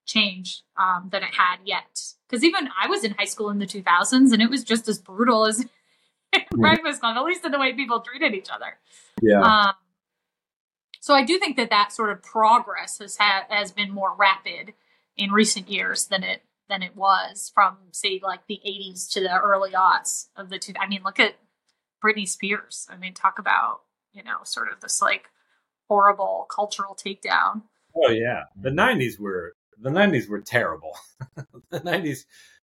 [0.06, 2.14] change um, than it had yet.
[2.28, 5.00] Because even I was in high school in the 2000s, and it was just as
[5.00, 5.66] brutal as
[6.52, 8.78] Breakfast Club, at least in the way people treated each other.
[9.22, 9.42] Yeah.
[9.42, 9.74] Um,
[11.08, 14.74] So I do think that that sort of progress has had has been more rapid
[15.16, 19.40] in recent years than it than it was from say like the 80s to the
[19.40, 20.74] early aughts of the two.
[20.78, 21.36] I mean, look at
[22.04, 22.88] Britney Spears.
[22.90, 25.30] I mean, talk about you know sort of this like
[25.88, 27.62] horrible cultural takedown.
[27.96, 30.92] Oh yeah, the '90s were the '90s were terrible.
[31.70, 32.26] the '90s,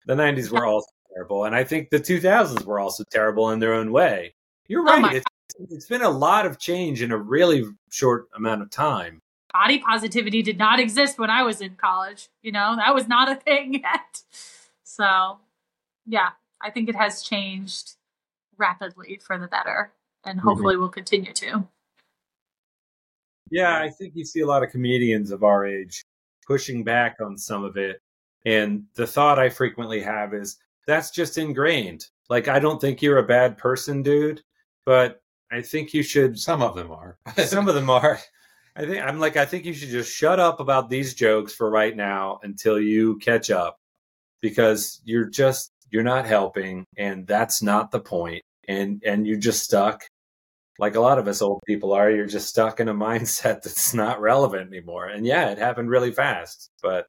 [0.07, 3.74] the '90s were also terrible, and I think the 2000s were also terrible in their
[3.74, 4.36] own way.
[4.69, 5.02] You're Oh right.
[5.02, 5.27] my it's,
[5.70, 9.20] it's been a lot of change in a really short amount of time.
[9.52, 12.28] Body positivity did not exist when I was in college.
[12.42, 14.22] You know, that was not a thing yet.
[14.84, 15.38] So,
[16.06, 16.30] yeah,
[16.60, 17.96] I think it has changed
[18.56, 19.92] rapidly for the better,
[20.24, 20.48] and mm-hmm.
[20.48, 21.66] hopefully will continue to.
[23.50, 26.04] Yeah, I think you see a lot of comedians of our age
[26.46, 28.00] pushing back on some of it.
[28.46, 32.06] And the thought I frequently have is that's just ingrained.
[32.28, 34.42] Like, I don't think you're a bad person, dude,
[34.86, 35.19] but
[35.51, 36.39] I think you should.
[36.39, 37.18] Some of them are.
[37.44, 38.18] some of them are.
[38.77, 41.68] I think I'm like, I think you should just shut up about these jokes for
[41.70, 43.78] right now until you catch up
[44.40, 46.85] because you're just, you're not helping.
[46.97, 48.43] And that's not the point.
[48.68, 50.05] And, and you're just stuck
[50.81, 53.94] like a lot of us old people are, you're just stuck in a mindset that's
[53.94, 55.06] not relevant anymore.
[55.06, 57.06] And yeah, it happened really fast, but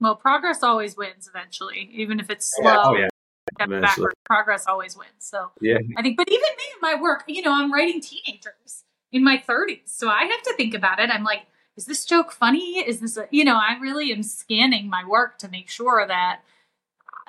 [0.00, 2.72] Well, progress always wins eventually, even if it's oh, slow.
[2.72, 3.08] Yeah, oh, yeah.
[3.60, 3.80] Eventually.
[3.80, 5.10] backward, progress always wins.
[5.18, 8.84] So yeah, I think, but even me in my work, you know, I'm writing teenagers
[9.12, 9.86] in my 30s.
[9.86, 11.10] So I have to think about it.
[11.10, 12.78] I'm like, is this joke funny?
[12.78, 16.40] Is this, a, you know, I really am scanning my work to make sure that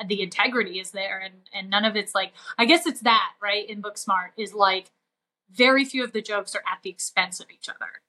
[0.08, 3.70] the integrity is there and, and none of it's like, I guess it's that, right?
[3.70, 4.92] In Booksmart is like,
[5.52, 8.02] very few of the jokes are at the expense of each other.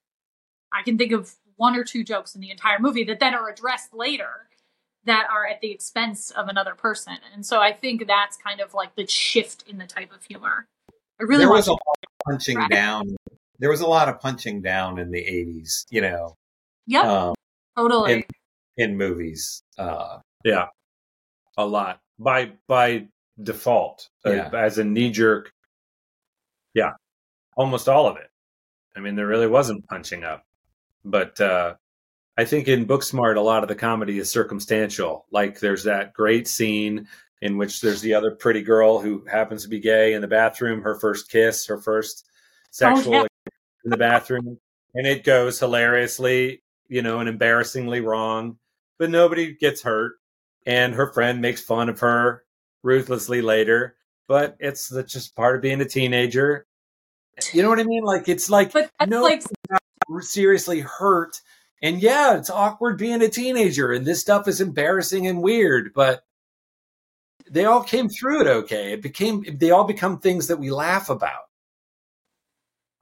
[0.73, 3.49] I can think of one or two jokes in the entire movie that then are
[3.49, 4.49] addressed later
[5.07, 7.15] that are at the expense of another person.
[7.35, 10.67] And so I think that's kind of like the shift in the type of humor.
[11.21, 12.71] I really there was a lot of punching Right.
[12.71, 13.17] down.
[13.59, 15.87] There was a lot of punching down in the '80s.
[15.91, 16.35] You know,
[16.87, 17.05] Yep.
[17.05, 17.35] um,
[17.77, 18.13] totally.
[18.13, 18.25] in
[18.77, 19.63] in movies.
[19.79, 20.67] Uh, yeah,
[21.57, 23.07] a lot by by
[23.43, 25.53] default uh, as a knee jerk.
[26.75, 26.93] Yeah,
[27.57, 28.29] almost all of it.
[28.95, 30.43] I mean, there really wasn't punching up,
[31.05, 31.75] but uh,
[32.39, 35.27] I think in Booksmart, a lot of the comedy is circumstantial.
[35.31, 37.09] Like there's that great scene
[37.43, 40.83] in which there's the other pretty girl who happens to be gay in the bathroom,
[40.83, 43.27] her first kiss, her first oh, sexual yeah.
[43.85, 44.59] in the bathroom,
[44.95, 48.59] and it goes hilariously, you know, and embarrassingly wrong,
[48.99, 50.15] but nobody gets hurt,
[50.67, 52.45] and her friend makes fun of her
[52.83, 53.97] ruthlessly later.
[54.29, 56.67] But it's the, just part of being a teenager.
[57.53, 58.03] You know what I mean?
[58.03, 59.43] Like it's like but no like
[60.21, 61.41] seriously hurt.
[61.83, 66.25] And yeah, it's awkward being a teenager, and this stuff is embarrassing and weird, but
[67.51, 68.93] they all came through it okay.
[68.93, 71.43] It became they all become things that we laugh about.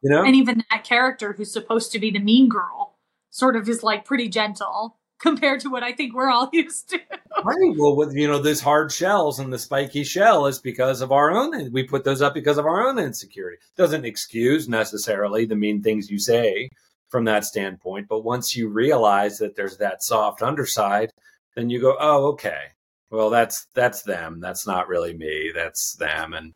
[0.02, 0.22] You know?
[0.22, 2.98] and even that character who's supposed to be the mean girl
[3.30, 7.00] sort of is like pretty gentle compared to what I think we're all used to.
[7.42, 7.74] Right.
[7.76, 11.30] Well, with you know, those hard shells and the spiky shell is because of our
[11.30, 11.72] own.
[11.72, 13.58] We put those up because of our own insecurity.
[13.76, 16.68] Doesn't excuse necessarily the mean things you say
[17.14, 21.12] from that standpoint, but once you realize that there's that soft underside,
[21.54, 22.64] then you go, "Oh, okay.
[23.08, 24.40] Well, that's that's them.
[24.40, 25.52] That's not really me.
[25.54, 26.52] That's them." And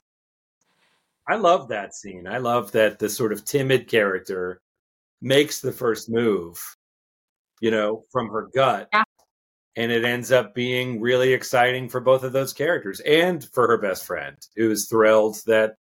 [1.29, 2.27] I love that scene.
[2.27, 4.61] I love that the sort of timid character
[5.21, 6.59] makes the first move,
[7.61, 9.05] you know, from her gut Yeah.
[9.77, 13.79] and it ends up being really exciting for both of those characters and for her
[13.79, 15.77] best friend who is thrilled that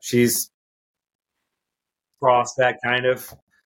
[0.00, 0.50] she's
[2.20, 3.30] crossed that kind of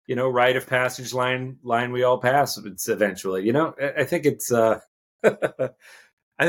[0.09, 4.01] you know rite of passage line line we all pass it's eventually you know i,
[4.01, 4.79] I think it's uh
[5.23, 5.29] i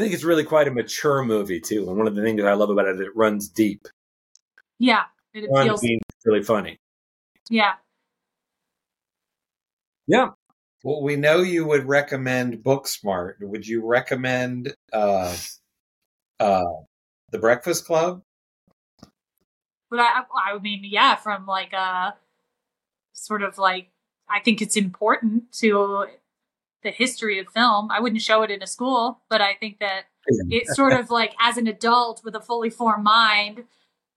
[0.00, 2.54] think it's really quite a mature movie too and one of the things that i
[2.54, 3.86] love about it it runs deep
[4.82, 5.02] yeah,
[5.34, 5.80] it Runs feels.
[5.82, 6.78] being really funny
[7.50, 7.74] Yeah,
[10.06, 10.30] yeah
[10.82, 13.34] well, we know you would recommend Booksmart.
[13.42, 15.36] Would you recommend uh,
[16.40, 16.64] uh,
[17.32, 18.22] The Breakfast Club?
[19.90, 22.14] but I, I mean, yeah, from like a
[23.24, 23.90] sort of like,
[24.28, 26.06] I think it's important to
[26.82, 27.90] the history of film.
[27.90, 30.04] I wouldn't show it in a school, but I think that
[30.48, 33.64] it's sort of like as an adult with a fully formed mind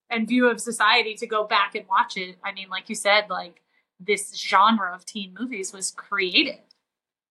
[0.10, 2.38] and view of society to go back and watch it.
[2.44, 3.62] I mean, like you said, like
[4.00, 6.60] this genre of teen movies was created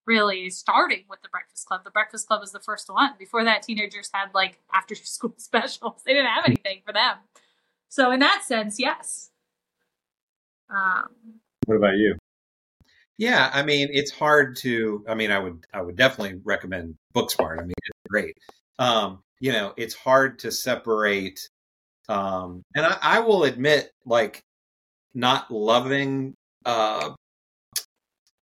[0.06, 1.84] really starting with the Breakfast Club.
[1.84, 3.12] The Breakfast Club was the first one.
[3.18, 6.02] Before that, teenagers had like after school specials.
[6.04, 7.16] They didn't have anything for them.
[7.88, 9.30] So in that sense, yes.
[10.70, 12.16] Um, what about you
[13.18, 15.04] Yeah, I mean, it's hard to.
[15.08, 17.58] I mean, I would, I would definitely recommend Booksmart.
[17.58, 18.36] I mean, it's great.
[18.78, 21.48] Um, you know, it's hard to separate.
[22.08, 24.42] Um, and I, I will admit, like,
[25.14, 26.34] not loving
[26.64, 27.10] uh,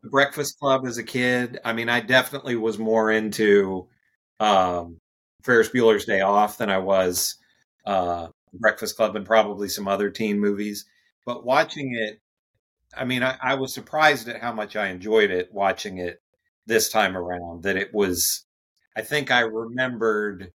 [0.04, 1.58] Breakfast Club as a kid.
[1.64, 3.88] I mean, I definitely was more into
[4.38, 4.98] um,
[5.42, 7.36] Ferris Bueller's Day Off than I was
[7.86, 10.86] uh, Breakfast Club and probably some other teen movies.
[11.26, 12.18] But watching it,
[12.96, 16.20] I mean, I, I was surprised at how much I enjoyed it watching it
[16.66, 17.62] this time around.
[17.62, 18.44] That it was,
[18.96, 20.52] I think I remembered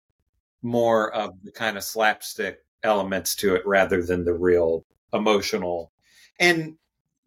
[0.63, 5.93] more of the kind of slapstick elements to it rather than the real emotional.
[6.41, 6.77] And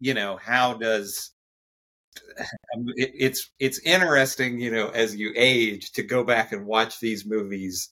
[0.00, 1.32] you know, how does
[2.74, 7.00] um, it, it's it's interesting, you know, as you age to go back and watch
[7.00, 7.90] these movies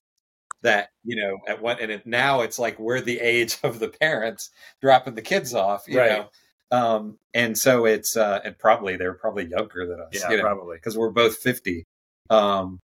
[0.63, 3.89] that you know at what and it, now it's like we're the age of the
[3.89, 4.51] parents
[4.83, 6.11] dropping the kids off, you Right.
[6.13, 6.31] know.
[6.71, 10.43] Um, and so it's uh, and probably they're probably younger than us, Yeah, you know,
[10.43, 10.77] probably.
[10.77, 11.85] because we're both fifty.
[12.31, 12.81] Um,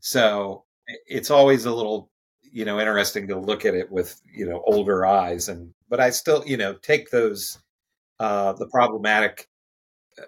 [0.00, 0.64] so
[1.06, 2.10] it's always a little
[2.42, 6.10] you know interesting to look at it with you know older eyes and but i
[6.10, 7.58] still you know take those
[8.20, 9.46] uh the problematic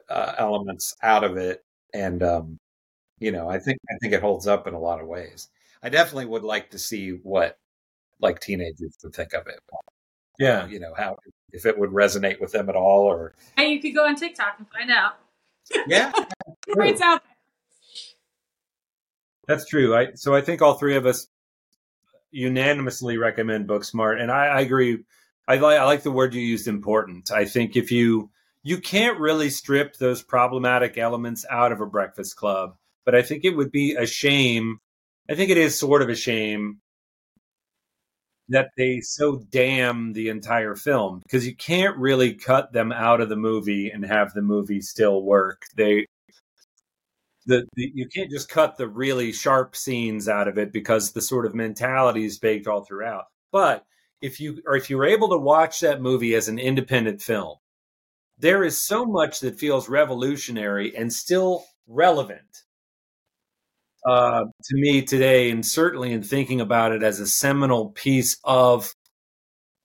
[0.08, 1.62] uh, elements out of it
[1.92, 2.56] and um
[3.18, 5.48] you know i think i think it holds up in a lot of ways
[5.82, 7.58] i definitely would like to see what
[8.20, 9.60] like teenagers would think of it
[10.38, 10.66] Yeah.
[10.66, 11.16] you know how
[11.52, 14.56] if it would resonate with them at all or Hey, you could go on TikTok
[14.58, 15.18] and find out.
[15.86, 16.12] yeah
[16.66, 17.22] It's out.
[19.46, 19.94] That's true.
[19.94, 21.28] I so I think all three of us
[22.30, 25.04] unanimously recommend Booksmart, and I, I agree.
[25.46, 27.30] I like I like the word you used, important.
[27.30, 28.30] I think if you
[28.62, 33.44] you can't really strip those problematic elements out of a Breakfast Club, but I think
[33.44, 34.80] it would be a shame.
[35.30, 36.80] I think it is sort of a shame
[38.48, 43.28] that they so damn the entire film because you can't really cut them out of
[43.28, 45.62] the movie and have the movie still work.
[45.76, 46.06] They
[47.46, 51.20] the, the you can't just cut the really sharp scenes out of it because the
[51.20, 53.24] sort of mentality is baked all throughout.
[53.52, 53.84] But
[54.20, 57.56] if you or if you were able to watch that movie as an independent film,
[58.38, 62.64] there is so much that feels revolutionary and still relevant
[64.04, 68.92] uh, to me today, and certainly in thinking about it as a seminal piece of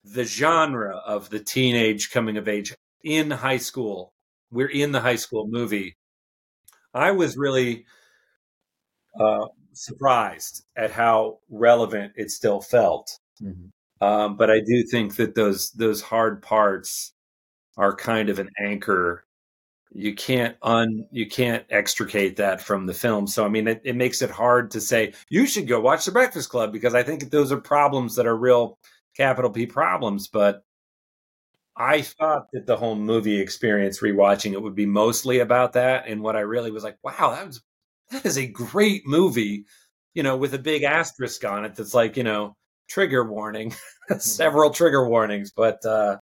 [0.04, 2.74] the genre of the teenage coming of age
[3.04, 4.14] in high school.
[4.52, 5.96] We're in the high school movie.
[6.94, 7.86] I was really
[9.20, 13.20] uh, surprised at how relevant it still felt.
[14.02, 17.14] Um, but I do think that those those hard parts
[17.78, 19.24] are kind of an anchor.
[19.92, 23.26] You can't un you can't extricate that from the film.
[23.28, 26.12] So I mean, it, it makes it hard to say you should go watch The
[26.12, 28.78] Breakfast Club because I think those are problems that are real
[29.18, 30.28] capital P problems.
[30.28, 30.64] But
[31.78, 36.08] I thought that the whole movie experience, rewatching it, would be mostly about that.
[36.08, 37.62] And what I really was like, wow, that was
[38.12, 39.66] that is a great movie,
[40.14, 42.56] you know, with a big asterisk on it that's like, you know,
[42.90, 43.74] trigger warning,
[44.20, 46.18] several trigger warnings, but uh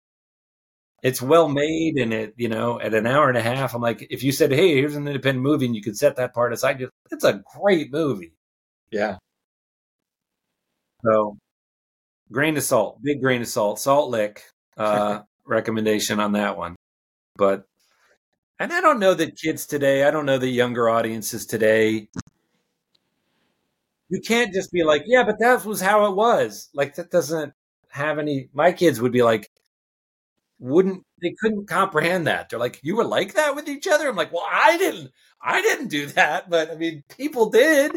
[1.03, 4.05] it's well made and it, you know, at an hour and a half, I'm like,
[4.09, 6.83] if you said, Hey, here's an independent movie and you could set that part aside,
[7.11, 8.33] it's a great movie.
[8.91, 9.17] yeah
[11.03, 11.37] So
[12.31, 14.43] grain of salt, big grain of salt, salt lick,
[14.77, 16.75] uh recommendation on that one.
[17.37, 17.65] But
[18.59, 22.09] and I don't know that kids today, I don't know that younger audiences today
[24.09, 26.69] you can't just be like, yeah, but that was how it was.
[26.73, 27.53] Like that doesn't
[27.89, 28.49] have any.
[28.53, 29.49] My kids would be like,
[30.59, 32.49] wouldn't they couldn't comprehend that?
[32.49, 34.07] They're like, you were like that with each other.
[34.07, 35.11] I'm like, well, I didn't,
[35.41, 37.91] I didn't do that, but I mean, people did.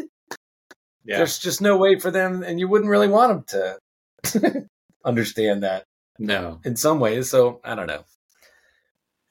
[1.03, 3.79] yeah There's just no way for them, and you wouldn't really want them
[4.33, 4.67] to
[5.05, 5.85] understand that
[6.19, 7.29] no in some ways.
[7.29, 8.03] So I don't know.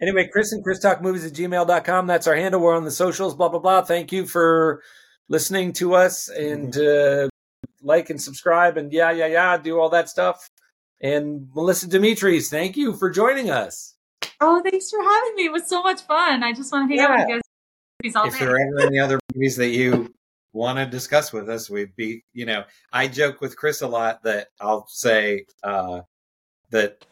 [0.00, 2.06] Anyway, Chris and Chris Talk Movies at gmail.com.
[2.06, 2.60] That's our handle.
[2.60, 3.82] We're on the socials, blah, blah, blah.
[3.82, 4.82] Thank you for
[5.28, 7.28] listening to us and uh,
[7.82, 10.48] like and subscribe and yeah, yeah, yeah, do all that stuff.
[11.00, 13.94] And Melissa Dimitris, thank you for joining us.
[14.40, 15.46] Oh, thanks for having me.
[15.46, 16.42] It was so much fun.
[16.42, 17.42] I just want to hang out with you guys
[18.16, 20.12] all if there are ever any other movies that you
[20.52, 24.22] want to discuss with us, we'd be, you know, I joke with Chris a lot
[24.24, 26.02] that I'll say uh,
[26.70, 27.04] that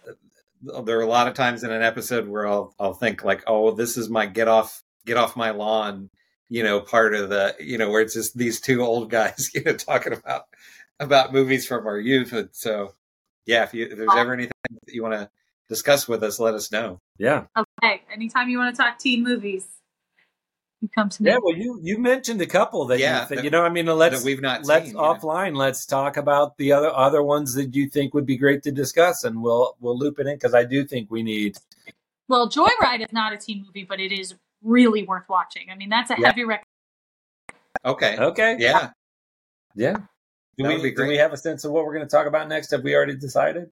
[0.62, 3.72] there are a lot of times in an episode where I'll I'll think like, oh,
[3.72, 6.10] this is my get off get off my lawn,
[6.48, 9.62] you know, part of the, you know, where it's just these two old guys, you
[9.62, 10.44] know, talking about
[11.00, 12.32] about movies from our youth.
[12.32, 12.92] And so,
[13.48, 14.52] yeah, if, you, if there's ever anything
[14.86, 15.30] that you want to
[15.68, 17.00] discuss with us, let us know.
[17.18, 17.46] Yeah.
[17.56, 18.02] Okay.
[18.12, 19.66] Anytime you want to talk teen movies,
[20.82, 21.30] you come to me.
[21.30, 23.62] Yeah, well, you you mentioned a couple that Yeah, you, think, that- you know.
[23.64, 25.14] I mean, let's that we've not let's seen, you know.
[25.14, 25.56] offline.
[25.56, 29.24] Let's talk about the other other ones that you think would be great to discuss,
[29.24, 31.56] and we'll we'll loop it in because I do think we need.
[32.28, 35.68] Well, Joyride is not a teen movie, but it is really worth watching.
[35.72, 36.26] I mean, that's a Yeah.
[36.28, 36.62] heavy rec.
[37.84, 38.16] Okay.
[38.18, 38.56] Okay.
[38.58, 38.90] Yeah.
[39.74, 39.96] Yeah.
[40.58, 42.48] Do That we do we have a sense of what we're going to talk about
[42.48, 42.72] next?
[42.72, 43.70] Have we already decided?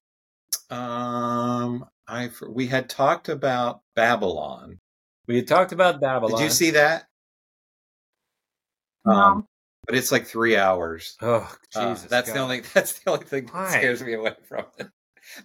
[0.70, 4.78] Um, I we had talked about Babylon.
[5.26, 6.38] We had talked about Babylon.
[6.38, 7.04] Did you see that?
[9.04, 9.46] Um,
[9.86, 11.16] but it's like three hours.
[11.20, 12.08] Oh, Uh, Jesus!
[12.08, 12.60] that's the only.
[12.74, 13.68] That's the only thing that Why?
[13.70, 14.88] scares me away from it.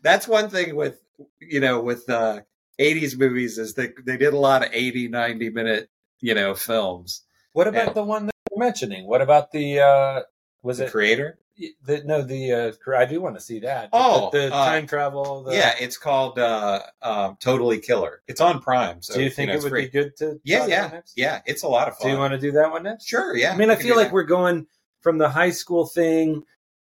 [0.04, 1.00] That's one thing with
[1.40, 2.42] you know with uh,
[2.80, 5.90] '80s movies is they they did a lot of 80, 90 minute
[6.20, 7.24] you know films.
[7.54, 9.08] What about And- the one that you're mentioning?
[9.08, 10.22] What about the uh
[10.64, 11.38] was The it creator?
[11.84, 13.90] the no the uh I do want to see that.
[13.94, 15.44] Oh, the, the uh, time travel.
[15.44, 18.22] The, yeah, it's called uh, um, Totally Killer.
[18.28, 19.02] It's on Prime.
[19.02, 19.86] So do you think know, it would free.
[19.86, 20.40] be good to?
[20.44, 21.42] Yeah, yeah, yeah.
[21.46, 22.08] It's a lot of fun.
[22.08, 23.08] Do you want to do that one next?
[23.08, 23.36] Sure.
[23.36, 23.54] Yeah.
[23.54, 24.14] I mean, I feel like that.
[24.14, 24.68] we're going
[25.02, 26.44] from the high school thing.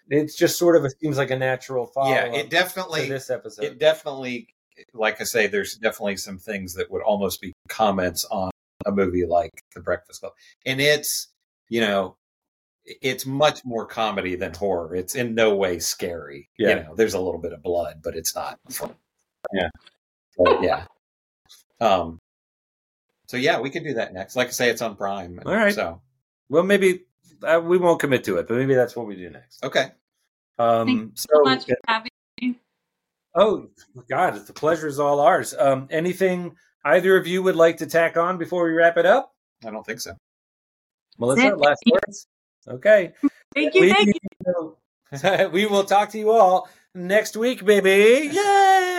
[0.09, 2.10] It's just sort of a, seems like a natural follow.
[2.10, 3.09] Yeah, it definitely.
[3.09, 3.64] this episode.
[3.64, 4.48] It definitely,
[4.92, 8.51] like I say, there's definitely some things that would almost be comments on
[8.86, 10.32] a movie like The Breakfast Club,
[10.66, 11.28] and it's
[11.68, 12.16] you know,
[13.02, 14.94] it's much more comedy than horror.
[14.94, 16.48] It's in no way scary.
[16.58, 16.68] Yeah.
[16.68, 18.58] You know, there's a little bit of blood, but it's not.
[19.52, 19.68] Yeah.
[20.36, 20.84] But yeah.
[21.80, 22.18] Um.
[23.26, 24.36] So yeah, we could do that next.
[24.36, 25.40] Like I say, it's on Prime.
[25.44, 25.74] All right.
[25.74, 26.02] So
[26.48, 27.04] well, maybe
[27.42, 29.64] uh, we won't commit to it, but maybe that's what we do next.
[29.64, 29.92] okay.
[30.58, 32.10] Um, Thank you so so much for having
[32.40, 32.56] me.
[33.34, 33.68] Oh
[34.10, 35.54] God, the pleasure is all ours.
[35.58, 39.32] Um, anything either of you would like to tack on before we wrap it up?
[39.64, 40.14] I don't think so.
[41.18, 42.26] Melissa, last words.
[42.69, 43.12] Okay.
[43.55, 44.16] Thank you, we, thank
[44.47, 44.77] you.
[45.53, 48.31] we will talk to you all next week, baby.
[48.32, 48.89] Yay!